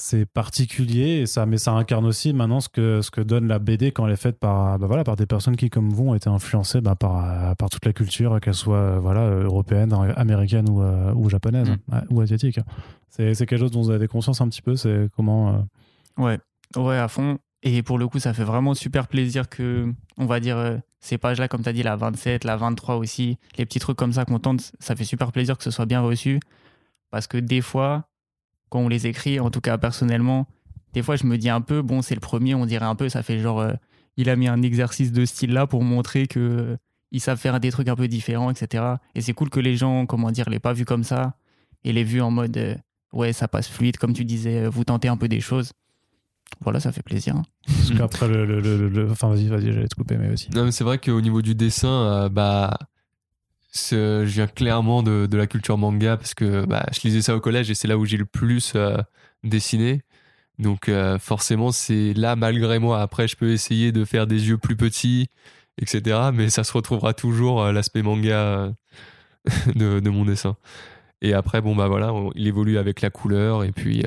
c'est 0.00 0.26
particulier 0.26 1.20
et 1.22 1.26
ça 1.26 1.44
mais 1.44 1.58
ça 1.58 1.72
incarne 1.72 2.06
aussi 2.06 2.32
maintenant 2.32 2.60
ce 2.60 2.68
que 2.68 3.02
ce 3.02 3.10
que 3.10 3.20
donne 3.20 3.48
la 3.48 3.58
BD 3.58 3.90
quand 3.90 4.06
elle 4.06 4.12
est 4.12 4.16
faite 4.16 4.38
par 4.38 4.78
bah 4.78 4.86
voilà 4.86 5.02
par 5.02 5.16
des 5.16 5.26
personnes 5.26 5.56
qui 5.56 5.70
comme 5.70 5.90
vous 5.90 6.10
ont 6.10 6.14
été 6.14 6.30
influencées 6.30 6.80
bah, 6.80 6.94
par 6.94 7.56
par 7.56 7.68
toute 7.68 7.84
la 7.84 7.92
culture 7.92 8.40
qu'elle 8.40 8.54
soit 8.54 8.76
euh, 8.76 8.98
voilà 9.00 9.22
européenne 9.28 9.92
américaine 10.16 10.68
ou 10.70 10.82
euh, 10.82 11.12
ou 11.14 11.28
japonaise 11.28 11.68
Mm. 11.68 11.94
ouais, 11.94 12.00
ou 12.10 12.20
asiatique 12.20 12.60
c'est 13.10 13.34
c'est 13.34 13.44
quelque 13.46 13.58
chose 13.58 13.72
dont 13.72 13.82
vous 13.82 13.90
avez 13.90 14.06
conscience 14.06 14.40
un 14.40 14.48
petit 14.48 14.62
peu 14.62 14.76
c'est 14.76 15.08
comment 15.16 15.54
euh, 15.54 15.58
Ouais, 16.18 16.38
ouais, 16.76 16.96
à 16.98 17.06
fond. 17.08 17.38
Et 17.62 17.82
pour 17.82 17.96
le 17.98 18.08
coup, 18.08 18.18
ça 18.18 18.34
fait 18.34 18.44
vraiment 18.44 18.74
super 18.74 19.06
plaisir 19.06 19.48
que, 19.48 19.92
on 20.16 20.26
va 20.26 20.40
dire, 20.40 20.56
euh, 20.56 20.76
ces 21.00 21.16
pages-là, 21.16 21.46
comme 21.48 21.62
tu 21.62 21.68
as 21.68 21.72
dit, 21.72 21.84
la 21.84 21.94
27, 21.96 22.44
la 22.44 22.56
23 22.56 22.96
aussi, 22.96 23.38
les 23.56 23.64
petits 23.64 23.78
trucs 23.78 23.96
comme 23.96 24.12
ça 24.12 24.24
qu'on 24.24 24.38
tente, 24.40 24.72
ça 24.80 24.96
fait 24.96 25.04
super 25.04 25.30
plaisir 25.30 25.56
que 25.56 25.62
ce 25.62 25.70
soit 25.70 25.86
bien 25.86 26.00
reçu. 26.00 26.40
Parce 27.10 27.28
que 27.28 27.38
des 27.38 27.60
fois, 27.60 28.08
quand 28.70 28.80
on 28.80 28.88
les 28.88 29.06
écrit, 29.06 29.40
en 29.40 29.50
tout 29.50 29.60
cas 29.60 29.78
personnellement, 29.78 30.46
des 30.94 31.02
fois, 31.02 31.16
je 31.16 31.24
me 31.26 31.36
dis 31.38 31.48
un 31.50 31.60
peu, 31.60 31.82
bon, 31.82 32.02
c'est 32.02 32.14
le 32.14 32.20
premier, 32.20 32.54
on 32.54 32.66
dirait 32.66 32.86
un 32.86 32.94
peu, 32.94 33.08
ça 33.08 33.22
fait 33.22 33.38
genre, 33.40 33.60
euh, 33.60 33.72
il 34.16 34.30
a 34.30 34.36
mis 34.36 34.48
un 34.48 34.62
exercice 34.62 35.12
de 35.12 35.24
style 35.24 35.52
là 35.52 35.66
pour 35.66 35.84
montrer 35.84 36.26
que 36.26 36.40
euh, 36.40 36.76
ils 37.12 37.20
savent 37.20 37.38
faire 37.38 37.60
des 37.60 37.70
trucs 37.70 37.88
un 37.88 37.94
peu 37.96 38.08
différents, 38.08 38.50
etc. 38.50 38.84
Et 39.14 39.20
c'est 39.20 39.32
cool 39.32 39.50
que 39.50 39.60
les 39.60 39.76
gens, 39.76 40.06
comment 40.06 40.30
dire, 40.30 40.48
l'aient 40.50 40.58
pas 40.58 40.72
vu 40.72 40.84
comme 40.84 41.04
ça 41.04 41.36
et 41.84 41.92
l'aient 41.92 42.04
vu 42.04 42.20
en 42.20 42.30
mode, 42.30 42.56
euh, 42.56 42.74
ouais, 43.12 43.32
ça 43.32 43.48
passe 43.48 43.68
fluide, 43.68 43.96
comme 43.98 44.12
tu 44.12 44.24
disais, 44.24 44.66
vous 44.66 44.84
tentez 44.84 45.08
un 45.08 45.16
peu 45.16 45.28
des 45.28 45.40
choses. 45.40 45.72
Voilà, 46.62 46.80
ça 46.80 46.90
fait 46.92 47.02
plaisir. 47.02 47.36
hein. 47.36 47.42
parce 47.66 47.90
qu'après 47.96 48.28
le, 48.28 48.44
le, 48.46 48.60
le- 48.60 48.88
le- 48.88 49.10
enfin 49.10 49.28
vas-y 49.28 49.46
vas-y 49.48 49.70
j'allais 49.72 49.86
te 49.86 49.94
couper 49.94 50.16
mais 50.16 50.30
aussi 50.32 50.48
Non, 50.54 50.64
mais 50.64 50.72
c'est 50.72 50.82
vrai 50.84 50.98
qu'au 50.98 51.20
niveau 51.20 51.42
du 51.42 51.54
dessin, 51.54 51.88
euh, 51.90 52.28
bah, 52.30 52.76
je 53.72 54.22
viens 54.24 54.46
clairement 54.46 55.02
de, 55.02 55.26
de 55.26 55.36
la 55.36 55.46
culture 55.46 55.78
manga 55.78 56.16
parce 56.16 56.34
que 56.34 56.64
bah, 56.66 56.86
je 56.92 57.00
lisais 57.06 57.22
ça 57.22 57.36
au 57.36 57.40
collège 57.40 57.70
et 57.70 57.74
c'est 57.74 57.88
là 57.88 57.98
où 57.98 58.04
j'ai 58.04 58.16
le 58.16 58.24
plus 58.24 58.72
euh, 58.74 58.96
dessiné. 59.44 60.02
Donc 60.58 60.88
euh, 60.88 61.18
forcément, 61.18 61.72
c'est 61.72 62.14
là 62.14 62.36
malgré 62.36 62.78
moi. 62.78 63.00
Après, 63.00 63.28
je 63.28 63.36
peux 63.36 63.52
essayer 63.52 63.92
de 63.92 64.04
faire 64.04 64.26
des 64.26 64.48
yeux 64.48 64.58
plus 64.58 64.76
petits, 64.76 65.28
etc. 65.80 66.30
Mais 66.34 66.50
ça 66.50 66.64
se 66.64 66.72
retrouvera 66.72 67.14
toujours 67.14 67.62
euh, 67.62 67.72
l'aspect 67.72 68.02
manga 68.02 68.36
euh, 68.36 68.72
de, 69.74 70.00
de 70.00 70.10
mon 70.10 70.24
dessin. 70.24 70.56
Et 71.22 71.32
après, 71.32 71.60
bon 71.60 71.74
bah 71.74 71.88
voilà, 71.88 72.12
il 72.34 72.46
évolue 72.46 72.78
avec 72.78 73.00
la 73.00 73.10
couleur 73.10 73.64
et 73.64 73.72
puis. 73.72 74.04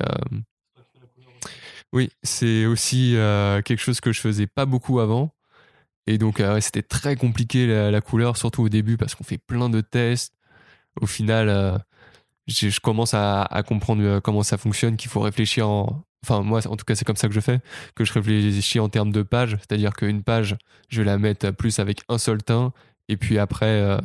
Oui, 1.93 2.10
c'est 2.24 2.65
aussi 2.65 3.15
quelque 3.65 3.82
chose 3.82 4.00
que 4.00 4.13
je 4.13 4.21
faisais 4.21 4.47
pas 4.47 4.65
beaucoup 4.65 5.02
avant. 5.02 5.34
Et 6.07 6.17
donc, 6.17 6.39
euh, 6.39 6.59
c'était 6.61 6.81
très 6.81 7.15
compliqué 7.15 7.67
la, 7.67 8.01
couleur, 8.01 8.37
surtout 8.37 8.63
au 8.63 8.69
début, 8.69 8.97
parce 8.97 9.15
qu'on 9.15 9.23
fait 9.23 9.37
plein 9.37 9.69
de 9.69 9.81
tests. 9.81 10.33
Au 10.99 11.05
final, 11.05 11.49
euh, 11.49 11.77
je 12.47 12.79
commence 12.79 13.13
à, 13.13 13.63
comprendre 13.67 14.03
euh, 14.03 14.19
comment 14.19 14.43
ça 14.43 14.57
fonctionne, 14.57 14.97
qu'il 14.97 15.09
faut 15.09 15.21
réfléchir 15.21 15.69
en. 15.69 16.03
Enfin, 16.23 16.41
moi, 16.41 16.61
en 16.67 16.75
tout 16.75 16.85
cas, 16.85 16.95
c'est 16.95 17.05
comme 17.05 17.15
ça 17.15 17.27
que 17.27 17.33
je 17.33 17.39
fais, 17.39 17.59
que 17.95 18.05
je 18.05 18.13
réfléchis 18.13 18.79
en 18.79 18.89
termes 18.89 19.11
de 19.11 19.23
pages. 19.23 19.57
C'est-à-dire 19.59 19.93
qu'une 19.93 20.23
page, 20.23 20.55
je 20.89 21.01
vais 21.01 21.05
la 21.05 21.17
mettre 21.17 21.51
plus 21.51 21.79
avec 21.79 22.01
un 22.09 22.19
seul 22.19 22.43
teint, 22.43 22.73
et 23.09 23.17
puis 23.17 23.39
après, 23.39 23.97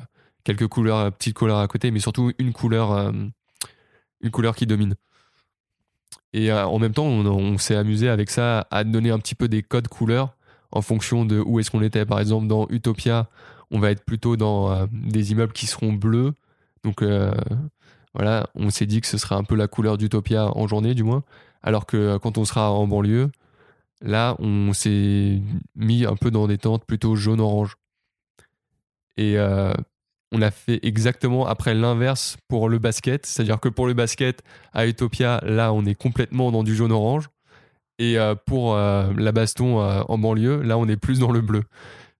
quelques 0.44 0.66
couleurs, 0.66 1.12
petites 1.12 1.34
couleurs 1.36 1.58
à 1.58 1.68
côté, 1.68 1.90
mais 1.90 2.00
surtout 2.00 2.32
une 2.38 2.54
couleur, 2.54 3.12
une 4.22 4.30
couleur 4.30 4.56
qui 4.56 4.66
domine. 4.66 4.94
Et 6.32 6.50
en 6.50 6.78
même 6.78 6.94
temps, 6.94 7.04
on 7.04 7.58
s'est 7.58 7.76
amusé 7.76 8.08
avec 8.08 8.30
ça 8.30 8.66
à 8.70 8.82
donner 8.84 9.10
un 9.10 9.18
petit 9.18 9.34
peu 9.34 9.46
des 9.46 9.62
codes 9.62 9.88
couleurs 9.88 10.35
en 10.72 10.82
fonction 10.82 11.24
de 11.24 11.40
où 11.40 11.60
est-ce 11.60 11.70
qu'on 11.70 11.82
était. 11.82 12.04
Par 12.04 12.20
exemple, 12.20 12.46
dans 12.46 12.66
Utopia, 12.68 13.28
on 13.70 13.78
va 13.78 13.90
être 13.90 14.04
plutôt 14.04 14.36
dans 14.36 14.70
euh, 14.70 14.86
des 14.92 15.32
immeubles 15.32 15.52
qui 15.52 15.66
seront 15.66 15.92
bleus. 15.92 16.34
Donc 16.84 17.02
euh, 17.02 17.32
voilà, 18.14 18.48
on 18.54 18.70
s'est 18.70 18.86
dit 18.86 19.00
que 19.00 19.06
ce 19.06 19.18
serait 19.18 19.34
un 19.34 19.44
peu 19.44 19.56
la 19.56 19.68
couleur 19.68 19.98
d'Utopia 19.98 20.56
en 20.56 20.66
journée, 20.66 20.94
du 20.94 21.02
moins. 21.02 21.24
Alors 21.62 21.86
que 21.86 21.96
euh, 21.96 22.18
quand 22.18 22.38
on 22.38 22.44
sera 22.44 22.70
en 22.70 22.86
banlieue, 22.86 23.30
là, 24.02 24.36
on 24.38 24.72
s'est 24.72 25.40
mis 25.74 26.04
un 26.04 26.16
peu 26.16 26.30
dans 26.30 26.46
des 26.46 26.58
tentes 26.58 26.84
plutôt 26.84 27.16
jaune-orange. 27.16 27.76
Et 29.18 29.38
on 30.30 30.42
a 30.42 30.50
fait 30.50 30.78
exactement 30.82 31.46
après 31.46 31.72
l'inverse 31.74 32.36
pour 32.48 32.68
le 32.68 32.78
basket. 32.78 33.24
C'est-à-dire 33.24 33.58
que 33.58 33.70
pour 33.70 33.86
le 33.86 33.94
basket, 33.94 34.42
à 34.74 34.86
Utopia, 34.86 35.40
là, 35.42 35.72
on 35.72 35.86
est 35.86 35.94
complètement 35.94 36.52
dans 36.52 36.62
du 36.62 36.74
jaune-orange. 36.74 37.30
Et 37.98 38.18
euh, 38.18 38.34
pour 38.34 38.74
euh, 38.74 39.10
la 39.16 39.32
baston 39.32 39.80
euh, 39.80 40.02
en 40.08 40.18
banlieue, 40.18 40.62
là, 40.62 40.76
on 40.78 40.86
est 40.86 40.96
plus 40.96 41.18
dans 41.18 41.30
le 41.32 41.40
bleu. 41.40 41.62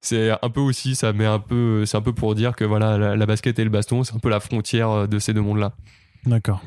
C'est 0.00 0.30
un 0.30 0.50
peu 0.50 0.60
aussi, 0.60 0.94
ça 0.94 1.12
met 1.12 1.26
un 1.26 1.38
peu, 1.38 1.84
c'est 1.84 1.96
un 1.96 2.02
peu 2.02 2.12
pour 2.12 2.34
dire 2.34 2.54
que 2.54 2.64
voilà, 2.64 2.96
la, 2.96 3.16
la 3.16 3.26
basket 3.26 3.58
et 3.58 3.64
le 3.64 3.70
baston, 3.70 4.04
c'est 4.04 4.14
un 4.14 4.18
peu 4.20 4.28
la 4.30 4.40
frontière 4.40 5.08
de 5.08 5.18
ces 5.18 5.32
deux 5.34 5.40
mondes-là. 5.40 5.72
D'accord. 6.24 6.62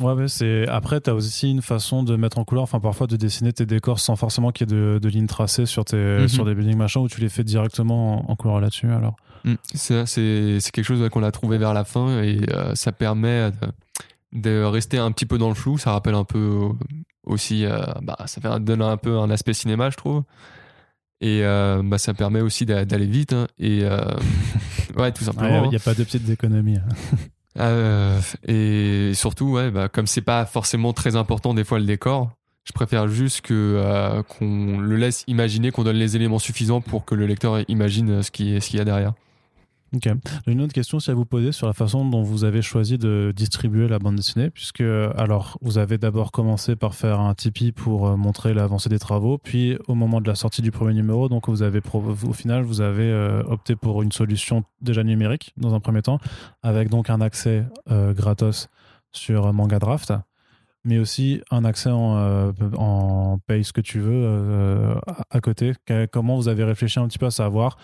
Ouais, 0.00 0.14
mais 0.14 0.26
c'est 0.26 0.66
après 0.68 1.00
tu 1.02 1.10
as 1.10 1.14
aussi 1.14 1.50
une 1.50 1.60
façon 1.60 2.02
de 2.02 2.16
mettre 2.16 2.38
en 2.38 2.44
couleur, 2.44 2.62
enfin 2.62 2.80
parfois 2.80 3.06
de 3.06 3.16
dessiner 3.16 3.52
tes 3.52 3.66
décors 3.66 4.00
sans 4.00 4.16
forcément 4.16 4.50
qu'il 4.50 4.68
y 4.70 4.72
ait 4.72 4.76
de, 4.76 4.98
de 4.98 5.08
lignes 5.08 5.26
tracées 5.26 5.66
sur 5.66 5.84
tes 5.84 5.96
Mhm. 6.20 6.28
sur 6.28 6.44
des 6.46 6.54
buildings 6.54 6.78
machin 6.78 7.00
où 7.00 7.08
tu 7.08 7.20
les 7.20 7.28
fais 7.28 7.44
directement 7.44 8.26
en, 8.28 8.32
en 8.32 8.36
couleur 8.36 8.58
là-dessus. 8.60 8.90
Alors? 8.90 9.16
Ça, 9.74 10.06
C'est 10.06 10.58
c'est 10.60 10.70
quelque 10.70 10.86
chose 10.86 11.00
ouais, 11.02 11.10
qu'on 11.10 11.22
a 11.22 11.30
trouvé 11.30 11.58
vers 11.58 11.74
la 11.74 11.84
fin 11.84 12.22
et 12.22 12.40
euh, 12.52 12.74
ça 12.74 12.90
permet 12.92 13.50
de, 13.50 13.56
de 14.32 14.62
rester 14.64 14.98
un 14.98 15.12
petit 15.12 15.26
peu 15.26 15.38
dans 15.38 15.48
le 15.48 15.54
flou. 15.54 15.78
Ça 15.78 15.92
rappelle 15.92 16.14
un 16.14 16.24
peu 16.24 16.38
euh, 16.38 16.68
aussi, 17.24 17.64
euh, 17.64 17.82
bah, 18.02 18.16
ça 18.26 18.40
fait, 18.40 18.60
donne 18.60 18.82
un 18.82 18.96
peu 18.96 19.18
un 19.18 19.30
aspect 19.30 19.54
cinéma, 19.54 19.90
je 19.90 19.96
trouve. 19.96 20.22
Et 21.20 21.40
euh, 21.44 21.82
bah, 21.84 21.98
ça 21.98 22.14
permet 22.14 22.40
aussi 22.40 22.66
d'a- 22.66 22.84
d'aller 22.84 23.06
vite. 23.06 23.32
hein. 23.32 23.46
et 23.58 23.80
euh, 23.84 23.98
ouais, 24.96 25.12
tout 25.12 25.22
il 25.22 25.26
simplement. 25.26 25.68
n'y 25.68 25.76
a 25.76 25.80
pas 25.80 25.94
de 25.94 26.02
petites 26.04 26.28
économies. 26.28 26.78
Euh, 27.58 28.18
et 28.46 29.12
surtout, 29.14 29.52
ouais, 29.52 29.70
bah, 29.70 29.88
comme 29.88 30.06
c'est 30.06 30.22
pas 30.22 30.46
forcément 30.46 30.92
très 30.92 31.16
important 31.16 31.52
des 31.54 31.64
fois 31.64 31.78
le 31.78 31.84
décor, 31.84 32.30
je 32.64 32.72
préfère 32.72 33.08
juste 33.08 33.42
que 33.42 33.52
euh, 33.54 34.22
qu'on 34.22 34.78
le 34.78 34.96
laisse 34.96 35.24
imaginer, 35.26 35.70
qu'on 35.70 35.84
donne 35.84 35.96
les 35.96 36.16
éléments 36.16 36.38
suffisants 36.38 36.80
pour 36.80 37.04
que 37.04 37.14
le 37.14 37.26
lecteur 37.26 37.58
imagine 37.68 38.22
ce 38.22 38.30
qui 38.30 38.58
ce 38.60 38.68
qu'il 38.70 38.78
y 38.78 38.82
a 38.82 38.84
derrière. 38.84 39.12
Ok. 39.94 40.08
Une 40.46 40.62
autre 40.62 40.72
question 40.72 40.96
aussi 40.96 41.10
à 41.10 41.14
vous 41.14 41.26
poser 41.26 41.52
sur 41.52 41.66
la 41.66 41.74
façon 41.74 42.08
dont 42.08 42.22
vous 42.22 42.44
avez 42.44 42.62
choisi 42.62 42.96
de 42.96 43.32
distribuer 43.36 43.88
la 43.88 43.98
bande 43.98 44.16
dessinée, 44.16 44.48
puisque 44.48 44.80
alors 44.80 45.58
vous 45.60 45.76
avez 45.76 45.98
d'abord 45.98 46.32
commencé 46.32 46.76
par 46.76 46.94
faire 46.94 47.20
un 47.20 47.34
Tipeee 47.34 47.72
pour 47.72 48.08
euh, 48.08 48.16
montrer 48.16 48.54
l'avancée 48.54 48.88
des 48.88 48.98
travaux, 48.98 49.36
puis 49.36 49.76
au 49.88 49.94
moment 49.94 50.22
de 50.22 50.28
la 50.28 50.34
sortie 50.34 50.62
du 50.62 50.70
premier 50.70 50.94
numéro, 50.94 51.28
donc 51.28 51.48
vous 51.48 51.62
avez 51.62 51.80
au 51.94 52.32
final 52.32 52.62
vous 52.62 52.80
avez 52.80 53.10
euh, 53.10 53.42
opté 53.44 53.76
pour 53.76 54.02
une 54.02 54.12
solution 54.12 54.64
déjà 54.80 55.04
numérique 55.04 55.52
dans 55.58 55.74
un 55.74 55.80
premier 55.80 56.00
temps, 56.00 56.18
avec 56.62 56.88
donc 56.88 57.10
un 57.10 57.20
accès 57.20 57.66
euh, 57.90 58.14
gratos 58.14 58.68
sur 59.12 59.52
Manga 59.52 59.78
Draft, 59.78 60.14
mais 60.84 60.98
aussi 60.98 61.40
un 61.50 61.64
accès 61.64 61.90
en, 61.90 62.16
euh, 62.16 62.52
en 62.76 63.38
paye 63.46 63.64
ce 63.64 63.72
que 63.72 63.80
tu 63.80 64.00
veux 64.00 64.24
euh, 64.24 64.94
à- 65.30 65.40
côté. 65.40 65.72
Comment 66.12 66.36
vous 66.36 66.48
avez 66.48 66.64
réfléchi 66.64 66.98
un 66.98 67.08
petit 67.08 67.18
peu 67.18 67.26
à 67.26 67.30
savoir 67.30 67.76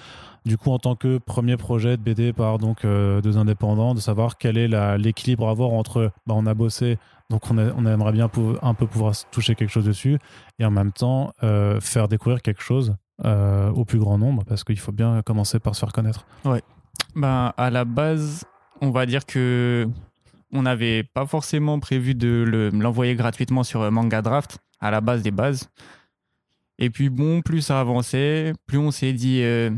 du 0.44 0.56
coup, 0.56 0.70
en 0.70 0.78
tant 0.78 0.94
que 0.94 1.18
premier 1.18 1.58
projet 1.58 1.96
de 1.98 2.02
BD 2.02 2.32
par 2.32 2.58
donc 2.58 2.84
euh, 2.84 3.20
deux 3.20 3.36
indépendants, 3.36 3.94
de 3.94 4.00
savoir 4.00 4.38
quel 4.38 4.56
est 4.56 4.68
l'équilibre 4.96 5.46
à 5.46 5.50
avoir 5.50 5.70
entre 5.70 6.10
bah, 6.26 6.34
on 6.36 6.46
a 6.46 6.54
bossé, 6.54 6.96
donc 7.28 7.42
on, 7.50 7.58
aimerait 7.58 8.12
bien 8.12 8.30
un 8.62 8.74
peu 8.74 8.86
pouvoir 8.86 9.12
toucher 9.30 9.54
quelque 9.56 9.68
chose 9.68 9.84
dessus, 9.84 10.18
et 10.58 10.64
en 10.64 10.70
même 10.70 10.92
temps 10.92 11.32
faire 11.80 12.08
découvrir 12.08 12.40
quelque 12.40 12.62
chose 12.62 12.94
au 13.24 13.84
plus 13.84 13.98
grand 13.98 14.16
nombre, 14.16 14.44
parce 14.46 14.64
qu'il 14.64 14.78
faut 14.78 14.92
bien 14.92 15.20
commencer 15.22 15.58
par 15.58 15.74
se 15.74 15.80
faire 15.80 15.92
connaître. 15.92 16.24
Ben, 17.14 17.52
à 17.56 17.68
la 17.68 17.84
base, 17.84 18.44
on 18.80 18.90
va 18.90 19.04
dire 19.04 19.26
que 19.26 19.88
on 20.52 20.62
n'avait 20.62 21.02
pas 21.02 21.26
forcément 21.26 21.78
prévu 21.78 22.14
de 22.14 22.44
le- 22.46 22.70
l'envoyer 22.70 23.14
gratuitement 23.14 23.62
sur 23.64 23.82
euh, 23.82 23.90
Manga 23.90 24.22
Draft, 24.22 24.58
à 24.80 24.90
la 24.90 25.00
base 25.00 25.22
des 25.22 25.30
bases. 25.30 25.68
Et 26.78 26.90
puis 26.90 27.08
bon, 27.08 27.42
plus 27.42 27.62
ça 27.62 27.80
avançait, 27.80 28.52
plus 28.66 28.78
on 28.78 28.90
s'est 28.90 29.12
dit, 29.12 29.42
euh, 29.42 29.70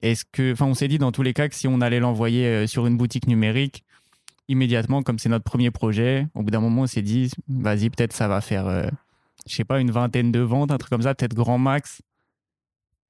est-ce 0.00 0.24
que, 0.24 0.52
enfin, 0.52 0.66
on 0.66 0.74
s'est 0.74 0.88
dit 0.88 0.98
dans 0.98 1.12
tous 1.12 1.22
les 1.22 1.34
cas 1.34 1.48
que 1.48 1.54
si 1.54 1.66
on 1.66 1.80
allait 1.80 2.00
l'envoyer 2.00 2.46
euh, 2.46 2.66
sur 2.66 2.86
une 2.86 2.96
boutique 2.96 3.26
numérique, 3.26 3.84
immédiatement, 4.48 5.02
comme 5.02 5.18
c'est 5.18 5.28
notre 5.28 5.44
premier 5.44 5.70
projet, 5.70 6.28
au 6.34 6.42
bout 6.42 6.50
d'un 6.50 6.60
moment, 6.60 6.82
on 6.82 6.86
s'est 6.86 7.02
dit, 7.02 7.30
vas-y, 7.48 7.90
peut-être 7.90 8.12
ça 8.12 8.28
va 8.28 8.40
faire, 8.40 8.66
euh, 8.66 8.88
je 9.46 9.54
sais 9.54 9.64
pas, 9.64 9.80
une 9.80 9.90
vingtaine 9.90 10.32
de 10.32 10.40
ventes, 10.40 10.70
un 10.70 10.78
truc 10.78 10.90
comme 10.90 11.02
ça, 11.02 11.14
peut-être 11.14 11.34
grand 11.34 11.58
max. 11.58 12.00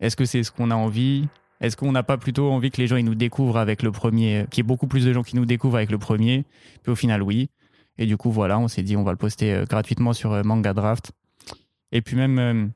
Est-ce 0.01 0.17
que 0.17 0.25
c'est 0.25 0.43
ce 0.43 0.51
qu'on 0.51 0.71
a 0.71 0.75
envie? 0.75 1.29
Est-ce 1.61 1.77
qu'on 1.77 1.93
n'a 1.93 2.03
pas 2.03 2.17
plutôt 2.17 2.51
envie 2.51 2.71
que 2.71 2.81
les 2.81 2.87
gens 2.87 3.01
nous 3.03 3.15
découvrent 3.15 3.59
avec 3.59 3.83
le 3.83 3.93
premier, 3.93 4.47
qu'il 4.51 4.63
y 4.63 4.65
ait 4.65 4.69
beaucoup 4.69 4.87
plus 4.87 5.05
de 5.05 5.13
gens 5.13 5.23
qui 5.23 5.37
nous 5.37 5.45
découvrent 5.45 5.77
avec 5.77 5.91
le 5.91 5.99
premier? 5.99 6.45
Puis 6.83 6.93
au 6.93 6.97
final, 6.97 7.23
oui. 7.23 7.51
Et 7.99 8.07
du 8.07 8.17
coup, 8.17 8.31
voilà, 8.31 8.59
on 8.59 8.67
s'est 8.67 8.83
dit 8.83 8.97
on 8.97 9.03
va 9.03 9.13
le 9.13 9.19
poster 9.19 9.53
euh, 9.53 9.65
gratuitement 9.67 10.15
sur 10.15 10.33
euh, 10.33 10.43
Manga 10.43 10.73
Draft. 10.73 11.13
Et 11.93 12.01
puis 12.01 12.17
même 12.17 12.39
euh, 12.39 12.67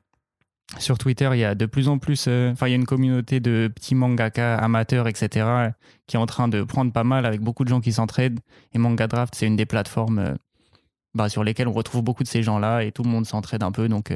sur 0.77 0.99
Twitter, 0.99 1.29
il 1.33 1.39
y 1.39 1.43
a 1.43 1.55
de 1.55 1.65
plus 1.65 1.87
en 1.87 1.97
plus, 1.97 2.27
enfin, 2.27 2.67
il 2.67 2.69
y 2.69 2.73
a 2.73 2.75
une 2.75 2.85
communauté 2.85 3.39
de 3.39 3.71
petits 3.73 3.95
mangaka 3.95 4.57
amateurs, 4.57 5.07
etc., 5.07 5.71
qui 6.05 6.15
est 6.15 6.19
en 6.19 6.25
train 6.27 6.47
de 6.47 6.61
prendre 6.63 6.91
pas 6.91 7.03
mal 7.03 7.25
avec 7.25 7.41
beaucoup 7.41 7.63
de 7.63 7.69
gens 7.69 7.81
qui 7.81 7.91
s'entraident. 7.91 8.39
Et 8.73 8.77
Manga 8.77 9.07
Draft, 9.07 9.33
c'est 9.35 9.47
une 9.47 9.55
des 9.55 9.65
plateformes 9.65 10.35
bah, 11.13 11.29
sur 11.29 11.43
lesquelles 11.43 11.67
on 11.67 11.73
retrouve 11.73 12.03
beaucoup 12.03 12.23
de 12.23 12.27
ces 12.27 12.43
gens-là 12.43 12.83
et 12.83 12.91
tout 12.91 13.03
le 13.03 13.09
monde 13.09 13.25
s'entraide 13.25 13.63
un 13.63 13.71
peu. 13.71 13.87
Donc, 13.87 14.11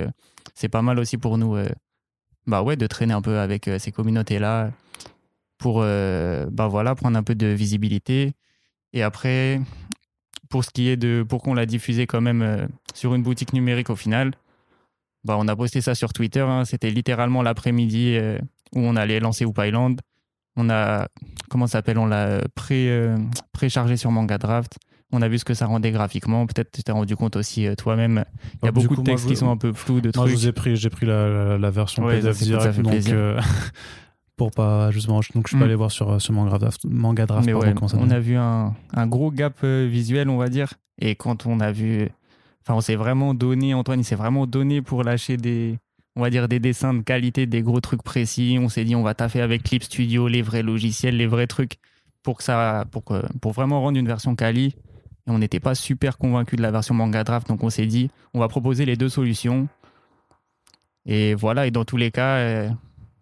c'est 0.55 0.69
pas 0.69 0.81
mal 0.81 0.99
aussi 0.99 1.17
pour 1.17 1.37
nous, 1.37 1.55
bah 2.49 2.63
ouais, 2.63 2.75
de 2.75 2.87
traîner 2.87 3.13
un 3.13 3.21
peu 3.21 3.39
avec 3.39 3.67
euh, 3.67 3.79
ces 3.79 3.91
communautés-là. 3.91 4.71
pour 5.57 5.81
euh, 5.83 6.47
bah 6.51 6.67
voilà, 6.67 6.95
prendre 6.95 7.17
un 7.17 7.23
peu 7.23 7.35
de 7.35 7.47
visibilité. 7.47 8.33
Et 8.93 9.03
après, 9.03 9.61
pour 10.49 10.63
ce 10.63 10.71
qui 10.71 10.89
est 10.89 10.97
de 10.97 11.23
pour 11.27 11.43
qu'on 11.43 11.53
l'a 11.53 11.65
diffusé 11.67 12.07
quand 12.07 12.21
même 12.21 12.41
euh, 12.41 12.67
sur 12.95 13.13
une 13.13 13.23
boutique 13.23 13.53
numérique 13.53 13.89
au 13.91 13.95
final, 13.95 14.33
bah 15.23 15.35
on 15.37 15.47
a 15.47 15.55
posté 15.55 15.81
ça 15.81 15.95
sur 15.95 16.11
Twitter. 16.13 16.41
hein. 16.41 16.65
C'était 16.65 16.89
littéralement 16.89 17.43
l'après-midi 17.43 18.17
où 18.73 18.79
on 18.79 18.95
allait 18.95 19.19
lancer 19.19 19.45
Island. 19.57 20.01
On 20.55 20.69
a 20.69 21.07
comment 21.49 21.67
s'appelle? 21.67 21.99
On 21.99 22.07
l'a 22.07 22.41
pré 22.55 22.89
préchargé 23.51 23.97
sur 23.97 24.11
Manga 24.11 24.37
Draft. 24.37 24.77
On 25.11 25.21
a 25.23 25.27
vu 25.27 25.39
ce 25.39 25.45
que 25.45 25.53
ça 25.55 25.65
rendait 25.65 25.91
graphiquement. 25.91 26.45
Peut-être 26.45 26.71
tu 26.71 26.83
t'es 26.83 26.91
rendu 26.91 27.15
compte 27.15 27.35
aussi 27.35 27.65
euh, 27.67 27.75
toi-même. 27.75 28.25
Il 28.61 28.65
y 28.65 28.69
a 28.69 28.71
Donc, 28.71 28.83
beaucoup 28.83 28.95
coup, 28.95 29.01
de 29.01 29.09
moi, 29.09 29.15
textes 29.15 29.23
je- 29.27 29.29
qui 29.33 29.35
sont 29.37 29.49
un 29.49 29.57
peu 29.57 29.73
flous, 29.73 30.01
de 30.01 30.11
Moi, 30.15 30.27
je 30.27 30.31
trucs. 30.31 30.39
vous 30.41 30.47
ai 30.47 30.51
pris, 30.51 30.75
j'ai 30.75 30.89
pris 30.89 31.05
la, 31.07 31.27
la- 31.29 31.57
la 31.57 31.71
version 31.71 32.03
Ouais, 32.05 32.19
PDF 32.19 32.37
direct, 32.43 32.79
donc 32.81 33.07
euh, 33.09 33.39
pour 34.37 34.51
pas 34.51 34.91
justement, 34.91 35.19
donc 35.33 35.47
je 35.47 35.49
suis 35.49 35.55
Mm. 35.57 35.59
pas 35.59 35.65
allé 35.65 35.75
voir 35.75 35.91
sur, 35.91 36.21
sur 36.21 36.33
Manga 36.33 36.57
Draft, 36.57 36.85
Manga 36.85 37.25
Draft 37.25 37.45
Mais 37.45 37.53
pardon, 37.53 37.67
ouais, 37.81 37.87
ça 37.89 37.97
on 37.99 38.09
a 38.09 38.19
vu 38.19 38.35
un, 38.37 38.73
un 38.93 39.07
gros 39.07 39.31
gap 39.31 39.55
euh, 39.63 39.87
visuel, 39.89 40.29
on 40.29 40.37
va 40.37 40.47
dire. 40.49 40.73
Et 41.01 41.15
quand 41.15 41.45
on 41.45 41.59
a 41.59 41.71
vu. 41.71 42.09
Enfin, 42.63 42.75
on 42.77 42.81
s'est 42.81 42.95
vraiment 42.95 43.33
donné, 43.33 43.73
Antoine, 43.73 44.01
il 44.01 44.03
s'est 44.03 44.15
vraiment 44.15 44.45
donné 44.45 44.81
pour 44.81 45.03
lâcher 45.03 45.37
des. 45.37 45.77
On 46.15 46.21
va 46.21 46.29
dire 46.29 46.47
des 46.47 46.59
dessins 46.59 46.93
de 46.93 47.01
qualité, 47.01 47.45
des 47.45 47.61
gros 47.61 47.79
trucs 47.79 48.03
précis. 48.03 48.57
On 48.61 48.67
s'est 48.69 48.83
dit, 48.83 48.95
on 48.95 49.03
va 49.03 49.13
taffer 49.13 49.41
avec 49.41 49.63
Clip 49.63 49.81
Studio, 49.83 50.27
les 50.27 50.41
vrais 50.41 50.61
logiciels, 50.63 51.15
les 51.17 51.27
vrais 51.27 51.47
trucs, 51.47 51.77
pour, 52.23 52.37
que 52.37 52.43
ça, 52.43 52.85
pour, 52.91 53.05
que- 53.05 53.25
pour 53.39 53.53
vraiment 53.53 53.81
rendre 53.81 53.97
une 53.97 54.07
version 54.07 54.35
quali. 54.35 54.75
Et 55.29 55.31
on 55.31 55.37
n'était 55.37 55.59
pas 55.59 55.75
super 55.75 56.17
convaincu 56.17 56.55
de 56.55 56.61
la 56.63 56.71
version 56.71 56.95
manga 56.95 57.23
draft, 57.23 57.47
donc 57.47 57.63
on 57.63 57.69
s'est 57.69 57.85
dit, 57.85 58.09
on 58.33 58.39
va 58.39 58.47
proposer 58.47 58.83
les 58.85 58.95
deux 58.97 59.09
solutions. 59.09 59.67
Et 61.05 61.33
voilà, 61.35 61.67
et 61.67 61.71
dans 61.71 61.85
tous 61.85 61.97
les 61.97 62.11
cas, 62.11 62.37
euh, 62.37 62.69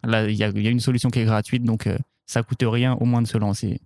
là, 0.03 0.27
il 0.27 0.35
y, 0.35 0.43
a- 0.43 0.49
il 0.49 0.61
y 0.61 0.67
a 0.67 0.71
une 0.71 0.79
solution 0.79 1.09
qui 1.09 1.19
est 1.19 1.25
gratuite, 1.25 1.63
donc 1.63 1.85
euh, 1.87 1.97
ça 2.25 2.43
coûte 2.43 2.63
rien 2.63 2.93
au 2.99 3.05
moins 3.05 3.21
de 3.21 3.27
se 3.27 3.37
lancer. 3.37 3.79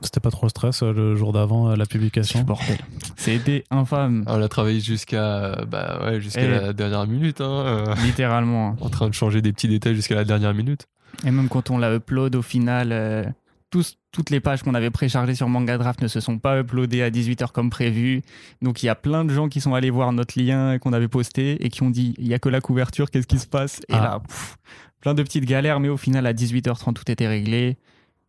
C'était 0.00 0.20
pas 0.20 0.30
trop 0.30 0.48
stress 0.48 0.82
euh, 0.82 0.92
le 0.92 1.14
jour 1.16 1.32
d'avant 1.32 1.70
euh, 1.70 1.76
la 1.76 1.86
publication? 1.86 2.42
Bordel. 2.42 2.78
C'était 3.16 3.64
infâme, 3.70 4.24
On 4.26 4.40
a 4.42 4.48
travaillé 4.48 4.80
jusqu'à 4.80 5.64
bah, 5.66 6.00
ouais, 6.04 6.20
jusqu'à 6.20 6.46
la 6.48 6.72
dernière 6.72 7.06
minute, 7.06 7.40
hein, 7.40 7.64
euh, 7.66 7.94
littéralement. 8.04 8.76
en 8.80 8.88
train 8.90 9.08
de 9.08 9.14
changer 9.14 9.42
des 9.42 9.52
petits 9.52 9.68
détails 9.68 9.94
jusqu'à 9.94 10.14
la 10.14 10.24
dernière 10.24 10.54
minute. 10.54 10.86
Et 11.24 11.30
même 11.30 11.48
quand 11.48 11.70
on 11.70 11.78
l'a 11.78 11.94
upload, 11.94 12.34
au 12.36 12.42
final, 12.42 12.88
euh, 12.92 13.24
tous, 13.72 13.96
toutes 14.12 14.30
les 14.30 14.38
pages 14.38 14.62
qu'on 14.62 14.74
avait 14.74 14.90
préchargées 14.90 15.34
sur 15.34 15.48
Manga 15.48 15.78
Draft 15.78 16.00
ne 16.02 16.06
se 16.06 16.20
sont 16.20 16.38
pas 16.38 16.60
uploadées 16.60 17.02
à 17.02 17.10
18h 17.10 17.50
comme 17.50 17.70
prévu. 17.70 18.22
Donc 18.60 18.82
il 18.82 18.86
y 18.86 18.88
a 18.88 18.94
plein 18.94 19.24
de 19.24 19.32
gens 19.34 19.48
qui 19.48 19.60
sont 19.60 19.74
allés 19.74 19.90
voir 19.90 20.12
notre 20.12 20.38
lien 20.40 20.78
qu'on 20.78 20.92
avait 20.92 21.08
posté 21.08 21.64
et 21.64 21.70
qui 21.70 21.82
ont 21.82 21.90
dit 21.90 22.14
il 22.18 22.28
y 22.28 22.34
a 22.34 22.38
que 22.38 22.48
la 22.50 22.60
couverture, 22.60 23.10
qu'est-ce 23.10 23.26
qui 23.26 23.38
se 23.38 23.46
passe? 23.48 23.80
Et 23.88 23.94
Ah. 23.94 24.00
là, 24.02 24.20
pff, 24.20 24.56
plein 25.00 25.14
de 25.14 25.22
petites 25.22 25.46
galères, 25.46 25.80
mais 25.80 25.88
au 25.88 25.96
final, 25.96 26.26
à 26.26 26.32
18h30, 26.34 26.94
tout 26.94 27.10
était 27.10 27.26
réglé. 27.26 27.78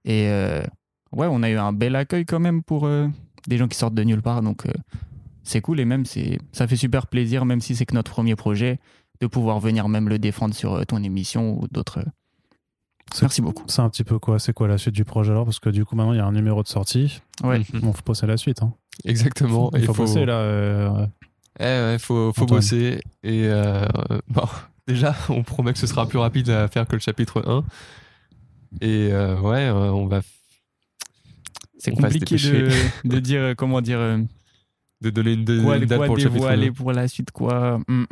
Et 0.06 0.28
euh, 0.30 0.64
ouais, 1.12 1.28
on 1.30 1.44
a 1.44 1.50
eu 1.50 1.58
un 1.58 1.74
bel 1.74 1.96
accueil 1.96 2.26
quand 2.26 2.40
même 2.40 2.64
pour 2.64 2.86
euh, 2.88 3.08
des 3.48 3.58
gens 3.58 3.68
qui 3.68 3.78
sortent 3.78 3.94
de 3.96 4.04
nulle 4.04 4.22
part. 4.22 4.42
Donc 4.42 4.66
euh, 4.66 4.72
c'est 5.44 5.60
cool 5.62 5.82
et 5.82 5.86
même 5.86 6.06
ça 6.54 6.68
fait 6.68 6.78
super 6.78 7.08
plaisir, 7.08 7.44
même 7.46 7.60
si 7.60 7.76
c'est 7.76 7.86
que 7.86 7.94
notre 7.94 8.12
premier 8.12 8.38
projet, 8.38 8.80
de 9.20 9.28
pouvoir 9.28 9.60
venir 9.60 9.90
même 9.90 10.08
le 10.08 10.20
défendre 10.20 10.56
sur 10.56 10.86
ton 10.86 11.04
émission 11.04 11.62
ou 11.62 11.68
d'autres. 11.70 12.00
Merci 13.22 13.42
beaucoup. 13.42 13.64
C'est 13.68 13.82
un 13.82 13.90
petit 13.90 14.04
peu 14.04 14.18
quoi 14.20 14.40
C'est 14.40 14.54
quoi 14.54 14.68
la 14.68 14.78
suite 14.78 14.96
du 14.96 15.06
projet 15.06 15.32
alors? 15.32 15.46
Parce 15.46 15.60
que 15.60 15.70
du 15.70 15.86
coup 15.86 15.96
maintenant 15.96 16.14
il 16.14 16.18
y 16.18 16.22
a 16.22 16.26
un 16.26 16.32
numéro 16.32 16.64
de 16.64 16.68
sortie. 16.68 17.22
Ouais. 17.44 17.60
Mhm. 17.74 17.82
Bon, 17.82 17.94
faut 17.94 18.02
passer 18.02 18.24
à 18.24 18.28
la 18.28 18.38
suite. 18.38 18.62
Hein. 18.64 18.74
Exactement. 19.06 19.70
Il 19.76 19.86
faut, 19.86 19.94
passer 19.94 20.26
là. 20.26 20.34
euh, 20.38 21.06
Eh 21.60 21.64
ouais, 21.64 21.98
faut, 22.00 22.32
faut 22.34 22.46
bosser. 22.46 23.00
Et 23.24 23.44
euh, 23.48 23.86
bon, 24.28 24.44
déjà, 24.88 25.16
on 25.30 25.44
promet 25.44 25.74
que 25.74 25.80
ce 25.80 25.88
sera 25.88 26.08
plus 26.08 26.18
rapide 26.20 26.50
à 26.50 26.68
faire 26.68 26.88
que 26.88 26.94
le 26.94 27.00
chapitre 27.02 27.44
1. 27.48 27.64
Et 28.82 29.10
euh, 29.12 29.40
ouais, 29.40 29.66
euh, 29.68 29.92
on 29.92 30.08
va 30.08 30.22
C'est 31.78 31.92
compliqué 31.92 32.36
de, 32.38 32.70
de 33.08 33.20
dire 33.20 33.54
comment 33.56 33.82
dire 33.82 34.00
euh, 34.00 34.18
de 35.02 35.10
donner 35.12 35.34
une, 35.34 35.46
de- 35.46 35.62
quoi, 35.62 35.78
une 35.78 35.86
date 35.86 35.98
quoi 36.00 36.08
pour 36.08 36.16
le 36.16 36.22
chapitre 36.22 36.40
dévoiler 36.40 36.68
1. 36.70 36.74
pour 36.74 36.92
la 36.94 37.08
suite 37.08 37.30
quoi. 37.32 37.80
Hmm. 37.88 38.06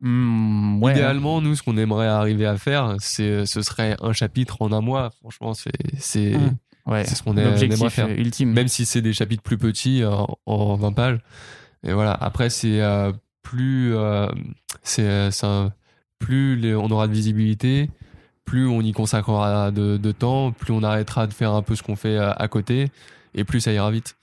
Hmm, 0.00 0.82
ouais. 0.82 0.92
Idéalement, 0.92 1.40
nous, 1.40 1.54
ce 1.54 1.62
qu'on 1.62 1.76
aimerait 1.76 2.06
arriver 2.06 2.46
à 2.46 2.56
faire, 2.56 2.96
c'est, 3.00 3.44
ce 3.46 3.60
serait 3.62 3.96
un 4.00 4.12
chapitre 4.12 4.56
en 4.60 4.72
un 4.72 4.80
mois. 4.80 5.10
Franchement, 5.20 5.52
c'est, 5.54 5.72
c'est. 5.98 6.34
Ouais. 6.86 7.04
c'est 7.04 7.14
ce 7.14 7.22
qu'on 7.22 7.36
a- 7.36 7.42
aimerait 7.42 7.90
faire. 7.90 8.06
euh, 8.08 8.16
ultime. 8.16 8.52
Même 8.52 8.68
si 8.68 8.86
c'est 8.86 9.02
des 9.02 9.12
chapitres 9.12 9.42
plus 9.42 9.58
petits, 9.58 10.02
en, 10.04 10.38
en 10.46 10.76
20 10.76 10.92
pages. 10.92 11.18
Et 11.86 11.92
voilà. 11.92 12.12
Après, 12.12 12.48
c'est 12.50 12.80
euh, 12.80 13.12
plus, 13.42 13.94
euh, 13.94 14.26
c'est, 14.82 15.02
euh, 15.06 15.30
c'est 15.30 15.46
un- 15.46 15.72
plus 16.18 16.56
les- 16.56 16.74
on 16.74 16.90
aura 16.90 17.06
de 17.06 17.12
visibilité, 17.12 17.90
plus 18.44 18.66
on 18.66 18.80
y 18.80 18.92
consacrera 18.92 19.70
de, 19.70 19.96
de 19.98 20.12
temps, 20.12 20.52
plus 20.52 20.72
on 20.72 20.82
arrêtera 20.82 21.26
de 21.26 21.32
faire 21.34 21.52
un 21.52 21.62
peu 21.62 21.74
ce 21.76 21.82
qu'on 21.82 21.96
fait 21.96 22.16
à, 22.16 22.32
à 22.32 22.48
côté, 22.48 22.88
et 23.34 23.44
plus 23.44 23.60
ça 23.60 23.72
ira 23.72 23.90
vite. 23.90 24.16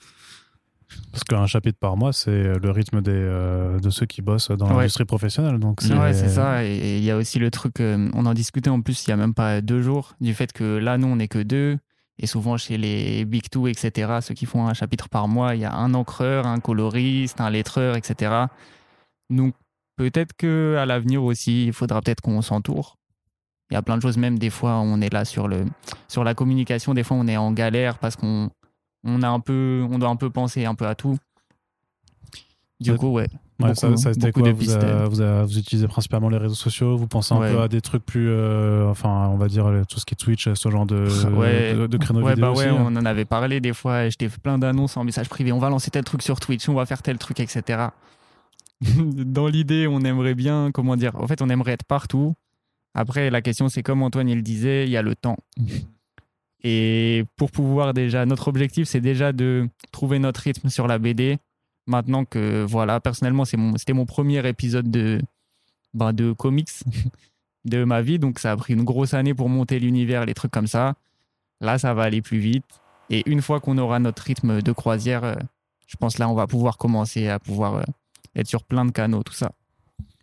Parce 1.11 1.23
qu'un 1.25 1.45
chapitre 1.47 1.77
par 1.79 1.97
mois, 1.97 2.13
c'est 2.13 2.57
le 2.59 2.71
rythme 2.71 3.01
des, 3.01 3.11
euh, 3.13 3.79
de 3.79 3.89
ceux 3.89 4.05
qui 4.05 4.21
bossent 4.21 4.51
dans 4.51 4.67
Ouais. 4.69 4.77
l'industrie 4.77 5.05
professionnelle. 5.05 5.59
Donc 5.59 5.81
Ouais, 5.81 6.13
c'est 6.13 6.29
ça. 6.29 6.63
Et 6.63 6.97
il 6.97 7.03
y 7.03 7.11
a 7.11 7.17
aussi 7.17 7.39
le 7.39 7.51
truc, 7.51 7.79
euh, 7.81 8.09
on 8.13 8.25
en 8.25 8.33
discutait 8.33 8.69
en 8.69 8.81
plus 8.81 9.05
il 9.05 9.09
y 9.09 9.13
a 9.13 9.17
même 9.17 9.33
pas 9.33 9.59
deux 9.61 9.81
jours, 9.81 10.13
du 10.21 10.33
fait 10.33 10.51
que 10.53 10.77
là, 10.77 10.97
nous, 10.97 11.07
on 11.07 11.17
n'est 11.17 11.27
que 11.27 11.39
deux. 11.43 11.77
Et 12.19 12.25
souvent, 12.25 12.57
chez 12.57 12.77
les 12.77 13.25
Big 13.25 13.49
Two, 13.49 13.67
etc., 13.67 14.19
ceux 14.21 14.33
qui 14.33 14.45
font 14.47 14.65
un 14.67 14.73
chapitre 14.73 15.07
par 15.09 15.27
mois, 15.27 15.53
il 15.55 15.61
y 15.61 15.65
a 15.65 15.73
un 15.75 15.93
encreur, 15.93 16.47
un 16.47 16.59
coloriste, 16.59 17.41
un 17.41 17.49
lettreur, 17.51 17.95
etc. 17.95 18.45
Donc, 19.29 19.53
peut-être 19.97 20.33
que 20.35 20.77
à 20.79 20.85
l'avenir 20.85 21.23
aussi, 21.23 21.65
il 21.67 21.73
faudra 21.73 22.01
peut-être 22.01 22.21
qu'on 22.21 22.41
s'entoure. 22.41 22.97
Il 23.69 23.73
y 23.73 23.77
a 23.77 23.81
plein 23.81 23.97
de 23.97 24.01
choses, 24.01 24.17
même 24.17 24.39
des 24.39 24.49
fois, 24.49 24.77
on 24.79 25.01
est 25.01 25.11
là 25.13 25.25
sur, 25.25 25.47
le, 25.47 25.65
sur 26.07 26.23
la 26.23 26.33
communication, 26.33 26.93
des 26.93 27.03
fois, 27.03 27.17
on 27.17 27.27
est 27.27 27.37
en 27.37 27.51
galère 27.51 27.99
parce 27.99 28.15
qu'on 28.15 28.49
on 29.03 29.21
a 29.23 29.27
un 29.29 29.39
peu, 29.39 29.85
on 29.91 29.99
doit 29.99 30.09
un 30.09 30.15
peu 30.15 30.29
penser 30.29 30.65
un 30.65 30.75
peu 30.75 30.85
à 30.87 30.95
tout. 30.95 31.17
Du 32.79 32.91
Ouais. 32.91 32.97
coup, 32.97 33.07
ouais. 33.11 33.27
Ouais, 33.59 33.69
beaucoup- 33.69 33.75
ça, 33.75 33.97
ça 33.97 34.13
c'était 34.13 34.27
beaucoup 34.27 34.41
quoi 34.41 34.49
de 34.49 34.55
vous, 34.55 34.71
a- 34.71 35.07
vous, 35.07 35.21
a- 35.21 35.43
vous 35.45 35.57
utilisez 35.57 35.87
principalement 35.87 36.29
les 36.29 36.37
réseaux 36.37 36.53
sociaux 36.53 36.95
Vous 36.95 37.07
pensez 37.07 37.33
un 37.33 37.39
Ouais. 37.39 37.51
peu 37.51 37.59
à 37.61 37.67
des 37.67 37.81
trucs 37.81 38.05
plus. 38.05 38.29
euh, 38.29 38.87
enfin, 38.87 39.29
on 39.31 39.37
va 39.37 39.47
dire 39.47 39.65
tout 39.89 39.99
ce 39.99 40.05
qui 40.05 40.13
est 40.13 40.15
Twitch, 40.17 40.47
ce 40.53 40.69
genre 40.69 40.85
de, 40.85 41.05
de, 41.07 41.87
de 41.87 41.97
créneaux 41.97 42.21
ouais, 42.21 42.35
vidéo 42.35 42.45
bah 42.45 42.51
aussi, 42.51 42.67
hein. 42.67 42.75
on 42.79 42.95
en 42.95 43.05
avait 43.05 43.25
parlé 43.25 43.59
des 43.59 43.73
fois. 43.73 44.05
et 44.05 44.11
fait 44.11 44.29
plein 44.41 44.59
d'annonces 44.59 44.95
en 44.95 45.03
message 45.03 45.27
privé. 45.27 45.51
On 45.51 45.57
va 45.57 45.69
lancer 45.69 45.89
tel 45.89 46.03
truc 46.03 46.21
sur 46.21 46.39
Twitch, 46.39 46.69
on 46.69 46.75
va 46.75 46.85
faire 46.85 47.01
tel 47.01 47.17
truc, 47.17 47.39
etc. 47.39 47.87
Dans 48.81 49.47
l'idée, 49.47 49.87
on 49.87 50.01
aimerait 50.01 50.35
bien, 50.35 50.69
comment 50.71 50.95
dire, 50.95 51.15
en 51.15 51.25
fait, 51.25 51.41
on 51.41 51.49
aimerait 51.49 51.71
être 51.71 51.83
partout. 51.85 52.35
Après, 52.93 53.31
la 53.31 53.41
question, 53.41 53.69
c'est 53.69 53.81
comme 53.81 54.03
Antoine 54.03 54.29
il 54.29 54.35
le 54.35 54.41
disait, 54.43 54.83
il 54.85 54.91
y 54.91 54.97
a 54.97 55.01
le 55.01 55.15
temps. 55.15 55.37
Et 56.69 57.23
pour 57.37 57.49
pouvoir 57.49 57.93
déjà, 57.93 58.25
notre 58.25 58.49
objectif, 58.49 58.89
c'est 58.89 58.99
déjà 58.99 59.31
de 59.31 59.69
trouver 59.93 60.19
notre 60.19 60.41
rythme 60.41 60.67
sur 60.67 60.85
la 60.85 60.99
BD. 60.99 61.37
Maintenant 61.85 62.25
que, 62.25 62.65
voilà, 62.65 62.99
personnellement, 62.99 63.45
c'était 63.45 63.93
mon 63.93 64.05
premier 64.05 64.45
épisode 64.45 64.91
de, 64.91 65.21
ben, 65.93 66.11
de 66.11 66.33
comics 66.33 66.67
de 67.63 67.85
ma 67.85 68.01
vie. 68.01 68.19
Donc, 68.19 68.39
ça 68.39 68.51
a 68.51 68.57
pris 68.57 68.73
une 68.73 68.83
grosse 68.83 69.13
année 69.13 69.33
pour 69.33 69.47
monter 69.47 69.79
l'univers, 69.79 70.25
les 70.25 70.33
trucs 70.33 70.51
comme 70.51 70.67
ça. 70.67 70.95
Là, 71.61 71.77
ça 71.77 71.93
va 71.93 72.03
aller 72.03 72.21
plus 72.21 72.39
vite. 72.39 72.65
Et 73.09 73.23
une 73.29 73.41
fois 73.41 73.61
qu'on 73.61 73.77
aura 73.77 73.99
notre 73.99 74.23
rythme 74.23 74.61
de 74.61 74.71
croisière, 74.73 75.23
euh, 75.23 75.35
je 75.87 75.95
pense 75.95 76.17
là, 76.17 76.27
on 76.27 76.33
va 76.33 76.47
pouvoir 76.47 76.77
commencer 76.77 77.29
à 77.29 77.39
pouvoir 77.39 77.75
euh, 77.75 77.83
être 78.35 78.47
sur 78.47 78.65
plein 78.65 78.83
de 78.83 78.91
canaux, 78.91 79.23
tout 79.23 79.31
ça. 79.31 79.53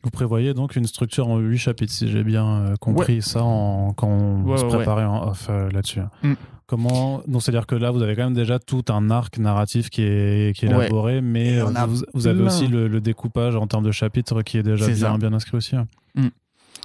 Vous 0.05 0.11
prévoyez 0.11 0.55
donc 0.55 0.77
une 0.77 0.87
structure 0.87 1.29
en 1.29 1.39
8 1.39 1.59
chapitres, 1.59 1.93
si 1.93 2.09
j'ai 2.11 2.23
bien 2.25 2.47
euh, 2.47 2.75
compris 2.77 3.23
ça 3.23 3.43
en, 3.43 3.93
quand 3.95 4.07
on 4.07 4.43
Ouais, 4.45 4.59
se 4.59 4.65
ouais, 4.65 4.69
préparait 4.77 5.05
en 5.05 5.29
off 5.29 5.47
euh, 5.51 5.71
là-dessus. 5.71 6.01
Mm. 6.23 6.35
Comment 6.67 7.21
donc 7.27 7.43
c'est-à-dire 7.43 7.67
que 7.67 7.75
là 7.75 7.91
vous 7.91 8.01
avez 8.03 8.17
quand 8.17 8.25
même 8.25 8.35
déjà 8.35 8.59
tout 8.59 8.85
un 8.89 9.11
arc 9.11 9.39
narratif 9.39 9.91
qui 9.91 10.03
est, 10.03 10.57
qui 10.57 10.65
est 10.67 10.69
Ouais. 10.75 10.85
élaboré, 10.87 11.21
mais 11.21 11.59
a 11.61 11.87
vous, 12.15 12.27
avez 12.27 12.43
aussi 12.43 12.69
le, 12.69 12.89
le 12.89 13.01
découpage 13.03 13.55
en 13.57 13.67
termes 13.67 13.85
de 13.85 13.93
chapitres 13.93 14.41
qui 14.43 14.57
est 14.59 14.63
déjà 14.63 14.87
bien, 14.87 14.95
ça. 14.97 15.19
bien 15.19 15.33
inscrit 15.35 15.57
aussi. 15.59 15.77
hein. 15.77 15.87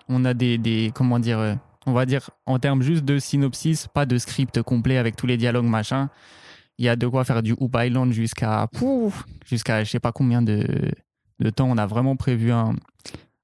On 0.10 0.26
a 0.26 0.34
des, 0.34 0.58
des 0.58 0.92
comment 0.94 1.20
dire, 1.20 1.40
euh, 1.40 1.54
on 1.86 1.94
va 1.94 2.06
dire 2.06 2.30
en 2.46 2.58
termes 2.60 2.82
juste 2.82 3.06
de 3.06 3.20
synopsis, 3.20 3.88
pas 3.88 4.06
de 4.06 4.18
script 4.18 4.62
complet 4.64 4.98
avec 4.98 5.16
tous 5.16 5.28
les 5.28 5.38
dialogues 5.38 5.66
machin. 5.66 6.10
Il 6.78 6.86
y 6.86 6.90
a 6.90 6.96
de 6.96 7.08
quoi 7.08 7.24
faire 7.24 7.44
du 7.44 7.54
Hoop 7.60 7.76
Island 7.80 8.12
jusqu'à 8.12 8.68
jusqu'à 9.46 9.84
je 9.84 9.90
sais 9.90 10.00
pas 10.00 10.12
combien 10.12 10.42
de, 10.42 10.66
de 11.40 11.50
temps. 11.50 11.70
On 11.70 11.78
a 11.78 11.86
vraiment 11.86 12.16
prévu 12.16 12.52
un, 12.52 12.76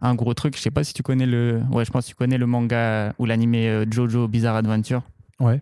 un 0.01 0.15
gros 0.15 0.33
truc. 0.33 0.55
Je 0.55 0.61
sais 0.61 0.71
pas 0.71 0.83
si 0.83 0.93
tu 0.93 1.03
connais 1.03 1.25
le, 1.25 1.61
ouais, 1.71 1.85
je 1.85 1.91
pense 1.91 2.05
que 2.05 2.09
tu 2.09 2.15
connais 2.15 2.37
le 2.37 2.45
manga 2.45 3.13
ou 3.19 3.25
l'animé 3.25 3.67
euh, 3.67 3.85
Jojo 3.89 4.27
Bizarre 4.27 4.55
Adventure. 4.55 5.01
Ouais. 5.39 5.61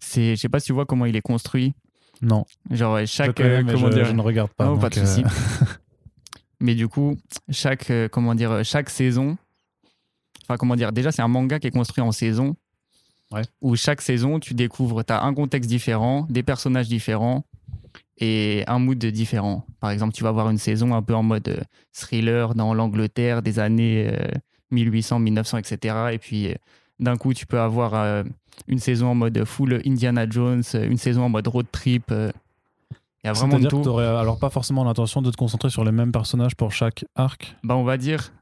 C'est, 0.00 0.36
je 0.36 0.40
sais 0.40 0.48
pas 0.48 0.60
si 0.60 0.66
tu 0.66 0.72
vois 0.72 0.86
comment 0.86 1.06
il 1.06 1.16
est 1.16 1.22
construit. 1.22 1.74
Non, 2.22 2.44
Genre 2.70 2.94
euh, 2.94 3.00
je, 3.00 3.06
chaque, 3.06 3.36
connais, 3.36 3.48
euh, 3.48 3.62
mais 3.64 3.72
comment 3.72 3.88
je, 3.88 3.94
dire, 3.94 4.04
je 4.04 4.12
ne 4.12 4.20
regarde 4.20 4.50
pas. 4.52 4.66
Non, 4.66 4.78
pas 4.78 4.90
de 4.90 4.98
euh, 4.98 5.04
souci. 5.04 5.24
Mais 6.60 6.76
du 6.76 6.86
coup, 6.86 7.16
chaque, 7.50 7.90
comment 8.12 8.36
dire, 8.36 8.64
chaque 8.64 8.88
saison, 8.88 9.36
enfin, 10.44 10.56
comment 10.56 10.76
dire, 10.76 10.92
déjà, 10.92 11.10
c'est 11.10 11.22
un 11.22 11.26
manga 11.26 11.58
qui 11.58 11.66
est 11.66 11.72
construit 11.72 12.02
en 12.02 12.12
saison. 12.12 12.54
Ouais. 13.32 13.42
Où 13.62 13.74
chaque 13.74 14.00
saison, 14.00 14.38
tu 14.38 14.54
découvres, 14.54 15.04
tu 15.04 15.12
as 15.12 15.24
un 15.24 15.34
contexte 15.34 15.68
différent, 15.68 16.24
des 16.30 16.44
personnages 16.44 16.86
différents 16.86 17.44
et 18.22 18.62
un 18.68 18.78
mood 18.78 19.04
différent. 19.04 19.66
Par 19.80 19.90
exemple, 19.90 20.14
tu 20.14 20.22
vas 20.22 20.28
avoir 20.28 20.48
une 20.48 20.56
saison 20.56 20.94
un 20.94 21.02
peu 21.02 21.12
en 21.12 21.24
mode 21.24 21.48
euh, 21.48 21.60
thriller 21.92 22.54
dans 22.54 22.72
l'Angleterre 22.72 23.42
des 23.42 23.58
années 23.58 24.08
euh, 24.12 24.28
1800, 24.70 25.18
1900, 25.18 25.58
etc. 25.58 25.96
Et 26.12 26.18
puis, 26.18 26.48
euh, 26.48 26.54
d'un 27.00 27.16
coup, 27.16 27.34
tu 27.34 27.46
peux 27.46 27.58
avoir 27.58 27.94
euh, 27.94 28.22
une 28.68 28.78
saison 28.78 29.08
en 29.08 29.16
mode 29.16 29.44
full 29.44 29.82
Indiana 29.84 30.30
Jones, 30.30 30.62
une 30.72 30.98
saison 30.98 31.24
en 31.24 31.28
mode 31.30 31.48
road 31.48 31.66
trip. 31.72 32.04
Il 32.10 33.26
y 33.26 33.28
a 33.28 33.32
vraiment 33.32 33.58
de 33.58 33.64
que 33.64 33.68
tout. 33.68 33.82
t'aurais 33.82 34.06
alors 34.06 34.38
pas 34.38 34.50
forcément 34.50 34.84
l'intention 34.84 35.20
de 35.20 35.30
te 35.30 35.36
concentrer 35.36 35.70
sur 35.70 35.82
les 35.82 35.92
mêmes 35.92 36.12
personnages 36.12 36.54
pour 36.54 36.70
chaque 36.70 37.04
arc? 37.16 37.56
Bah, 37.64 37.74
on 37.74 37.82
va 37.82 37.96
dire. 37.96 38.32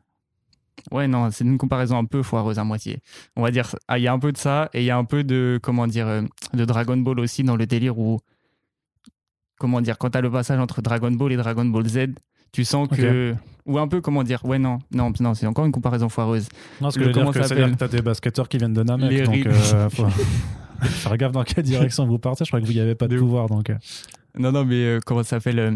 Ouais, 0.90 1.08
non, 1.08 1.30
c'est 1.30 1.44
une 1.44 1.58
comparaison 1.58 1.96
un 1.96 2.04
peu 2.04 2.22
foireuse 2.22 2.58
à 2.58 2.64
moitié. 2.64 2.98
On 3.34 3.42
va 3.42 3.50
dire, 3.50 3.74
ah, 3.88 3.98
il 3.98 4.02
y 4.02 4.08
a 4.08 4.12
un 4.12 4.18
peu 4.18 4.32
de 4.32 4.38
ça 4.38 4.68
et 4.74 4.80
il 4.80 4.84
y 4.84 4.90
a 4.90 4.96
un 4.96 5.04
peu 5.04 5.24
de, 5.24 5.58
comment 5.62 5.86
dire, 5.86 6.22
de 6.52 6.64
Dragon 6.66 6.98
Ball 6.98 7.18
aussi 7.20 7.44
dans 7.44 7.56
le 7.56 7.66
délire 7.66 7.98
où, 7.98 8.20
comment 9.60 9.80
dire, 9.80 9.96
quand 9.98 10.10
t'as 10.10 10.20
le 10.22 10.30
passage 10.30 10.58
entre 10.58 10.82
Dragon 10.82 11.12
Ball 11.12 11.32
et 11.32 11.36
Dragon 11.36 11.64
Ball 11.64 11.86
Z, 11.86 11.98
tu 12.50 12.64
sens 12.64 12.88
que. 12.88 13.34
Ou 13.66 13.78
un 13.78 13.86
peu, 13.86 14.00
comment 14.00 14.24
dire, 14.24 14.44
ouais, 14.44 14.58
non, 14.58 14.78
non, 14.90 15.12
non, 15.20 15.34
c'est 15.34 15.46
encore 15.46 15.66
une 15.66 15.70
comparaison 15.70 16.08
foireuse. 16.08 16.48
Non, 16.80 16.90
ce 16.90 16.98
que 16.98 17.00
Le- 17.00 17.04
je 17.04 17.08
veux 17.10 17.12
dire, 17.12 17.22
comment 17.22 17.32
que 17.32 17.40
ça 17.42 17.46
c'est-à-dire 17.48 17.66
que 17.66 17.70
s'appelle 17.72 17.88
t'as 17.90 17.96
des 17.98 18.02
basketteurs 18.02 18.48
qui 18.48 18.56
viennent 18.58 18.72
de 18.72 18.82
Namek, 18.82 19.10
Les 19.10 19.22
donc 19.22 19.46
euh, 19.46 19.88
faut 19.90 20.06
faire 20.82 21.16
gaffe 21.18 21.32
dans 21.32 21.44
quelle 21.44 21.62
direction 21.62 22.06
vous 22.06 22.18
partez. 22.18 22.44
Je 22.44 22.50
crois 22.50 22.60
que 22.60 22.66
vous 22.66 22.72
n'y 22.72 22.80
avez 22.80 22.94
pas 22.96 23.06
de 23.06 23.14
De 23.14 23.20
pouvoir, 23.20 23.46
donc. 23.48 23.70
euh. 23.70 23.76
Non, 24.38 24.50
non, 24.50 24.64
mais 24.64 24.74
euh, 24.76 24.98
comment 25.04 25.22
ça 25.22 25.36
s'appelle 25.38 25.58
euh, 25.60 25.70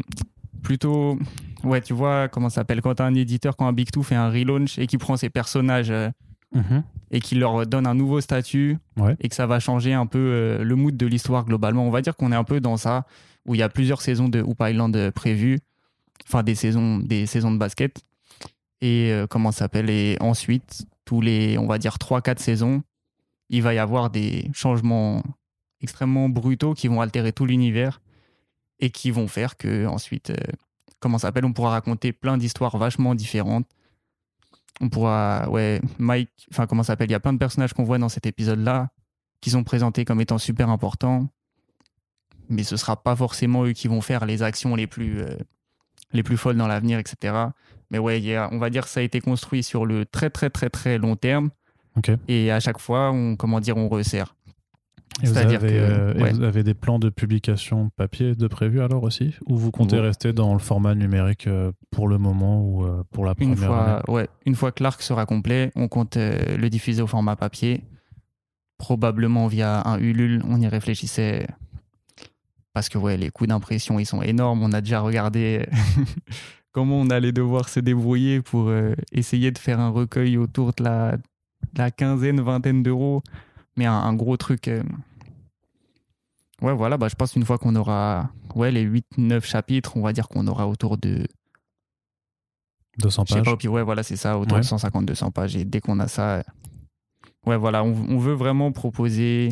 Plutôt. 0.62 1.18
Ouais, 1.62 1.80
tu 1.80 1.92
vois, 1.92 2.28
comment 2.28 2.48
ça 2.48 2.56
s'appelle 2.56 2.80
Quand 2.80 2.94
t'as 2.94 3.04
un 3.06 3.14
éditeur, 3.14 3.56
quand 3.56 3.66
un 3.66 3.72
Big 3.72 3.90
Two 3.90 4.02
fait 4.02 4.14
un 4.14 4.30
relaunch 4.30 4.78
et 4.78 4.86
qui 4.86 4.98
prend 4.98 5.16
ses 5.16 5.30
personnages. 5.30 5.90
euh, 5.90 6.08
Mhm. 6.54 6.84
et 7.10 7.18
qui 7.18 7.34
leur 7.34 7.66
donne 7.66 7.84
un 7.84 7.94
nouveau 7.94 8.20
statut 8.20 8.78
Ouais. 8.96 9.16
et 9.20 9.28
que 9.28 9.34
ça 9.34 9.44
va 9.44 9.58
changer 9.58 9.92
un 9.92 10.06
peu 10.06 10.18
euh, 10.20 10.62
le 10.62 10.76
mood 10.76 10.96
de 10.96 11.04
l'histoire 11.04 11.44
globalement. 11.44 11.84
On 11.84 11.90
va 11.90 12.00
dire 12.00 12.14
qu'on 12.14 12.30
est 12.30 12.36
un 12.36 12.44
peu 12.44 12.60
dans 12.60 12.76
ça, 12.76 13.06
où 13.46 13.54
il 13.54 13.58
y 13.58 13.62
a 13.62 13.68
plusieurs 13.68 14.02
saisons 14.02 14.28
de 14.28 14.40
Hoop 14.40 14.58
Island 14.60 14.94
euh, 14.96 15.10
prévues, 15.10 15.60
enfin 16.26 16.42
des 16.42 16.54
saisons, 16.54 16.98
des 16.98 17.26
saisons 17.26 17.52
de 17.52 17.58
basket. 17.58 18.02
Et 18.80 19.10
euh, 19.12 19.26
comment 19.26 19.52
ça 19.52 19.60
s'appelle? 19.60 19.90
Et 19.90 20.16
ensuite, 20.20 20.86
tous 21.04 21.20
les, 21.20 21.58
on 21.58 21.66
va 21.66 21.78
dire, 21.78 21.96
3-4 21.96 22.38
saisons, 22.38 22.82
il 23.50 23.62
va 23.62 23.74
y 23.74 23.78
avoir 23.78 24.10
des 24.10 24.50
changements 24.52 25.22
extrêmement 25.80 26.28
brutaux 26.28 26.74
qui 26.74 26.88
vont 26.88 27.00
altérer 27.00 27.32
tout 27.32 27.46
l'univers 27.46 28.00
et 28.80 28.90
qui 28.90 29.10
vont 29.10 29.28
faire 29.28 29.56
que 29.56 29.86
ensuite, 29.86 30.30
euh, 30.30 30.36
comment 31.00 31.18
ça 31.18 31.28
s'appelle? 31.28 31.44
On 31.44 31.52
pourra 31.52 31.70
raconter 31.70 32.12
plein 32.12 32.38
d'histoires 32.38 32.76
vachement 32.76 33.14
différentes. 33.14 33.66
On 34.80 34.88
pourra 34.88 35.48
ouais 35.50 35.80
Mike 35.98 36.30
enfin 36.50 36.66
comment 36.66 36.82
ça 36.82 36.88
s'appelle? 36.88 37.08
Il 37.08 37.12
y 37.12 37.16
a 37.16 37.20
plein 37.20 37.32
de 37.32 37.38
personnages 37.38 37.74
qu'on 37.74 37.84
voit 37.84 37.98
dans 37.98 38.08
cet 38.08 38.26
épisode 38.26 38.58
là 38.58 38.88
qui 39.40 39.50
sont 39.50 39.62
présentés 39.62 40.04
comme 40.04 40.20
étant 40.20 40.38
super 40.38 40.68
importants 40.68 41.28
mais 42.48 42.62
ce 42.62 42.76
sera 42.76 43.02
pas 43.02 43.16
forcément 43.16 43.64
eux 43.64 43.72
qui 43.72 43.88
vont 43.88 44.00
faire 44.00 44.26
les 44.26 44.42
actions 44.42 44.74
les 44.76 44.86
plus 44.86 45.20
euh, 45.20 45.36
les 46.12 46.22
plus 46.22 46.36
folles 46.36 46.56
dans 46.56 46.66
l'avenir 46.68 46.98
etc 46.98 47.34
mais 47.90 47.98
ouais 47.98 48.18
il 48.20 48.24
y 48.26 48.34
a- 48.34 48.48
on 48.52 48.58
va 48.58 48.70
dire 48.70 48.84
que 48.84 48.88
ça 48.90 49.00
a 49.00 49.02
été 49.02 49.20
construit 49.20 49.62
sur 49.62 49.86
le 49.86 50.04
très 50.06 50.30
très 50.30 50.50
très 50.50 50.70
très 50.70 50.98
long 50.98 51.16
terme. 51.16 51.50
Et 52.28 52.50
à 52.50 52.58
chaque 52.60 52.78
fois 52.80 53.12
on 53.12 53.36
comment 53.36 53.60
dire 53.60 53.76
on 53.76 53.88
resserre. 53.88 54.34
Et 55.22 55.28
vous, 55.28 55.38
avez, 55.38 55.58
que, 55.58 55.64
euh, 55.64 56.12
et 56.14 56.32
vous 56.32 56.42
avez 56.42 56.64
des 56.64 56.74
plans 56.74 56.98
de 56.98 57.08
publication 57.08 57.88
papier 57.96 58.34
de 58.34 58.48
prévu 58.48 58.80
alors 58.80 59.04
aussi? 59.04 59.32
Ou 59.46 59.56
vous 59.56 59.70
comptez 59.70 59.94
Ouais. 59.96 60.02
rester 60.02 60.32
dans 60.32 60.52
le 60.54 60.58
format 60.58 60.96
numérique 60.96 61.46
euh, 61.46 61.70
pour 61.92 62.08
le 62.08 62.18
moment 62.18 62.60
ou 62.60 62.84
pour 63.12 63.24
la 63.24 63.34
une 63.38 63.54
première 63.54 63.70
année? 63.72 64.00
fois 64.06 64.12
ouais 64.14 64.28
une 64.44 64.56
fois 64.56 64.72
que 64.72 64.82
l'arc 64.82 65.00
sera 65.02 65.24
complet 65.24 65.70
on 65.76 65.86
compte 65.86 66.16
le 66.16 66.66
diffuser 66.68 67.00
au 67.00 67.06
format 67.06 67.36
papier. 67.36 67.84
Probablement 68.76 69.46
via 69.46 69.86
un 69.88 69.98
Ulule 69.98 70.42
on 70.48 70.60
y 70.60 70.66
réfléchissait 70.66 71.46
parce 72.74 72.90
que 72.90 72.98
ouais 72.98 73.16
les 73.16 73.30
coûts 73.30 73.46
d'impression 73.46 73.98
ils 73.98 74.04
sont 74.06 74.20
énormes 74.20 74.62
on 74.62 74.72
a 74.72 74.80
déjà 74.82 75.00
regardé 75.00 75.66
comment 76.72 77.00
on 77.00 77.08
allait 77.08 77.32
devoir 77.32 77.68
se 77.70 77.80
débrouiller 77.80 78.42
pour 78.42 78.68
euh, 78.68 78.94
essayer 79.12 79.50
de 79.50 79.58
faire 79.58 79.80
un 79.80 79.88
recueil 79.88 80.36
autour 80.36 80.72
de 80.74 80.84
la, 80.84 81.16
de 81.16 81.22
la 81.78 81.90
quinzaine 81.90 82.40
vingtaine 82.42 82.82
d'euros 82.82 83.22
mais 83.76 83.86
un, 83.86 83.94
un 83.94 84.12
gros 84.14 84.36
truc 84.36 84.68
euh. 84.68 84.82
ouais 86.62 86.74
voilà 86.74 86.96
bah 86.98 87.08
je 87.08 87.14
pense 87.14 87.34
une 87.36 87.44
fois 87.44 87.58
qu'on 87.58 87.74
aura 87.76 88.30
ouais 88.54 88.70
les 88.70 88.82
8 88.82 89.06
9 89.18 89.44
chapitres 89.46 89.96
on 89.96 90.02
va 90.02 90.12
dire 90.12 90.28
qu'on 90.28 90.46
aura 90.46 90.66
autour 90.68 90.98
de 90.98 91.26
200 92.98 93.24
je 93.26 93.32
sais 93.34 93.38
pages. 93.40 93.44
pas, 93.46 93.56
puis 93.56 93.66
ouais, 93.66 93.82
voilà, 93.82 94.04
c'est 94.04 94.14
ça, 94.14 94.38
autour 94.38 94.54
Ouais. 94.56 94.60
de 94.62 94.66
150-200 94.68 95.32
pages. 95.32 95.56
Et 95.56 95.64
dès 95.64 95.80
qu'on 95.80 95.98
a 95.98 96.06
ça, 96.06 96.36
euh, 96.36 96.42
ouais, 97.44 97.56
voilà, 97.56 97.82
on, 97.82 97.88
on 97.88 98.18
veut 98.18 98.34
vraiment 98.34 98.70
proposer. 98.70 99.48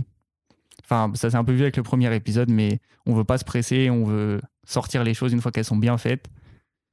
Enfin, 0.93 1.12
ça 1.14 1.30
s'est 1.30 1.36
un 1.36 1.45
peu 1.45 1.53
vu 1.53 1.62
avec 1.62 1.76
le 1.76 1.82
premier 1.82 2.14
épisode, 2.14 2.51
mais 2.51 2.80
on 3.07 3.14
veut 3.14 3.24
pas 3.24 3.38
se 3.38 3.45
presser, 3.45 3.88
on 3.90 4.05
veut 4.05 4.40
sortir 4.66 5.03
les 5.05 5.14
choses 5.14 5.32
une 5.32 5.40
fois 5.40 5.51
qu'elles 5.53 5.64
sont 5.64 5.76
bien 5.76 5.97
faites. 5.99 6.26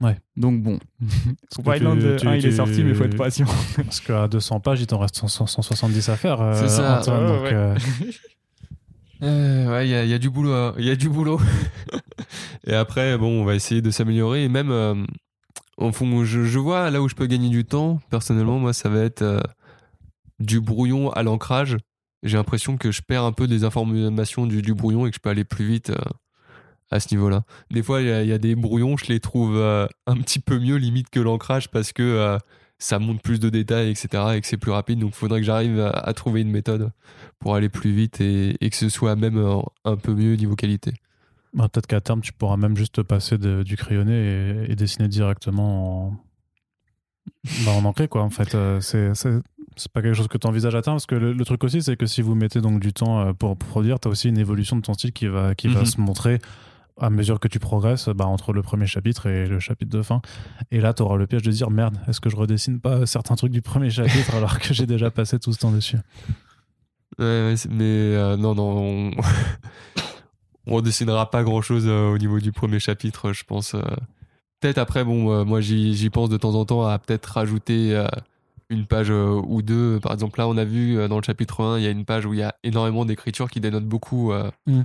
Ouais. 0.02 0.18
Donc 0.38 0.62
bon, 0.64 0.80
que 1.00 1.60
Hoop 1.62 1.76
Island 1.76 2.00
tu- 2.00 2.16
tu- 2.22 2.28
1, 2.28 2.36
il 2.38 2.46
est 2.46 2.52
sorti, 2.52 2.84
mais 2.84 2.92
il 2.92 2.96
faut 2.96 3.04
être 3.04 3.18
patient. 3.18 3.46
Parce 3.76 4.00
qu'à 4.00 4.28
200 4.30 4.60
pages, 4.62 4.80
il 4.82 4.88
t'en 4.88 5.00
reste 5.00 5.16
100 5.28 5.28
170 5.48 6.08
à 6.10 6.16
faire. 6.16 6.40
euh, 6.42 6.54
C'est 6.54 6.70
ça, 6.70 7.00
Antoine, 7.00 7.24
ouais, 7.24 7.28
donc, 7.28 7.44
ouais. 7.44 7.54
euh, 7.54 7.76
Euh, 9.22 9.70
ouais, 9.70 9.86
il 9.88 9.92
y, 9.92 9.96
a- 9.96 10.04
il 10.06 10.10
y 10.10 10.14
a 10.14 10.18
du 10.18 10.30
boulot. 10.30 10.54
hein. 10.54 10.74
Il 10.78 10.86
y 10.86 10.90
a 10.90 10.96
du 10.96 11.10
boulot. 11.10 11.42
et 12.66 12.74
après, 12.74 13.18
bon, 13.18 13.42
on 13.42 13.44
va 13.44 13.56
essayer 13.56 13.82
de 13.82 13.92
s'améliorer. 13.92 14.46
Et 14.46 14.50
même, 14.50 14.72
euh, 14.72 14.96
au 15.78 15.92
fond, 15.92 16.24
je, 16.24 16.44
je 16.46 16.60
vois 16.60 16.90
là 16.90 17.02
où 17.02 17.10
je 17.10 17.16
peux 17.16 17.26
gagner 17.26 17.50
du 17.50 17.66
temps. 17.66 18.00
Personnellement, 18.10 18.60
moi, 18.60 18.72
ça 18.72 18.88
va 18.88 19.02
être 19.02 19.22
euh, 19.22 19.42
du 20.40 20.62
brouillon 20.62 21.12
à 21.12 21.24
l'ancrage. 21.24 21.76
J'ai 22.24 22.38
l'impression 22.38 22.78
que 22.78 22.92
je 22.92 23.02
perds 23.02 23.24
un 23.24 23.32
peu 23.32 23.48
des 23.48 23.64
informations 23.64 24.46
du, 24.46 24.74
brouillon 24.74 25.06
et 25.06 25.10
que 25.10 25.16
je 25.16 25.22
peux 25.22 25.30
aller 25.30 25.46
plus 25.46 25.66
vite 25.66 25.92
euh, 25.92 25.98
à 26.92 27.00
ce 27.00 27.14
niveau-là. 27.14 27.44
Des 27.72 27.82
fois, 27.82 28.02
il 28.02 28.08
y, 28.08 28.34
a- 28.34 28.38
des 28.38 28.56
brouillons, 28.56 28.98
je 28.98 29.08
les 29.08 29.20
trouve 29.20 29.56
euh, 29.58 29.88
un 30.06 30.18
petit 30.18 30.40
peu 30.40 30.60
mieux 30.60 30.76
limite 30.76 31.10
que 31.10 31.20
l'ancrage 31.20 31.70
parce 31.70 31.94
que 31.94 32.04
euh, 32.04 32.38
ça 32.78 33.00
montre 33.00 33.22
plus 33.22 33.40
de 33.40 33.50
détails, 33.50 33.90
etc. 33.90 34.24
et 34.36 34.42
que 34.42 34.48
c'est 34.48 34.58
plus 34.58 34.72
rapide. 34.72 35.00
Donc, 35.00 35.12
il 35.12 35.18
faudrait 35.18 35.40
que 35.40 35.46
j'arrive 35.46 35.80
à, 35.80 36.14
trouver 36.14 36.42
une 36.42 36.52
méthode 36.52 36.92
pour 37.40 37.56
aller 37.56 37.70
plus 37.70 37.92
vite 37.92 38.20
et, 38.22 38.58
que 38.60 38.76
ce 38.76 38.90
soit 38.90 39.16
même 39.16 39.42
un 39.86 39.96
peu 39.98 40.14
mieux 40.14 40.36
niveau 40.36 40.56
qualité. 40.56 40.94
bah, 41.54 41.68
Peut-être 41.70 41.88
qu'à 41.88 42.02
terme, 42.02 42.22
tu 42.22 42.34
pourras 42.34 42.58
même 42.58 42.76
juste 42.78 42.96
te 42.96 43.02
passer 43.02 43.38
du 43.38 43.76
crayonné 43.78 44.66
et, 44.70 44.76
dessiner 44.76 45.10
directement 45.10 46.08
en, 46.08 46.14
bah. 47.66 48.08
Quoi. 48.08 48.24
En 48.24 48.30
fait, 48.30 48.56
c'est 48.82 49.12
c'est- 49.80 49.92
pas 49.92 50.02
quelque 50.02 50.14
chose 50.14 50.28
que 50.28 50.38
tu 50.38 50.46
envisages 50.48 50.74
terme. 50.74 50.96
Parce 50.96 51.06
que 51.08 51.16
le, 51.16 51.34
le 51.34 51.46
truc 51.46 51.64
aussi, 51.64 51.82
c'est 51.82 51.96
que 51.98 52.06
si 52.06 52.22
vous 52.22 52.36
mettez 52.36 52.62
donc 52.62 52.80
du 52.80 52.94
temps 52.94 53.20
euh, 53.22 53.34
pour 53.34 53.58
produire, 53.58 54.00
tu 54.00 54.08
as 54.08 54.12
aussi 54.12 54.30
une 54.30 54.38
évolution 54.38 54.76
de 54.76 54.82
ton 54.82 54.94
style 54.94 55.12
qui 55.14 55.28
va, 55.28 55.56
qui 55.56 55.68
va 55.68 55.80
Mhm. 55.80 55.86
se 55.86 56.02
montrer 56.02 56.40
à 57.02 57.10
mesure 57.10 57.40
que 57.40 57.48
tu 57.48 57.60
progresses 57.60 58.10
bah, 58.10 58.26
entre 58.26 58.52
le 58.52 58.62
premier 58.62 58.86
chapitre 58.86 59.28
et 59.28 59.48
le 59.48 59.60
chapitre 59.62 59.90
de 59.90 60.02
fin. 60.02 60.22
Et 60.70 60.82
là, 60.82 60.94
tu 60.94 61.02
auras 61.02 61.16
le 61.16 61.28
piège 61.28 61.44
de 61.44 61.52
dire 61.52 61.70
merde, 61.70 61.98
est-ce 62.10 62.20
que 62.20 62.30
je 62.30 62.36
redessine 62.36 62.82
pas 62.82 63.06
certains 63.06 63.36
trucs 63.36 63.54
du 63.54 63.62
premier 63.62 63.90
chapitre 63.90 64.36
alors 64.36 64.60
que 64.60 64.74
j'ai 64.74 64.86
déjà 64.86 65.10
passé 65.10 65.40
tout 65.40 65.54
ce 65.54 65.60
temps 65.60 65.72
dessus? 65.72 65.98
Ouais, 67.18 67.56
mais 67.70 67.84
euh, 67.86 68.36
non, 68.38 68.54
non, 68.54 68.78
on... 68.78 69.12
on 70.68 70.76
redessinera 70.76 71.32
pas 71.32 71.44
grand 71.44 71.62
chose 71.62 71.88
au 71.88 72.18
niveau 72.18 72.40
du 72.40 72.52
premier 72.52 72.80
chapitre, 72.80 73.34
je 73.34 73.44
pense. 73.44 73.76
euh. 73.76 73.82
Peut-être 74.60 74.78
après, 74.78 75.04
bon, 75.06 75.32
euh, 75.32 75.44
moi 75.46 75.62
j'y 75.62 76.10
pense 76.10 76.30
de 76.30 76.36
temps 76.38 76.54
en 76.56 76.66
temps 76.66 76.86
à 76.86 77.00
peut-être 77.00 77.26
rajouter 77.28 77.96
euh, 77.96 78.06
une 78.70 78.86
page 78.86 79.10
euh, 79.10 79.42
ou 79.48 79.62
deux. 79.62 80.00
Par 80.00 80.14
exemple, 80.14 80.40
là, 80.40 80.48
on 80.48 80.58
a 80.58 80.66
vu 80.66 80.98
euh, 80.98 81.08
dans 81.08 81.18
le 81.18 81.24
chapitre 81.24 81.64
1, 81.64 81.80
il 81.80 81.84
y 81.84 81.88
a 81.88 81.90
une 81.90 82.06
page 82.06 82.26
où 82.26 82.34
il 82.34 82.40
y 82.40 82.44
a 82.44 82.56
énormément 82.64 83.06
d'écriture 83.06 83.50
qui 83.50 83.60
dénote 83.60 83.86
beaucoup 83.86 84.32
euh, 84.32 84.52
Mm. 84.68 84.82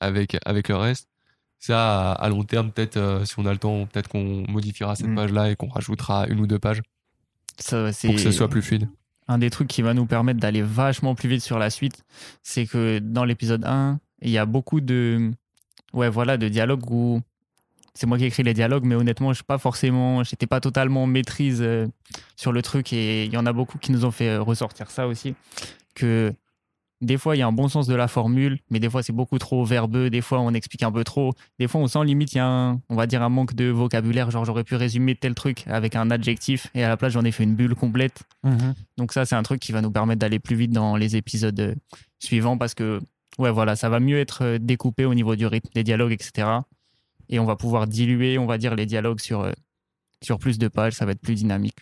avec, 0.00 0.36
avec 0.44 0.68
le 0.68 0.76
reste. 0.76 1.08
Ça, 1.58 2.10
à, 2.12 2.28
long 2.28 2.42
terme, 2.42 2.72
peut-être, 2.72 3.22
si 3.24 3.34
on 3.38 3.46
a 3.46 3.52
le 3.52 3.58
temps, 3.58 3.86
peut-être 3.86 4.08
qu'on 4.08 4.44
modifiera 4.48 4.96
cette 4.96 5.06
Mm. 5.06 5.14
page-là 5.14 5.50
et 5.50 5.56
qu'on 5.56 5.68
rajoutera 5.68 6.26
une 6.26 6.40
ou 6.40 6.46
deux 6.48 6.58
pages 6.58 6.82
Ça, 7.58 7.92
c'est 7.92 8.08
pour 8.08 8.16
que 8.16 8.22
ce 8.22 8.32
soit 8.32 8.48
plus 8.48 8.62
fluide. 8.62 8.88
un 9.28 9.38
des 9.38 9.50
trucs 9.50 9.68
qui 9.68 9.82
va 9.82 9.94
nous 9.94 10.06
permettre 10.06 10.40
d'aller 10.40 10.62
vachement 10.62 11.14
plus 11.14 11.28
vite 11.28 11.42
sur 11.42 11.58
la 11.60 11.70
suite, 11.70 12.02
c'est 12.42 12.66
que 12.66 12.98
dans 12.98 13.24
l'épisode 13.24 13.64
1, 13.64 14.00
il 14.22 14.30
y 14.30 14.38
a 14.38 14.46
beaucoup 14.46 14.80
de 14.80 15.30
ouais 15.92 16.08
voilà 16.08 16.36
de 16.36 16.48
dialogues 16.48 16.90
où 16.90 17.20
c'est 17.94 18.06
moi 18.06 18.18
qui 18.18 18.24
écris 18.24 18.42
les 18.42 18.54
dialogues, 18.54 18.84
mais 18.84 18.94
honnêtement, 18.94 19.30
je 19.30 19.36
suis 19.36 19.44
pas 19.44 19.58
forcément, 19.58 20.24
j'étais 20.24 20.46
pas 20.46 20.60
totalement 20.60 21.04
en 21.04 21.06
maîtrise 21.06 21.60
euh, 21.60 21.86
sur 22.36 22.52
le 22.52 22.62
truc 22.62 22.92
et 22.92 23.24
il 23.24 23.32
y 23.32 23.36
en 23.36 23.46
a 23.46 23.52
beaucoup 23.52 23.78
qui 23.78 23.92
nous 23.92 24.04
ont 24.04 24.10
fait 24.10 24.28
euh, 24.28 24.42
ressortir 24.42 24.90
ça 24.90 25.06
aussi 25.06 25.34
que 25.94 26.32
des 27.02 27.18
fois 27.18 27.36
il 27.36 27.40
y 27.40 27.42
a 27.42 27.46
un 27.46 27.52
bon 27.52 27.68
sens 27.68 27.86
de 27.86 27.94
la 27.94 28.08
formule, 28.08 28.60
mais 28.70 28.78
des 28.80 28.88
fois 28.88 29.02
c'est 29.02 29.12
beaucoup 29.12 29.38
trop 29.38 29.64
verbeux, 29.64 30.08
des 30.08 30.20
fois 30.22 30.40
on 30.40 30.54
explique 30.54 30.84
un 30.84 30.92
peu 30.92 31.04
trop, 31.04 31.34
des 31.58 31.68
fois 31.68 31.80
on 31.80 31.86
sent 31.86 32.04
limite 32.04 32.32
il 32.32 32.36
y 32.38 32.40
a 32.40 32.46
un, 32.46 32.80
on 32.88 32.94
va 32.94 33.06
dire 33.06 33.22
un 33.22 33.28
manque 33.28 33.54
de 33.54 33.66
vocabulaire, 33.66 34.30
genre 34.30 34.44
j'aurais 34.44 34.64
pu 34.64 34.76
résumer 34.76 35.14
tel 35.14 35.34
truc 35.34 35.64
avec 35.66 35.96
un 35.96 36.10
adjectif 36.10 36.68
et 36.74 36.84
à 36.84 36.88
la 36.88 36.96
place 36.96 37.12
j'en 37.12 37.24
ai 37.24 37.32
fait 37.32 37.42
une 37.44 37.56
bulle 37.56 37.74
complète. 37.74 38.22
Donc 38.96 39.12
ça, 39.12 39.26
c'est 39.26 39.34
un 39.34 39.42
truc 39.42 39.60
qui 39.60 39.72
va 39.72 39.82
nous 39.82 39.90
permettre 39.90 40.20
d'aller 40.20 40.38
plus 40.38 40.56
vite 40.56 40.70
dans 40.70 40.96
les 40.96 41.16
épisodes 41.16 41.58
euh, 41.60 41.74
suivants 42.20 42.56
parce 42.56 42.74
que, 42.74 43.00
ouais, 43.38 43.50
voilà, 43.50 43.74
ça 43.76 43.88
va 43.88 43.98
mieux 44.00 44.18
être 44.18 44.56
découpé 44.58 45.04
au 45.04 45.14
niveau 45.14 45.34
du 45.36 45.46
rythme 45.46 45.70
des 45.74 45.82
dialogues, 45.82 46.12
etc. 46.12 46.46
Et 47.32 47.40
on 47.40 47.44
va 47.44 47.56
pouvoir 47.56 47.86
diluer, 47.88 48.38
on 48.38 48.46
va 48.46 48.58
dire, 48.58 48.74
les 48.76 48.86
dialogues 48.86 49.18
sur, 49.20 49.40
euh, 49.40 49.52
sur 50.22 50.38
plus 50.38 50.58
de 50.58 50.68
pages, 50.68 50.92
ça 50.92 51.04
va 51.06 51.12
être 51.12 51.20
plus 51.20 51.34
dynamique. 51.34 51.78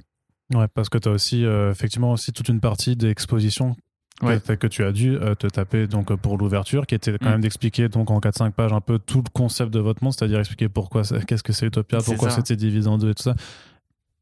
Ouais, 0.54 0.68
parce 0.68 0.88
que 0.88 0.96
tu 0.96 1.08
as 1.08 1.12
aussi 1.12 1.44
euh, 1.44 1.70
effectivement 1.70 2.12
aussi 2.12 2.32
toute 2.32 2.48
une 2.48 2.60
partie 2.60 2.96
d'exposition 2.96 3.74
que- 4.20 4.26
Ouais. 4.26 4.56
que, 4.58 4.66
tu 4.66 4.84
as 4.84 4.92
dû 4.92 5.16
euh, 5.16 5.34
te 5.34 5.46
taper 5.46 5.86
donc 5.86 6.14
pour 6.16 6.36
l'ouverture, 6.38 6.86
qui 6.86 6.94
était 6.94 7.12
quand 7.18 7.26
Mm. 7.26 7.32
même 7.32 7.40
d'expliquer 7.40 7.88
donc 7.88 8.10
en 8.10 8.20
4-5 8.20 8.52
pages 8.52 8.72
un 8.72 8.80
peu 8.80 8.98
tout 8.98 9.22
le 9.24 9.30
concept 9.32 9.72
de 9.72 9.80
votre 9.80 10.02
monde, 10.04 10.12
c'est-à-dire 10.12 10.38
expliquer 10.38 10.68
pourquoi 10.68 11.02
qu'est-ce 11.26 11.42
que 11.42 11.52
c'est 11.52 11.66
Utopia, 11.66 11.98
pourquoi 11.98 12.28
c'était 12.30 12.56
divisé 12.56 12.88
en 12.88 12.98
deux 12.98 13.10
et 13.10 13.14
tout 13.14 13.22
ça. 13.22 13.34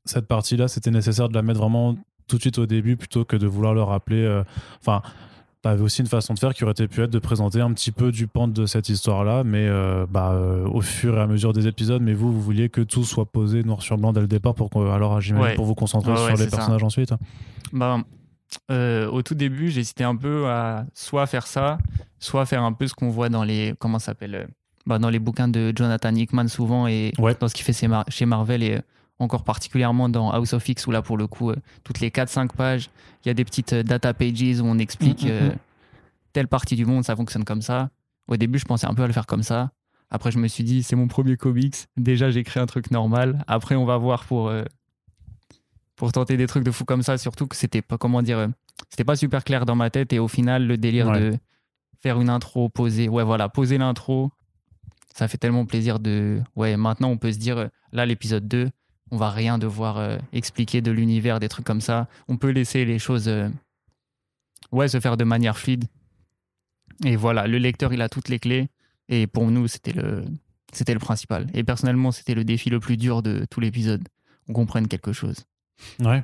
Cette 0.04 0.26
partie-là, 0.26 0.68
c'était 0.68 0.90
nécessaire 0.90 1.28
de 1.28 1.34
la 1.34 1.42
mettre 1.42 1.58
vraiment 1.60 1.96
tout 2.26 2.36
de 2.36 2.40
suite 2.42 2.58
au 2.58 2.66
début 2.66 2.96
plutôt 2.96 3.24
que 3.24 3.36
de 3.36 3.46
vouloir 3.46 3.74
le 3.74 3.82
rappeler. 3.82 4.22
euh, 4.22 4.42
T'avais 5.68 5.82
aussi 5.82 6.00
une 6.00 6.06
façon 6.08 6.32
de 6.32 6.38
faire 6.38 6.54
qui 6.54 6.64
aurait 6.64 6.72
pu 6.72 7.02
être 7.02 7.10
de 7.10 7.18
présenter 7.18 7.60
un 7.60 7.70
petit 7.74 7.92
peu 7.92 8.10
du 8.10 8.26
pan 8.26 8.48
de 8.48 8.64
cette 8.64 8.88
histoire-là, 8.88 9.44
mais 9.44 9.66
euh, 9.68 10.06
bah, 10.08 10.30
euh, 10.32 10.66
au 10.66 10.80
fur 10.80 11.18
et 11.18 11.20
à 11.20 11.26
mesure 11.26 11.52
des 11.52 11.66
épisodes. 11.66 12.00
Mais 12.00 12.14
vous, 12.14 12.32
vous 12.32 12.40
vouliez 12.40 12.70
que 12.70 12.80
tout 12.80 13.04
soit 13.04 13.26
posé 13.26 13.62
noir 13.64 13.82
sur 13.82 13.98
blanc 13.98 14.14
dès 14.14 14.22
le 14.22 14.28
départ 14.28 14.54
pour 14.54 14.70
alors 14.90 15.20
j'imagine 15.20 15.46
Ouais. 15.50 15.54
pour 15.56 15.66
vous 15.66 15.74
concentrer 15.74 16.12
Ouais, 16.12 16.16
sur 16.16 16.26
ouais, 16.28 16.32
les 16.36 16.48
ça. 16.48 16.56
personnages 16.56 16.84
ensuite. 16.84 17.12
Bah, 17.74 17.98
euh, 18.70 19.08
au 19.10 19.20
tout 19.20 19.34
début, 19.34 19.68
j'hésitais 19.68 20.04
un 20.04 20.16
peu 20.16 20.48
à 20.48 20.86
soit 20.94 21.26
faire 21.26 21.46
ça, 21.46 21.76
soit 22.18 22.46
faire 22.46 22.62
un 22.62 22.72
peu 22.72 22.86
ce 22.86 22.94
qu'on 22.94 23.10
voit 23.10 23.28
dans 23.28 23.44
les 23.44 23.74
comment 23.78 23.98
s'appelle 23.98 24.48
bah, 24.86 24.98
dans 24.98 25.10
les 25.10 25.18
bouquins 25.18 25.48
de 25.48 25.70
Jonathan 25.76 26.14
Hickman 26.14 26.48
souvent 26.48 26.86
et 26.86 27.12
dans 27.40 27.48
ce 27.48 27.54
qu'il 27.54 27.66
fait 27.66 27.74
chez 27.74 27.88
Mar- 27.88 28.06
chez 28.08 28.24
Marvel 28.24 28.62
et 28.62 28.80
encore 29.18 29.42
particulièrement 29.44 30.08
dans 30.08 30.30
House 30.30 30.52
of 30.52 30.68
X 30.68 30.86
où 30.86 30.90
là 30.90 31.02
pour 31.02 31.16
le 31.16 31.26
coup 31.26 31.50
euh, 31.50 31.56
toutes 31.84 32.00
les 32.00 32.10
4-5 32.10 32.48
pages 32.54 32.90
il 33.24 33.28
y 33.28 33.30
a 33.30 33.34
des 33.34 33.44
petites 33.44 33.72
euh, 33.72 33.82
data 33.82 34.14
pages 34.14 34.60
où 34.60 34.64
on 34.66 34.78
explique 34.78 35.24
Mm, 35.24 35.28
mm, 35.28 35.30
euh, 35.30 35.50
mm. 35.50 35.56
telle 36.32 36.48
partie 36.48 36.76
du 36.76 36.86
monde 36.86 37.04
ça 37.04 37.16
fonctionne 37.16 37.44
comme 37.44 37.62
ça. 37.62 37.90
Au 38.28 38.36
début 38.36 38.58
je 38.58 38.64
pensais 38.64 38.86
un 38.86 38.94
peu 38.94 39.02
à 39.02 39.06
le 39.06 39.12
faire 39.12 39.26
comme 39.26 39.42
ça. 39.42 39.70
Après 40.10 40.30
je 40.30 40.38
me 40.38 40.46
suis 40.48 40.64
dit 40.64 40.82
c'est 40.82 40.96
mon 40.96 41.08
premier 41.08 41.36
comics. 41.36 41.74
Déjà 41.96 42.30
j'ai 42.30 42.44
créé 42.44 42.62
un 42.62 42.66
truc 42.66 42.90
normal. 42.90 43.44
Après 43.46 43.74
on 43.74 43.84
va 43.84 43.96
voir 43.96 44.24
pour 44.24 44.48
euh, 44.48 44.64
pour 45.96 46.12
tenter 46.12 46.36
des 46.36 46.46
trucs 46.46 46.62
de 46.64 46.70
fou 46.70 46.84
comme 46.84 47.02
ça, 47.02 47.18
surtout 47.18 47.46
que 47.48 47.56
c'était 47.56 47.82
pas, 47.82 47.98
comment 47.98 48.22
dire, 48.22 48.48
c'était 48.88 49.04
pas 49.04 49.16
super 49.16 49.42
clair 49.42 49.66
dans 49.66 49.74
ma 49.74 49.90
tête 49.90 50.12
et 50.12 50.20
au 50.20 50.28
final, 50.28 50.64
le 50.66 50.76
délire 50.76 51.08
Ouais. 51.08 51.20
de 51.20 51.38
faire 52.00 52.20
une 52.20 52.30
intro, 52.30 52.68
poser, 52.68 53.08
ouais, 53.08 53.24
voilà, 53.24 53.48
poser 53.48 53.78
l'intro, 53.78 54.30
ça 55.12 55.26
fait 55.26 55.38
tellement 55.38 55.66
plaisir 55.66 55.98
de, 55.98 56.40
ouais, 56.54 56.76
maintenant 56.76 57.08
on 57.10 57.16
peut 57.16 57.32
se 57.32 57.38
dire, 57.38 57.68
là, 57.90 58.06
l'épisode 58.06 58.46
2, 58.46 58.70
on 59.10 59.16
va 59.16 59.30
rien 59.30 59.58
devoir 59.58 59.98
euh, 59.98 60.18
expliquer 60.32 60.80
de 60.80 60.90
l'univers, 60.90 61.40
des 61.40 61.48
trucs 61.48 61.64
comme 61.66 61.80
ça. 61.80 62.08
On 62.28 62.36
peut 62.36 62.50
laisser 62.50 62.84
les 62.84 62.98
choses, 62.98 63.28
euh, 63.28 63.48
ouais, 64.72 64.88
se 64.88 65.00
faire 65.00 65.16
de 65.16 65.24
manière 65.24 65.56
fluide. 65.56 65.84
Et 67.04 67.16
voilà, 67.16 67.46
le 67.46 67.58
lecteur, 67.58 67.92
il 67.92 68.02
a 68.02 68.08
toutes 68.08 68.28
les 68.28 68.38
clés. 68.38 68.68
Et 69.08 69.26
pour 69.26 69.50
nous, 69.50 69.68
c'était 69.68 69.92
le, 69.92 70.24
c'était 70.72 70.94
le 70.94 71.00
principal. 71.00 71.46
Et 71.54 71.64
personnellement, 71.64 72.12
c'était 72.12 72.34
le 72.34 72.44
défi 72.44 72.70
le 72.70 72.80
plus 72.80 72.96
dur 72.96 73.22
de 73.22 73.46
tout 73.50 73.60
l'épisode. 73.60 74.06
On 74.48 74.52
comprenne 74.52 74.88
quelque 74.88 75.12
chose. 75.12 75.44
Ouais. 76.00 76.22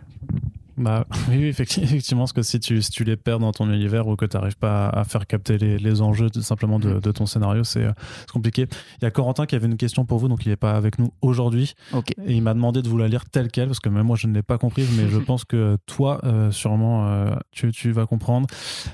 Bah, 0.76 1.06
oui, 1.28 1.36
oui, 1.38 1.50
effecti- 1.50 1.80
effectivement, 1.82 2.22
parce 2.22 2.32
que 2.32 2.42
si 2.42 2.58
tu, 2.60 2.82
si 2.82 2.90
tu 2.90 3.04
les 3.04 3.16
perds 3.16 3.38
dans 3.38 3.52
ton 3.52 3.70
univers 3.72 4.06
ou 4.08 4.16
que 4.16 4.24
tu 4.26 4.36
n'arrives 4.36 4.56
pas 4.56 4.88
à, 4.88 5.04
faire 5.04 5.26
capter 5.26 5.56
les, 5.58 5.78
les 5.78 6.00
enjeux 6.02 6.28
de- 6.30 6.40
simplement 6.40 6.78
de, 6.78 6.94
Mm. 6.94 7.00
de 7.00 7.12
ton 7.12 7.26
scénario, 7.26 7.62
c'est 7.64 7.84
euh, 7.84 7.92
c'est 8.20 8.30
compliqué. 8.30 8.66
Il 9.00 9.04
y 9.04 9.06
a 9.06 9.10
Corentin 9.10 9.46
qui 9.46 9.54
avait 9.54 9.66
une 9.66 9.76
question 9.76 10.04
pour 10.04 10.18
vous, 10.18 10.28
donc 10.28 10.44
il 10.46 10.48
n'est 10.48 10.56
pas 10.56 10.72
avec 10.72 10.98
nous 10.98 11.10
aujourd'hui. 11.22 11.74
Ok. 11.92 12.10
Et 12.26 12.34
il 12.34 12.42
m'a 12.42 12.54
demandé 12.54 12.82
de 12.82 12.88
vous 12.88 12.98
la 12.98 13.08
lire 13.08 13.24
telle 13.30 13.50
qu'elle, 13.50 13.66
parce 13.68 13.80
que 13.80 13.88
même 13.88 14.06
moi 14.06 14.16
je 14.16 14.26
ne 14.26 14.34
l'ai 14.34 14.42
pas 14.42 14.58
comprise, 14.58 14.88
mais 14.96 15.08
je 15.08 15.18
pense 15.24 15.44
que 15.44 15.76
toi, 15.86 16.20
euh, 16.24 16.50
sûrement, 16.50 17.06
euh, 17.08 17.34
tu, 17.52 17.70
tu 17.72 17.92
vas 17.92 18.06
comprendre. 18.06 18.46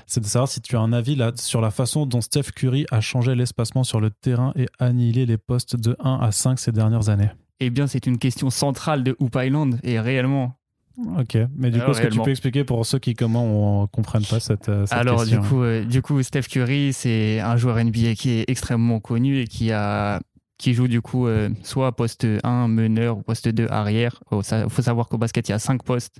C'est 0.07 0.21
de 0.21 0.25
savoir 0.25 0.47
si 0.47 0.61
tu 0.61 0.75
as 0.75 0.79
un 0.79 0.93
avis 0.93 1.15
là, 1.15 1.31
sur 1.35 1.61
la 1.61 1.71
façon 1.71 2.05
dont 2.05 2.21
Steph 2.21 2.51
Curry 2.55 2.85
a 2.91 3.01
changé 3.01 3.33
l'espacement 3.35 3.83
sur 3.83 3.99
le 3.99 4.09
terrain 4.11 4.53
et 4.55 4.67
annihilé 4.79 5.25
les 5.25 5.37
postes 5.37 5.75
de 5.75 5.95
1 6.03 6.19
à 6.21 6.31
5 6.31 6.59
ces 6.59 6.71
dernières 6.71 7.09
années. 7.09 7.29
Eh 7.59 7.69
bien, 7.69 7.85
c'est 7.85 8.07
une 8.07 8.17
question 8.17 8.49
centrale 8.49 9.03
de 9.03 9.15
Hoop 9.19 9.35
Island. 9.39 9.79
Et 9.83 9.99
réellement, 9.99 10.55
Ok, 10.97 11.37
mais 11.55 11.71
du 11.71 11.77
Alors, 11.79 11.91
coup, 11.91 11.97
est-ce 11.97 12.07
que 12.07 12.13
tu 12.13 12.19
peux 12.19 12.31
expliquer 12.31 12.63
pour 12.63 12.85
ceux 12.85 12.99
qui 12.99 13.13
comment 13.13 13.81
on 13.83 13.87
comprennent 13.87 14.25
pas 14.25 14.39
cette, 14.39 14.69
euh, 14.69 14.85
cette 14.85 14.97
Alors 14.97 15.21
question 15.21 15.41
du 15.41 15.47
coup, 15.47 15.63
euh, 15.63 15.85
du 15.85 16.01
coup, 16.01 16.21
Steph 16.21 16.43
Curry, 16.43 16.93
c'est 16.93 17.39
un 17.39 17.55
joueur 17.57 17.83
NBA 17.83 18.15
qui 18.15 18.31
est 18.31 18.45
extrêmement 18.49 18.99
connu 18.99 19.39
et 19.39 19.47
qui 19.47 19.71
a 19.71 20.19
qui 20.61 20.75
joue 20.75 20.87
du 20.87 21.01
coup 21.01 21.25
euh, 21.25 21.49
soit 21.63 21.91
poste 21.95 22.27
1 22.43 22.67
meneur 22.67 23.17
ou 23.17 23.21
poste 23.23 23.49
2 23.49 23.67
arrière. 23.71 24.21
Il 24.31 24.69
faut 24.69 24.81
savoir 24.83 25.09
qu'au 25.09 25.17
basket, 25.17 25.49
il 25.49 25.53
y 25.53 25.55
a 25.55 25.59
5 25.59 25.81
postes 25.81 26.19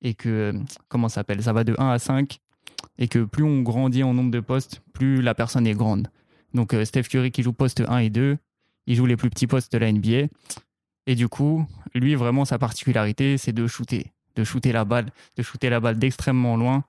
et 0.00 0.14
que 0.14 0.54
comment 0.88 1.10
ça 1.10 1.16
s'appelle? 1.16 1.42
Ça 1.42 1.52
va 1.52 1.62
de 1.62 1.74
1 1.76 1.90
à 1.90 1.98
5 1.98 2.38
et 2.98 3.08
que 3.08 3.18
plus 3.18 3.44
on 3.44 3.60
grandit 3.60 4.02
en 4.02 4.14
nombre 4.14 4.30
de 4.30 4.40
postes, 4.40 4.80
plus 4.94 5.20
la 5.20 5.34
personne 5.34 5.66
est 5.66 5.74
grande. 5.74 6.08
Donc 6.54 6.72
euh, 6.72 6.86
Steph 6.86 7.02
Curry 7.02 7.32
qui 7.32 7.42
joue 7.42 7.52
poste 7.52 7.82
1 7.86 7.98
et 7.98 8.08
2, 8.08 8.38
il 8.86 8.96
joue 8.96 9.04
les 9.04 9.16
plus 9.16 9.28
petits 9.28 9.46
postes 9.46 9.70
de 9.72 9.78
la 9.78 9.92
NBA 9.92 10.28
et 11.06 11.14
du 11.14 11.28
coup, 11.28 11.66
lui 11.94 12.14
vraiment 12.14 12.44
sa 12.44 12.58
particularité, 12.58 13.38
c'est 13.38 13.52
de 13.52 13.66
shooter, 13.66 14.12
de 14.36 14.44
shooter 14.44 14.72
la 14.72 14.84
balle, 14.84 15.06
de 15.36 15.42
shooter 15.42 15.70
la 15.70 15.80
balle 15.80 15.98
d'extrêmement 15.98 16.56
loin 16.56 16.84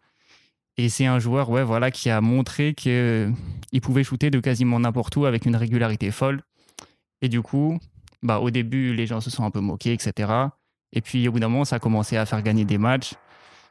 et 0.77 0.89
c'est 0.89 1.05
un 1.05 1.19
joueur 1.19 1.49
ouais, 1.49 1.63
voilà, 1.63 1.91
qui 1.91 2.09
a 2.09 2.19
montré 2.21 2.73
qu'il 2.73 3.33
pouvait 3.81 4.03
shooter 4.03 4.31
de 4.31 4.39
quasiment 4.39 4.79
n'importe 4.79 5.15
où 5.15 5.25
avec 5.25 5.45
une 5.45 5.55
régularité 5.55 6.09
folle. 6.09 6.41
Et 7.21 7.29
du 7.29 7.41
coup, 7.41 7.79
bah, 8.23 8.39
au 8.39 8.49
début, 8.49 8.93
les 8.93 9.05
gens 9.05 9.21
se 9.21 9.29
sont 9.29 9.43
un 9.43 9.51
peu 9.51 9.59
moqués, 9.59 9.93
etc. 9.93 10.31
Et 10.91 11.01
puis, 11.01 11.27
au 11.27 11.31
bout 11.31 11.39
d'un 11.39 11.47
moment, 11.47 11.65
ça 11.65 11.75
a 11.75 11.79
commencé 11.79 12.17
à 12.17 12.25
faire 12.25 12.41
gagner 12.41 12.65
des 12.65 12.77
matchs. 12.77 13.13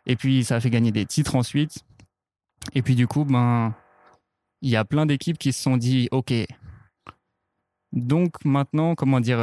Et 0.06 0.16
puis, 0.16 0.44
ça 0.44 0.56
a 0.56 0.60
fait 0.60 0.70
gagner 0.70 0.92
des 0.92 1.06
titres 1.06 1.34
ensuite. 1.34 1.84
Et 2.74 2.82
puis, 2.82 2.94
du 2.94 3.08
coup, 3.08 3.24
ben, 3.24 3.74
il 4.60 4.70
y 4.70 4.76
a 4.76 4.84
plein 4.84 5.06
d'équipes 5.06 5.38
qui 5.38 5.52
se 5.52 5.60
sont 5.60 5.76
dit, 5.76 6.08
OK, 6.12 6.32
donc 7.92 8.44
maintenant, 8.44 8.94
comment 8.94 9.20
dire... 9.20 9.38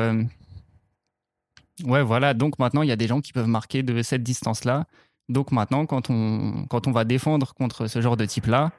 Ouais, 1.85 2.03
voilà. 2.03 2.33
Donc 2.33 2.59
maintenant, 2.59 2.81
il 2.81 2.89
y 2.89 2.91
a 2.91 2.95
des 2.95 3.07
gens 3.07 3.21
qui 3.21 3.33
peuvent 3.33 3.47
marquer 3.47 3.83
de 3.83 4.01
cette 4.01 4.23
distance-là. 4.23 4.85
Donc 5.29 5.51
maintenant, 5.51 5.85
quand 5.85 6.09
on, 6.09 6.91
va 6.91 7.05
défendre 7.05 7.53
contre 7.53 7.87
ce 7.87 8.01
genre 8.01 8.17
de 8.17 8.25
type-là, 8.25 8.71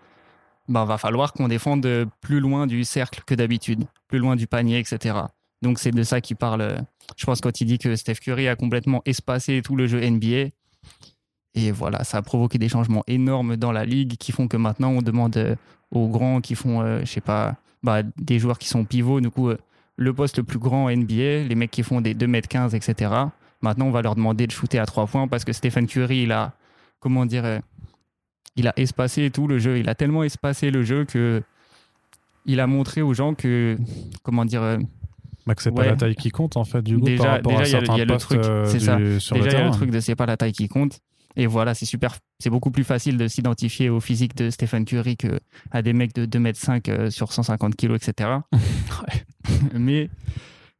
ben, 0.68 0.84
va 0.84 0.98
falloir 0.98 1.32
qu'on 1.32 1.48
défende 1.48 1.88
plus 2.20 2.40
loin 2.40 2.66
du 2.66 2.84
cercle 2.84 3.22
que 3.24 3.34
d'habitude, 3.34 3.84
plus 4.08 4.18
loin 4.18 4.36
du 4.36 4.46
panier, 4.46 4.78
etc. 4.78 5.16
Donc 5.62 5.78
c'est 5.78 5.92
de 5.92 6.02
ça 6.02 6.20
qu'il 6.20 6.36
parle. 6.36 6.82
Je 7.16 7.24
pense 7.24 7.40
quand 7.40 7.60
il 7.60 7.66
dit 7.66 7.78
que 7.78 7.94
Steph 7.96 8.16
Curry 8.16 8.48
a 8.48 8.56
complètement 8.56 9.02
espacé 9.04 9.62
tout 9.62 9.76
le 9.76 9.86
jeu 9.86 10.00
NBA. 10.00 10.50
Et 11.54 11.72
voilà, 11.72 12.04
ça 12.04 12.18
a 12.18 12.22
provoqué 12.22 12.58
des 12.58 12.68
changements 12.68 13.02
énormes 13.06 13.56
dans 13.56 13.72
la 13.72 13.84
ligue 13.84 14.16
qui 14.16 14.32
font 14.32 14.48
que 14.48 14.56
maintenant 14.56 14.90
on 14.90 15.02
demande 15.02 15.56
aux 15.90 16.08
grands 16.08 16.40
qui 16.40 16.54
font, 16.54 16.82
euh, 16.82 17.00
je 17.00 17.10
sais 17.10 17.20
pas, 17.20 17.56
bah, 17.82 18.02
des 18.16 18.38
joueurs 18.38 18.58
qui 18.58 18.68
sont 18.68 18.84
pivots, 18.84 19.20
du 19.20 19.30
coup, 19.30 19.48
euh, 19.48 19.58
le 20.00 20.12
poste 20.14 20.38
le 20.38 20.44
plus 20.44 20.58
grand 20.58 20.86
en 20.86 20.90
NBA, 20.90 21.44
les 21.46 21.54
mecs 21.54 21.70
qui 21.70 21.82
font 21.82 22.00
des 22.00 22.14
2m15, 22.14 22.74
etc. 22.74 23.12
Maintenant, 23.60 23.84
on 23.86 23.90
va 23.90 24.00
leur 24.00 24.14
demander 24.14 24.46
de 24.46 24.52
shooter 24.52 24.78
à 24.78 24.86
3 24.86 25.06
points 25.06 25.28
parce 25.28 25.44
que 25.44 25.52
Stephen 25.52 25.86
Curry, 25.86 26.22
il 26.22 26.32
a, 26.32 26.54
comment 27.00 27.26
dire, 27.26 27.60
il 28.56 28.66
a 28.66 28.72
espacé 28.78 29.30
tout 29.30 29.46
le 29.46 29.58
jeu. 29.58 29.78
Il 29.78 29.88
a 29.90 29.94
tellement 29.94 30.22
espacé 30.24 30.70
le 30.70 30.82
jeu 30.82 31.04
que 31.04 31.42
il 32.46 32.58
a 32.60 32.66
montré 32.66 33.02
aux 33.02 33.12
gens 33.12 33.34
que, 33.34 33.76
comment 34.22 34.46
dire, 34.46 34.78
Bah, 35.46 35.54
que 35.54 35.62
c'est 35.62 35.70
pas 35.70 35.84
la 35.84 35.96
taille 35.96 36.14
qui 36.16 36.30
compte 36.30 36.56
en 36.56 36.64
fait 36.64 36.80
du 36.82 36.98
coup 36.98 37.04
Déjà- 37.04 37.22
par 37.24 37.32
rapport 37.32 37.58
déjà, 37.58 37.78
à 37.78 37.80
il 37.82 37.86
y 37.88 37.90
a- 37.90 37.96
y 38.04 38.06
le 38.06 38.16
truc, 38.16 38.40
euh, 38.42 38.72
du- 38.72 38.80
ça. 38.80 38.98
sur 39.20 39.36
déjà 39.36 39.50
il 39.50 39.52
y 39.52 39.62
a 39.62 39.64
le 39.66 39.70
truc 39.72 39.90
de 39.90 40.00
c'est 40.00 40.14
pas 40.16 40.26
la 40.26 40.38
taille 40.38 40.52
qui 40.52 40.68
compte. 40.68 40.98
Et 41.36 41.46
voilà, 41.46 41.74
c'est 41.74 41.86
super, 41.86 42.16
c'est 42.38 42.50
beaucoup 42.50 42.70
plus 42.70 42.82
facile 42.84 43.16
de 43.18 43.28
s'identifier 43.28 43.88
au 43.90 44.00
physique 44.00 44.34
de 44.36 44.48
Stephen 44.50 44.84
Curry 44.86 45.16
que 45.18 45.38
à 45.70 45.82
des 45.82 45.92
mecs 45.92 46.14
de 46.14 46.24
2m5 46.26 46.88
euh, 46.88 47.10
sur 47.10 47.32
150 47.32 47.76
kg, 47.76 47.92
etc. 47.94 48.30
Mais 49.74 50.10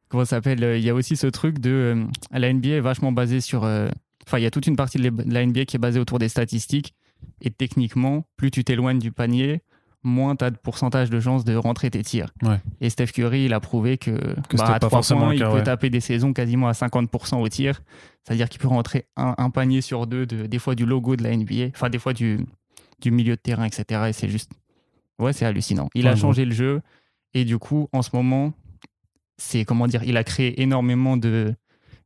comment 0.09 0.25
ça 0.25 0.37
s'appelle 0.37 0.63
euh, 0.63 0.77
Il 0.77 0.83
y 0.83 0.89
a 0.89 0.93
aussi 0.95 1.15
ce 1.17 1.27
truc 1.27 1.59
de 1.59 1.69
euh, 1.71 2.03
la 2.31 2.51
NBA 2.53 2.69
est 2.69 2.79
vachement 2.81 3.11
basée 3.11 3.41
sur. 3.41 3.63
euh, 3.63 3.89
Enfin, 4.27 4.37
il 4.37 4.43
y 4.43 4.45
a 4.45 4.51
toute 4.51 4.67
une 4.67 4.75
partie 4.75 4.97
de 4.99 5.11
la- 5.27 5.45
NBA 5.45 5.65
qui 5.65 5.75
est 5.75 5.79
basée 5.79 5.99
autour 5.99 6.19
des 6.19 6.29
statistiques. 6.29 6.93
Et 7.41 7.49
techniquement, 7.49 8.23
plus 8.37 8.49
tu 8.51 8.63
t'éloignes 8.63 8.99
du 8.99 9.11
panier, 9.11 9.61
moins 10.03 10.35
tu 10.35 10.45
as 10.45 10.51
de 10.51 10.57
pourcentage 10.57 11.09
de 11.09 11.19
chances 11.19 11.43
de 11.43 11.55
rentrer 11.55 11.89
tes 11.89 12.01
tirs. 12.03 12.29
Ouais. 12.43 12.57
Et 12.81 12.89
Steph 12.89 13.07
Curry, 13.07 13.45
il 13.45 13.53
a 13.53 13.59
prouvé 13.59 13.97
que, 13.97 14.11
Que 14.47 14.57
bah, 14.57 14.65
à 14.65 14.71
pas 14.73 14.79
3 14.79 14.89
forcément 14.89 15.21
points, 15.21 15.33
il 15.33 15.41
peut 15.41 15.49
ouais. 15.49 15.63
taper 15.63 15.89
des 15.89 15.99
saisons 15.99 16.33
quasiment 16.33 16.67
à 16.67 16.71
50% 16.73 17.41
au 17.41 17.49
tir. 17.49 17.81
C'est-à-dire 18.23 18.47
qu'il 18.47 18.61
peut 18.61 18.67
rentrer 18.67 19.05
un, 19.17 19.33
un 19.37 19.49
panier 19.49 19.81
sur 19.81 20.05
deux, 20.07 20.25
de, 20.27 20.45
des 20.45 20.59
fois 20.59 20.75
du 20.75 20.85
logo 20.85 21.15
de 21.15 21.23
la 21.23 21.35
NBA, 21.35 21.69
enfin 21.75 21.89
des 21.89 21.99
fois 21.99 22.13
du, 22.13 22.39
du 23.01 23.11
milieu 23.11 23.35
de 23.35 23.41
terrain, 23.41 23.65
etc. 23.65 24.03
Et 24.09 24.13
c'est 24.13 24.29
juste. 24.29 24.51
Ouais, 25.19 25.33
c'est 25.33 25.45
hallucinant. 25.45 25.89
Il 25.95 26.05
Ouais, 26.05 26.11
a 26.11 26.15
changé 26.15 26.45
le 26.45 26.53
jeu. 26.53 26.81
Et 27.33 27.45
du 27.45 27.57
coup, 27.57 27.87
en 27.93 28.01
ce 28.01 28.09
moment, 28.13 28.53
c'est 29.37 29.65
comment 29.65 29.87
dire, 29.87 30.03
il 30.03 30.17
a 30.17 30.23
créé 30.23 30.61
énormément 30.61 31.17
de 31.17 31.53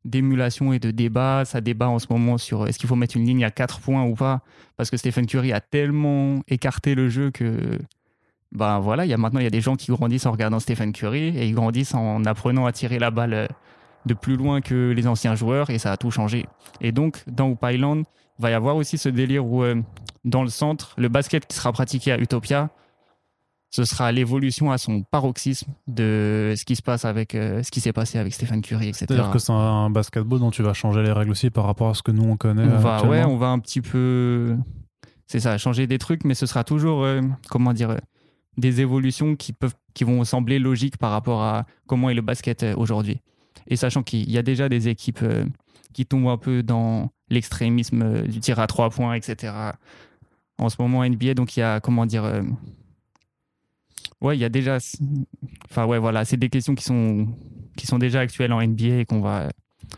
d'émulation 0.03 0.71
et 0.71 0.79
de 0.79 0.91
débats. 0.91 1.43
Ça 1.45 1.61
débat 1.61 1.89
en 1.89 1.99
ce 1.99 2.07
moment 2.09 2.37
sur 2.37 2.67
est-ce 2.67 2.77
qu'il 2.77 2.87
faut 2.87 2.95
mettre 2.95 3.17
une 3.17 3.25
ligne 3.25 3.43
à 3.43 3.51
4 3.51 3.79
points 3.79 4.03
ou 4.03 4.13
pas? 4.13 4.41
Parce 4.77 4.91
que 4.91 4.97
Stephen 4.97 5.25
Curry 5.25 5.51
a 5.51 5.61
tellement 5.61 6.41
écarté 6.47 6.95
le 6.95 7.09
jeu 7.09 7.31
que. 7.31 7.79
Ben 8.51 8.79
voilà, 8.79 9.05
il 9.05 9.09
y 9.09 9.13
a 9.13 9.17
maintenant 9.17 9.41
il 9.41 9.43
y 9.43 9.47
a 9.47 9.51
des 9.51 9.59
gens 9.59 9.75
qui 9.75 9.91
grandissent 9.91 10.27
en 10.27 10.31
regardant 10.31 10.59
Stephen 10.59 10.93
Curry 10.93 11.37
et 11.37 11.47
ils 11.47 11.55
grandissent 11.55 11.93
en 11.93 12.23
apprenant 12.23 12.65
à 12.65 12.71
tirer 12.71 12.99
la 12.99 13.11
balle 13.11 13.33
euh, 13.33 13.47
de 14.05 14.13
plus 14.13 14.37
loin 14.37 14.61
que 14.61 14.93
les 14.95 15.07
anciens 15.07 15.35
joueurs 15.35 15.71
et 15.71 15.79
ça 15.79 15.91
a 15.91 15.97
tout 15.97 16.11
changé. 16.11 16.45
Et 16.79 16.93
donc 16.93 17.23
dans 17.27 17.49
Hoop 17.49 17.59
Island, 17.63 18.05
va 18.39 18.51
y 18.51 18.53
avoir 18.53 18.75
aussi 18.75 18.97
ce 18.97 19.09
délire 19.09 19.45
où 19.45 19.63
euh, 19.63 19.81
dans 20.23 20.43
le 20.43 20.49
centre, 20.49 20.93
le 20.97 21.09
basket 21.09 21.45
qui 21.47 21.55
sera 21.55 21.71
pratiqué 21.71 22.11
à 22.11 22.17
Utopia, 22.17 22.69
ce 23.75 23.83
sera 23.83 24.09
l'évolution 24.13 24.71
à 24.71 24.77
son 24.77 25.03
paroxysme 25.03 25.73
de 25.85 26.53
ce 26.55 26.63
qui 26.63 26.77
se 26.77 26.81
passe 26.81 27.03
avec 27.03 27.35
euh, 27.35 27.61
ce 27.61 27.71
qui 27.71 27.81
s'est 27.81 27.91
passé 27.91 28.17
avec 28.17 28.33
Stephen 28.33 28.61
Curry, 28.61 28.87
etc. 28.87 29.07
C'est-à-dire 29.09 29.31
que 29.31 29.37
c'est 29.37 29.51
un 29.51 29.89
basketball 29.89 30.39
dont 30.39 30.49
tu 30.49 30.63
vas 30.63 30.73
changer 30.73 31.03
les 31.03 31.11
règles 31.11 31.31
aussi 31.31 31.49
par 31.49 31.65
rapport 31.65 31.89
à 31.89 31.93
ce 31.93 32.01
que 32.01 32.11
nous 32.11 32.23
on 32.23 32.37
connaît. 32.37 32.63
on 32.63 32.79
va, 32.79 33.05
ouais, 33.05 33.25
on 33.25 33.35
va 33.35 33.47
un 33.47 33.59
petit 33.59 33.81
peu, 33.81 34.55
c'est 35.27 35.41
ça, 35.41 35.57
changer 35.57 35.87
des 35.87 35.97
trucs, 35.97 36.23
mais 36.23 36.35
ce 36.35 36.45
sera 36.45 36.63
toujours, 36.63 37.03
euh, 37.03 37.19
comment 37.49 37.73
dire, 37.73 37.89
euh, 37.89 37.97
des 38.57 38.79
évolutions 38.79 39.35
qui 39.35 39.51
peuvent, 39.51 39.75
qui 39.93 40.05
vont 40.05 40.23
sembler 40.23 40.57
logiques 40.57 40.95
par 40.95 41.11
rapport 41.11 41.43
à 41.43 41.65
comment 41.85 42.09
est 42.09 42.13
le 42.13 42.21
basket 42.21 42.65
aujourd'hui. 42.77 43.19
Et 43.67 43.75
sachant 43.75 44.03
qu'il 44.03 44.31
y 44.31 44.37
a 44.37 44.41
déjà 44.41 44.69
des 44.69 44.87
équipes 44.87 45.19
euh, 45.21 45.43
qui 45.91 46.05
tombent 46.05 46.29
un 46.29 46.37
peu 46.37 46.63
dans 46.63 47.11
l'extrémisme 47.29 48.21
du 48.21 48.39
tir 48.39 48.57
à 48.57 48.67
trois 48.67 48.89
points, 48.89 49.15
etc. 49.15 49.51
En 50.59 50.69
ce 50.69 50.77
moment 50.79 51.03
NBA, 51.03 51.33
donc 51.33 51.57
il 51.57 51.59
y 51.59 51.63
a 51.63 51.81
comment 51.81 52.05
dire. 52.05 52.23
Ouais, 54.21 54.37
il 54.37 54.39
y 54.39 54.45
a 54.45 54.49
déjà. 54.49 54.77
Enfin 55.69 55.85
ouais, 55.85 55.99
voilà, 55.99 56.25
c'est 56.25 56.37
des 56.37 56.49
questions 56.49 56.75
qui 56.75 56.83
sont 56.83 57.27
qui 57.75 57.85
sont 57.87 57.99
déjà 57.99 58.19
actuelles 58.21 58.53
en 58.53 58.61
NBA 58.65 58.99
et 59.01 59.05
qu'on 59.05 59.21
va 59.21 59.49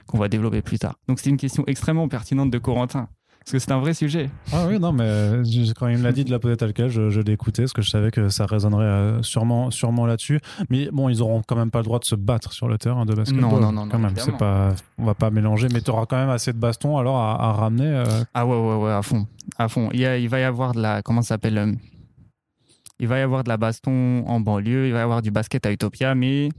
qu'on 0.05 0.17
va 0.17 0.27
développer 0.27 0.61
plus 0.61 0.79
tard. 0.79 0.95
Donc 1.07 1.19
c'est 1.19 1.29
une 1.29 1.37
question 1.37 1.63
extrêmement 1.67 2.07
pertinente 2.07 2.51
de 2.51 2.57
Corentin. 2.57 3.07
Parce 3.39 3.53
que 3.53 3.59
c'est 3.59 3.71
un 3.71 3.79
vrai 3.79 3.93
sujet. 3.93 4.29
Ah 4.51 4.65
oui, 4.67 4.77
non, 4.77 4.91
mais 4.91 5.41
quand 5.79 5.87
il 5.87 5.97
me 5.99 6.03
l'a 6.03 6.11
dit 6.11 6.25
de 6.25 6.31
la 6.31 6.37
poser 6.39 6.57
tel 6.57 6.73
quel, 6.73 6.89
je, 6.89 7.09
je 7.09 7.21
l'ai 7.21 7.31
écouté 7.31 7.61
parce 7.63 7.71
que 7.71 7.81
je 7.81 7.89
savais 7.89 8.11
que 8.11 8.27
ça 8.27 8.45
résonnerait 8.45 8.83
euh, 8.83 9.23
sûrement, 9.23 9.71
sûrement 9.71 10.05
là-dessus. 10.05 10.41
Mais 10.69 10.89
bon, 10.91 11.07
ils 11.07 11.21
auront 11.21 11.41
quand 11.47 11.55
même 11.55 11.71
pas 11.71 11.79
le 11.79 11.85
droit 11.85 11.99
de 11.99 12.03
se 12.03 12.15
battre 12.15 12.51
sur 12.51 12.67
le 12.67 12.77
terrain 12.77 13.05
de 13.05 13.13
basketball. 13.13 13.41
Non, 13.49 13.59
non, 13.61 13.71
non, 13.71 13.87
Quand 13.87 13.99
non, 13.99 14.07
même, 14.07 14.15
c'est 14.17 14.35
pas, 14.35 14.75
on 14.97 15.05
va 15.05 15.13
pas 15.13 15.29
mélanger, 15.29 15.69
mais 15.71 15.79
tu 15.79 15.89
auras 15.91 16.05
quand 16.05 16.17
même 16.17 16.29
assez 16.29 16.51
de 16.51 16.57
bastons 16.57 16.97
alors 16.97 17.15
à, 17.19 17.41
à 17.41 17.53
ramener. 17.53 17.85
euh, 17.87 18.03
Ah 18.33 18.45
ouais, 18.45 18.53
ouais, 18.59 18.83
ouais, 18.83 18.91
à 18.91 19.01
fond. 19.01 19.25
À 19.57 19.69
fond. 19.69 19.91
Il, 19.93 20.01
y 20.01 20.05
a- 20.05 20.17
il 20.17 20.27
va 20.27 20.39
y 20.41 20.43
avoir 20.43 20.73
de 20.73 20.81
la. 20.81 21.01
Comment 21.01 21.21
ça 21.21 21.29
s'appelle 21.29 21.57
euh, 21.57 21.71
Il 22.99 23.07
va 23.07 23.19
y 23.19 23.21
avoir 23.21 23.43
de 23.43 23.49
la 23.49 23.57
baston 23.57 24.23
en 24.27 24.39
banlieue, 24.39 24.87
il 24.87 24.93
va 24.93 24.99
y 24.99 25.01
avoir 25.01 25.21
du 25.21 25.31
basket 25.31 25.65
à 25.65 25.71
Utopia, 25.71 26.15
mais 26.15 26.49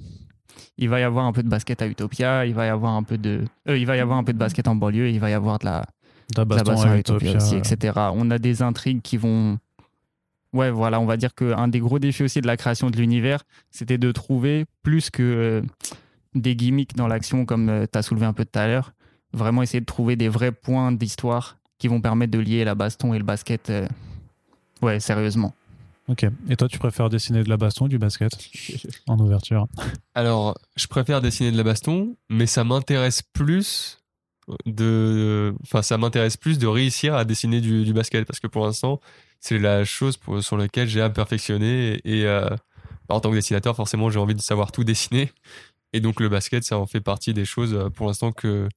il 0.77 0.89
va 0.89 1.01
y 1.01 1.03
avoir 1.03 1.25
un 1.27 1.33
peu 1.33 1.43
de 1.43 1.49
basket 1.49 1.83
à 1.83 1.87
Utopia, 1.87 2.47
il 2.47 2.55
va 2.55 2.67
y 2.67 2.69
avoir 2.69 2.93
un 2.95 3.03
peu 3.03 3.19
de. 3.19 3.45
euh, 3.69 3.77
il 3.77 3.87
va 3.87 3.97
y 3.97 4.01
avoir 4.01 4.19
un 4.19 4.25
peu 4.25 4.33
de 4.33 4.39
basket 4.39 4.69
en 4.69 4.77
banlieue, 4.77 5.11
il 5.11 5.19
va 5.21 5.31
y 5.31 5.33
avoir 5.33 5.59
de 5.59 5.65
la, 5.67 5.81
de 5.81 6.39
la 6.39 6.45
de 6.45 6.51
la 6.51 6.57
baston 6.57 6.73
baston 6.73 6.89
à 6.89 6.93
à 6.93 6.99
Utopia 6.99 7.31
Utopia. 7.31 7.45
aussi, 7.45 7.57
etc. 7.57 7.93
On 8.15 8.31
a 8.31 8.39
des 8.39 8.63
intrigues 8.63 9.03
qui 9.03 9.17
vont. 9.17 9.59
Ouais, 10.55 10.71
voilà, 10.71 10.99
on 11.01 11.05
va 11.07 11.17
dire 11.19 11.35
qu'un 11.35 11.69
des 11.69 11.79
gros 11.81 11.99
défis 11.99 12.23
aussi 12.23 12.41
de 12.41 12.47
la 12.47 12.57
création 12.57 12.89
de 12.89 12.97
l'univers, 12.97 13.43
c'était 13.71 13.99
de 13.99 14.11
trouver 14.13 14.65
plus 14.83 15.11
que 15.11 15.23
euh, 15.23 15.63
des 16.35 16.57
gimmicks 16.57 16.95
dans 16.97 17.07
l'action, 17.09 17.45
comme 17.45 17.87
tu 17.93 17.99
as 17.99 18.03
soulevé 18.03 18.25
un 18.27 18.33
peu 18.33 18.45
tout 18.47 18.59
à 18.59 18.67
l'heure, 18.67 18.93
vraiment 19.35 19.61
essayer 19.63 19.81
de 19.81 19.85
trouver 19.87 20.17
des 20.17 20.29
vrais 20.31 20.53
points 20.53 20.91
d'histoire 20.93 21.59
qui 21.79 21.87
vont 21.89 22.01
permettre 22.01 22.33
de 22.33 22.39
lier 22.39 22.65
la 22.65 22.75
baston 22.75 23.13
et 23.13 23.19
le 23.19 23.25
basket. 23.25 23.69
euh, 23.71 23.87
Ouais, 24.81 25.01
sérieusement. 25.01 25.53
Ok. 26.09 26.27
Et 26.49 26.57
toi, 26.57 26.69
tu 26.69 26.79
préfères 26.79 27.11
dessiner 27.11 27.43
de 27.43 27.49
la 27.49 27.57
baston 27.57 27.85
ou 27.85 27.89
du 27.89 27.99
basket 27.99 28.33
en 29.07 29.19
ouverture? 29.19 29.67
Alors, 30.15 30.57
je 30.77 30.87
préfère 30.87 31.21
dessiner 31.21 31.53
de 31.53 31.57
la 31.57 31.63
baston, 31.65 32.17
mais 32.31 32.47
ça 32.47 32.65
m'intéresse 32.65 33.23
plus 33.23 33.99
de, 34.65 35.55
enfin, 35.63 35.83
ça 35.83 35.99
m'intéresse 35.99 36.37
plus 36.39 36.59
de 36.59 36.67
réussir 36.67 37.15
à 37.15 37.25
dessiner 37.27 37.61
du, 37.61 37.85
du 37.85 37.93
basket 37.93 38.27
parce 38.27 38.41
que 38.41 38.47
pour 38.47 38.65
l'instant, 38.65 39.01
c'est 39.41 39.59
la 39.59 39.85
chose 39.85 40.17
pour- 40.17 40.43
sur 40.43 40.57
laquelle 40.57 40.89
j'ai 40.89 41.03
à 41.03 41.09
me 41.11 41.15
perfectionner 41.15 42.01
et 42.05 42.25
euh, 42.27 42.49
en 43.11 43.21
tant 43.21 43.31
que 43.31 43.35
dessinateur, 43.35 43.77
forcément, 43.77 44.09
j'ai 44.11 44.19
envie 44.19 44.35
de 44.35 44.41
savoir 44.41 44.73
tout 44.73 44.85
dessiner 44.85 45.31
et 45.93 46.01
donc 46.01 46.21
le 46.21 46.31
basket, 46.31 46.65
ça 46.65 46.79
en 46.79 46.87
fait 46.87 47.01
partie 47.01 47.35
des 47.35 47.45
choses 47.45 47.75
euh, 47.75 47.91
pour 47.91 48.07
l'instant 48.07 48.33
que 48.33 48.69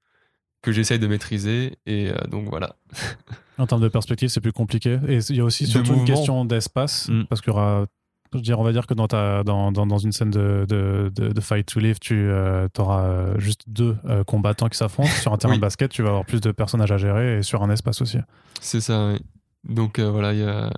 que 0.62 0.72
j'essaye 0.72 0.99
de 0.99 1.07
maîtriser 1.07 1.78
et 1.86 2.09
euh, 2.09 2.16
donc 2.30 2.49
voilà. 2.49 2.76
En 3.57 3.68
termes 3.68 3.82
de 3.82 3.89
perspective, 3.89 4.30
c'est 4.30 4.41
plus 4.41 4.53
compliqué. 4.53 4.97
Et 5.07 5.18
il 5.30 5.36
y 5.36 5.39
a 5.39 5.43
aussi 5.43 5.68
surtout 5.68 5.93
une 5.93 6.05
question 6.05 6.45
d'espace, 6.45 7.09
Mm. 7.09 7.26
parce 7.30 7.41
qu'il 7.41 7.53
y 7.53 7.55
aura. 7.55 7.86
Je 8.34 8.38
veux 8.38 8.41
dire, 8.41 8.59
on 8.59 8.64
va 8.64 8.72
dire 8.72 8.88
que 8.88 8.93
dans, 8.95 9.07
ta, 9.09 9.43
dans, 9.43 9.72
dans, 9.74 9.86
dans 9.86 9.97
une 9.97 10.14
scène 10.14 10.32
de, 10.32 10.66
de, 10.68 11.12
de, 11.14 11.28
de 11.34 11.41
Fight 11.41 11.68
to 11.68 11.80
Live, 11.82 11.99
tu 11.99 12.32
auras 12.80 13.38
juste 13.38 13.64
deux 13.68 13.97
euh, 14.05 14.24
combattants 14.24 14.70
qui 14.70 14.78
s'affrontent. 14.78 15.09
Sur 15.09 15.34
un 15.34 15.38
terrain 15.38 15.51
Oui. 15.53 15.57
de 15.57 15.62
basket, 15.62 15.91
tu 15.91 16.01
vas 16.01 16.09
avoir 16.09 16.26
plus 16.26 16.39
de 16.41 16.51
personnages 16.51 16.91
à 16.93 16.97
gérer 16.97 17.39
et 17.39 17.43
sur 17.43 17.62
un 17.62 17.70
espace 17.70 18.01
aussi. 18.01 18.18
C'est 18.62 18.80
ça. 18.82 19.09
oui. 19.12 19.20
Donc 19.68 19.99
euh, 19.99 20.09
voilà, 20.09 20.32
il 20.34 20.39
y 20.39 20.43
a... 20.43 20.72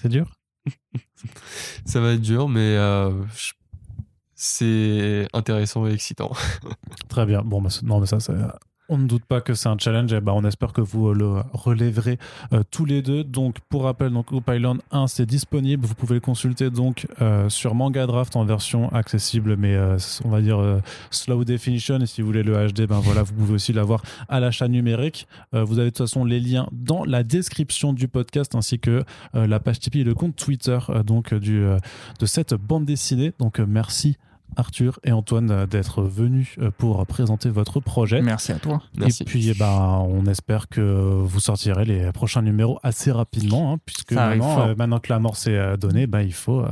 C'est 0.00 0.08
dur? 0.08 0.26
Ça 1.84 2.00
va 2.00 2.12
être 2.12 2.20
dur, 2.22 2.48
mais 2.48 2.60
euh, 2.76 3.10
je- 3.36 3.52
c'est 4.40 5.26
intéressant 5.32 5.86
et 5.88 5.92
excitant. 5.92 6.30
Très 7.08 7.26
bien. 7.26 7.42
Bon, 7.42 7.60
bah, 7.60 7.70
non, 7.82 7.98
mais 7.98 8.06
ça, 8.06 8.18
on 8.88 8.98
ne 8.98 9.06
doute 9.06 9.24
pas 9.24 9.40
que 9.40 9.54
c'est 9.54 9.68
un 9.68 9.76
challenge. 9.76 10.12
Et 10.12 10.20
bah, 10.20 10.32
on 10.34 10.44
espère 10.44 10.72
que 10.72 10.80
vous 10.80 11.08
euh, 11.08 11.14
le 11.14 11.42
relèverez 11.52 12.18
euh, 12.52 12.62
tous 12.70 12.84
les 12.84 13.02
deux. 13.02 13.24
Donc, 13.24 13.58
pour 13.68 13.82
rappel, 13.82 14.12
donc, 14.12 14.26
Pylon 14.44 14.78
1, 14.92 15.08
c'est 15.08 15.26
disponible. 15.26 15.84
Vous 15.84 15.94
pouvez 15.94 16.14
le 16.14 16.20
consulter 16.20 16.70
donc 16.70 17.06
euh, 17.20 17.48
sur 17.48 17.74
Manga 17.74 18.06
Draft 18.06 18.36
en 18.36 18.44
version 18.44 18.90
accessible, 18.92 19.56
mais 19.56 19.76
on 20.24 20.28
va 20.28 20.40
dire 20.40 20.80
slow 21.10 21.44
definition. 21.44 21.98
Et 21.98 22.06
si 22.06 22.20
vous 22.20 22.28
voulez 22.28 22.44
le 22.44 22.68
HD, 22.68 22.86
ben 22.86 23.00
voilà, 23.00 23.24
vous 23.24 23.34
pouvez 23.34 23.54
aussi 23.54 23.72
l'avoir 23.72 24.02
à 24.28 24.38
l'achat 24.38 24.68
numérique. 24.68 25.26
Vous 25.52 25.78
avez 25.78 25.90
de 25.90 25.96
toute 25.96 25.98
façon 25.98 26.24
les 26.24 26.40
liens 26.40 26.68
dans 26.72 27.04
la 27.04 27.22
description 27.22 27.92
du 27.92 28.06
podcast 28.06 28.54
ainsi 28.54 28.78
que 28.78 29.04
la 29.34 29.60
page 29.60 29.80
Tipeee 29.80 30.00
et 30.00 30.04
le 30.04 30.14
compte 30.14 30.36
Twitter 30.36 30.78
donc 31.04 31.34
du, 31.34 31.60
de 31.60 32.26
cette 32.26 32.54
bande 32.54 32.84
dessinée. 32.84 33.32
Donc, 33.38 33.58
merci. 33.58 34.16
Arthur 34.58 34.98
et 35.04 35.12
Antoine 35.12 35.50
euh, 35.50 35.66
d'être 35.66 36.02
venus 36.02 36.56
euh, 36.58 36.70
pour 36.76 37.06
présenter 37.06 37.48
votre 37.48 37.80
projet. 37.80 38.20
Merci 38.20 38.52
à 38.52 38.56
toi. 38.58 38.82
Merci. 38.98 39.22
Et 39.22 39.26
puis, 39.26 39.48
eh 39.48 39.54
ben, 39.54 40.04
on 40.06 40.26
espère 40.26 40.68
que 40.68 40.80
vous 40.80 41.40
sortirez 41.40 41.84
les 41.84 42.12
prochains 42.12 42.42
numéros 42.42 42.78
assez 42.82 43.10
rapidement, 43.12 43.72
hein, 43.72 43.78
puisque 43.86 44.12
maintenant, 44.12 44.68
euh, 44.68 44.74
maintenant 44.76 44.98
que 44.98 45.12
l'amorce 45.12 45.46
est 45.46 45.56
euh, 45.56 45.76
donnée, 45.76 46.06
ben, 46.06 46.20
il 46.20 46.34
faut, 46.34 46.60
euh, 46.60 46.68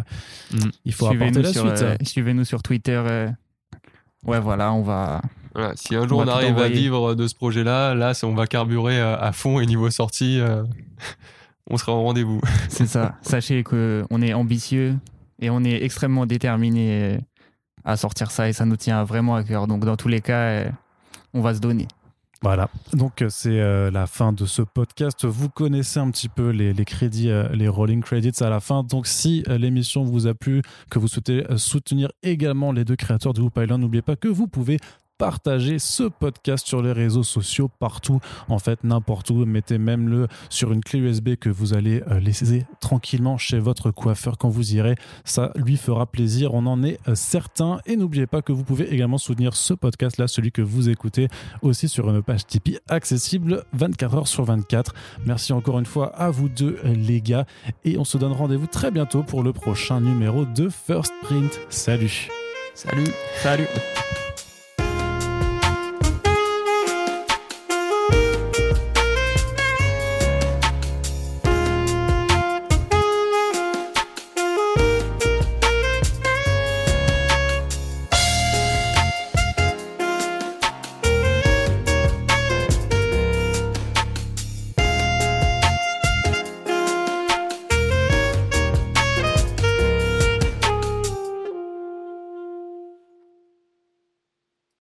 Mm. 0.52 0.58
il 0.84 0.92
faut 0.92 1.06
apporter 1.06 1.42
la 1.42 1.52
sur, 1.52 1.62
suite. 1.62 1.82
euh, 1.82 1.96
suivez-nous 2.02 2.44
sur 2.44 2.62
Twitter. 2.62 3.02
euh, 3.06 3.28
Ouais, 4.24 4.40
voilà, 4.40 4.72
on 4.72 4.82
va. 4.82 5.22
Voilà, 5.54 5.72
si 5.76 5.94
un 5.94 6.06
jour 6.06 6.18
On 6.18 6.26
arrive 6.28 6.58
à 6.58 6.68
vivre 6.68 7.14
de 7.14 7.26
ce 7.28 7.34
projet-là, 7.34 7.94
là, 7.94 8.12
on 8.24 8.34
va 8.34 8.46
carburer 8.46 9.00
à, 9.00 9.32
fond 9.32 9.58
et 9.60 9.66
niveau 9.66 9.88
sortie, 9.90 10.38
euh, 10.40 10.64
on 11.70 11.76
sera 11.78 11.92
au 11.92 12.02
rendez-vous. 12.02 12.40
C'est 12.68 12.86
ça. 12.86 13.14
Sachez 13.22 13.62
qu'on 13.62 14.22
est 14.22 14.34
ambitieux 14.34 14.96
et 15.40 15.48
on 15.50 15.64
est 15.64 15.82
extrêmement 15.82 16.26
déterminé 16.26 17.14
euh, 17.14 17.18
à 17.86 17.96
sortir 17.96 18.30
ça 18.30 18.48
et 18.48 18.52
ça 18.52 18.66
nous 18.66 18.76
tient 18.76 19.02
vraiment 19.04 19.36
à 19.36 19.44
cœur. 19.44 19.66
Donc, 19.66 19.84
dans 19.84 19.96
tous 19.96 20.08
les 20.08 20.20
cas, 20.20 20.40
euh, 20.40 20.70
on 21.32 21.40
va 21.40 21.54
se 21.54 21.60
donner. 21.60 21.86
Voilà, 22.42 22.68
donc 22.92 23.22
euh, 23.22 23.28
c'est 23.30 23.60
euh, 23.60 23.90
la 23.90 24.06
fin 24.06 24.34
de 24.34 24.44
ce 24.44 24.60
podcast. 24.60 25.24
Vous 25.24 25.48
connaissez 25.48 26.00
un 26.00 26.10
petit 26.10 26.28
peu 26.28 26.50
les, 26.50 26.74
crédits, 26.84 27.30
les 27.54 27.66
rolling 27.66 28.02
credits 28.02 28.42
à 28.42 28.50
la 28.50 28.60
fin. 28.60 28.82
Donc 28.82 29.06
si 29.06 29.42
l'émission 29.48 30.04
vous 30.04 30.26
a 30.26 30.34
plu, 30.34 30.60
que 30.90 30.98
vous 30.98 31.08
souhaitez 31.08 31.44
soutenir 31.56 32.12
également 32.22 32.72
les 32.72 32.84
deux 32.84 32.96
créateurs 32.96 33.32
de 33.32 33.40
Whoop 33.40 33.56
n'oubliez 33.56 34.02
pas 34.02 34.16
que 34.16 34.28
vous 34.28 34.48
pouvez 34.48 34.78
partager 35.18 35.78
ce 35.78 36.04
podcast 36.04 36.66
sur 36.66 36.82
les 36.82 36.92
réseaux 36.92 37.22
sociaux 37.22 37.68
partout, 37.68 38.20
en 38.48 38.58
fait 38.58 38.84
n'importe 38.84 39.30
où. 39.30 39.44
Mettez 39.44 39.78
même 39.78 40.08
le 40.08 40.28
sur 40.50 40.72
une 40.72 40.82
clé 40.82 40.98
USB 40.98 41.36
que 41.36 41.48
vous 41.48 41.74
allez 41.74 42.02
euh, 42.10 42.20
laisser 42.20 42.66
tranquillement 42.80 43.38
chez 43.38 43.58
votre 43.58 43.90
coiffeur 43.90 44.38
quand 44.38 44.48
vous 44.48 44.74
irez. 44.74 44.94
Ça 45.24 45.52
lui 45.56 45.76
fera 45.76 46.06
plaisir, 46.06 46.54
on 46.54 46.66
en 46.66 46.82
est 46.82 46.98
euh, 47.08 47.14
certain. 47.14 47.78
Et 47.86 47.96
n'oubliez 47.96 48.26
pas 48.26 48.42
que 48.42 48.52
vous 48.52 48.64
pouvez 48.64 48.92
également 48.92 49.18
soutenir 49.18 49.56
ce 49.56 49.74
podcast-là, 49.74 50.28
celui 50.28 50.52
que 50.52 50.62
vous 50.62 50.88
écoutez 50.88 51.28
aussi 51.62 51.88
sur 51.88 52.08
une 52.10 52.22
page 52.22 52.46
Tipeee 52.46 52.78
accessible 52.88 53.64
24 53.72 54.14
heures 54.14 54.28
sur 54.28 54.44
24. 54.44 54.94
Merci 55.24 55.52
encore 55.52 55.78
une 55.78 55.86
fois 55.86 56.14
à 56.16 56.30
vous 56.30 56.48
deux 56.48 56.78
les 56.84 57.20
gars 57.20 57.46
et 57.84 57.98
on 57.98 58.04
se 58.04 58.18
donne 58.18 58.32
rendez-vous 58.32 58.66
très 58.66 58.90
bientôt 58.90 59.22
pour 59.22 59.42
le 59.42 59.52
prochain 59.52 60.00
numéro 60.00 60.44
de 60.44 60.68
First 60.68 61.12
Print. 61.22 61.60
Salut 61.68 62.28
Salut 62.74 63.08
Salut 63.42 63.66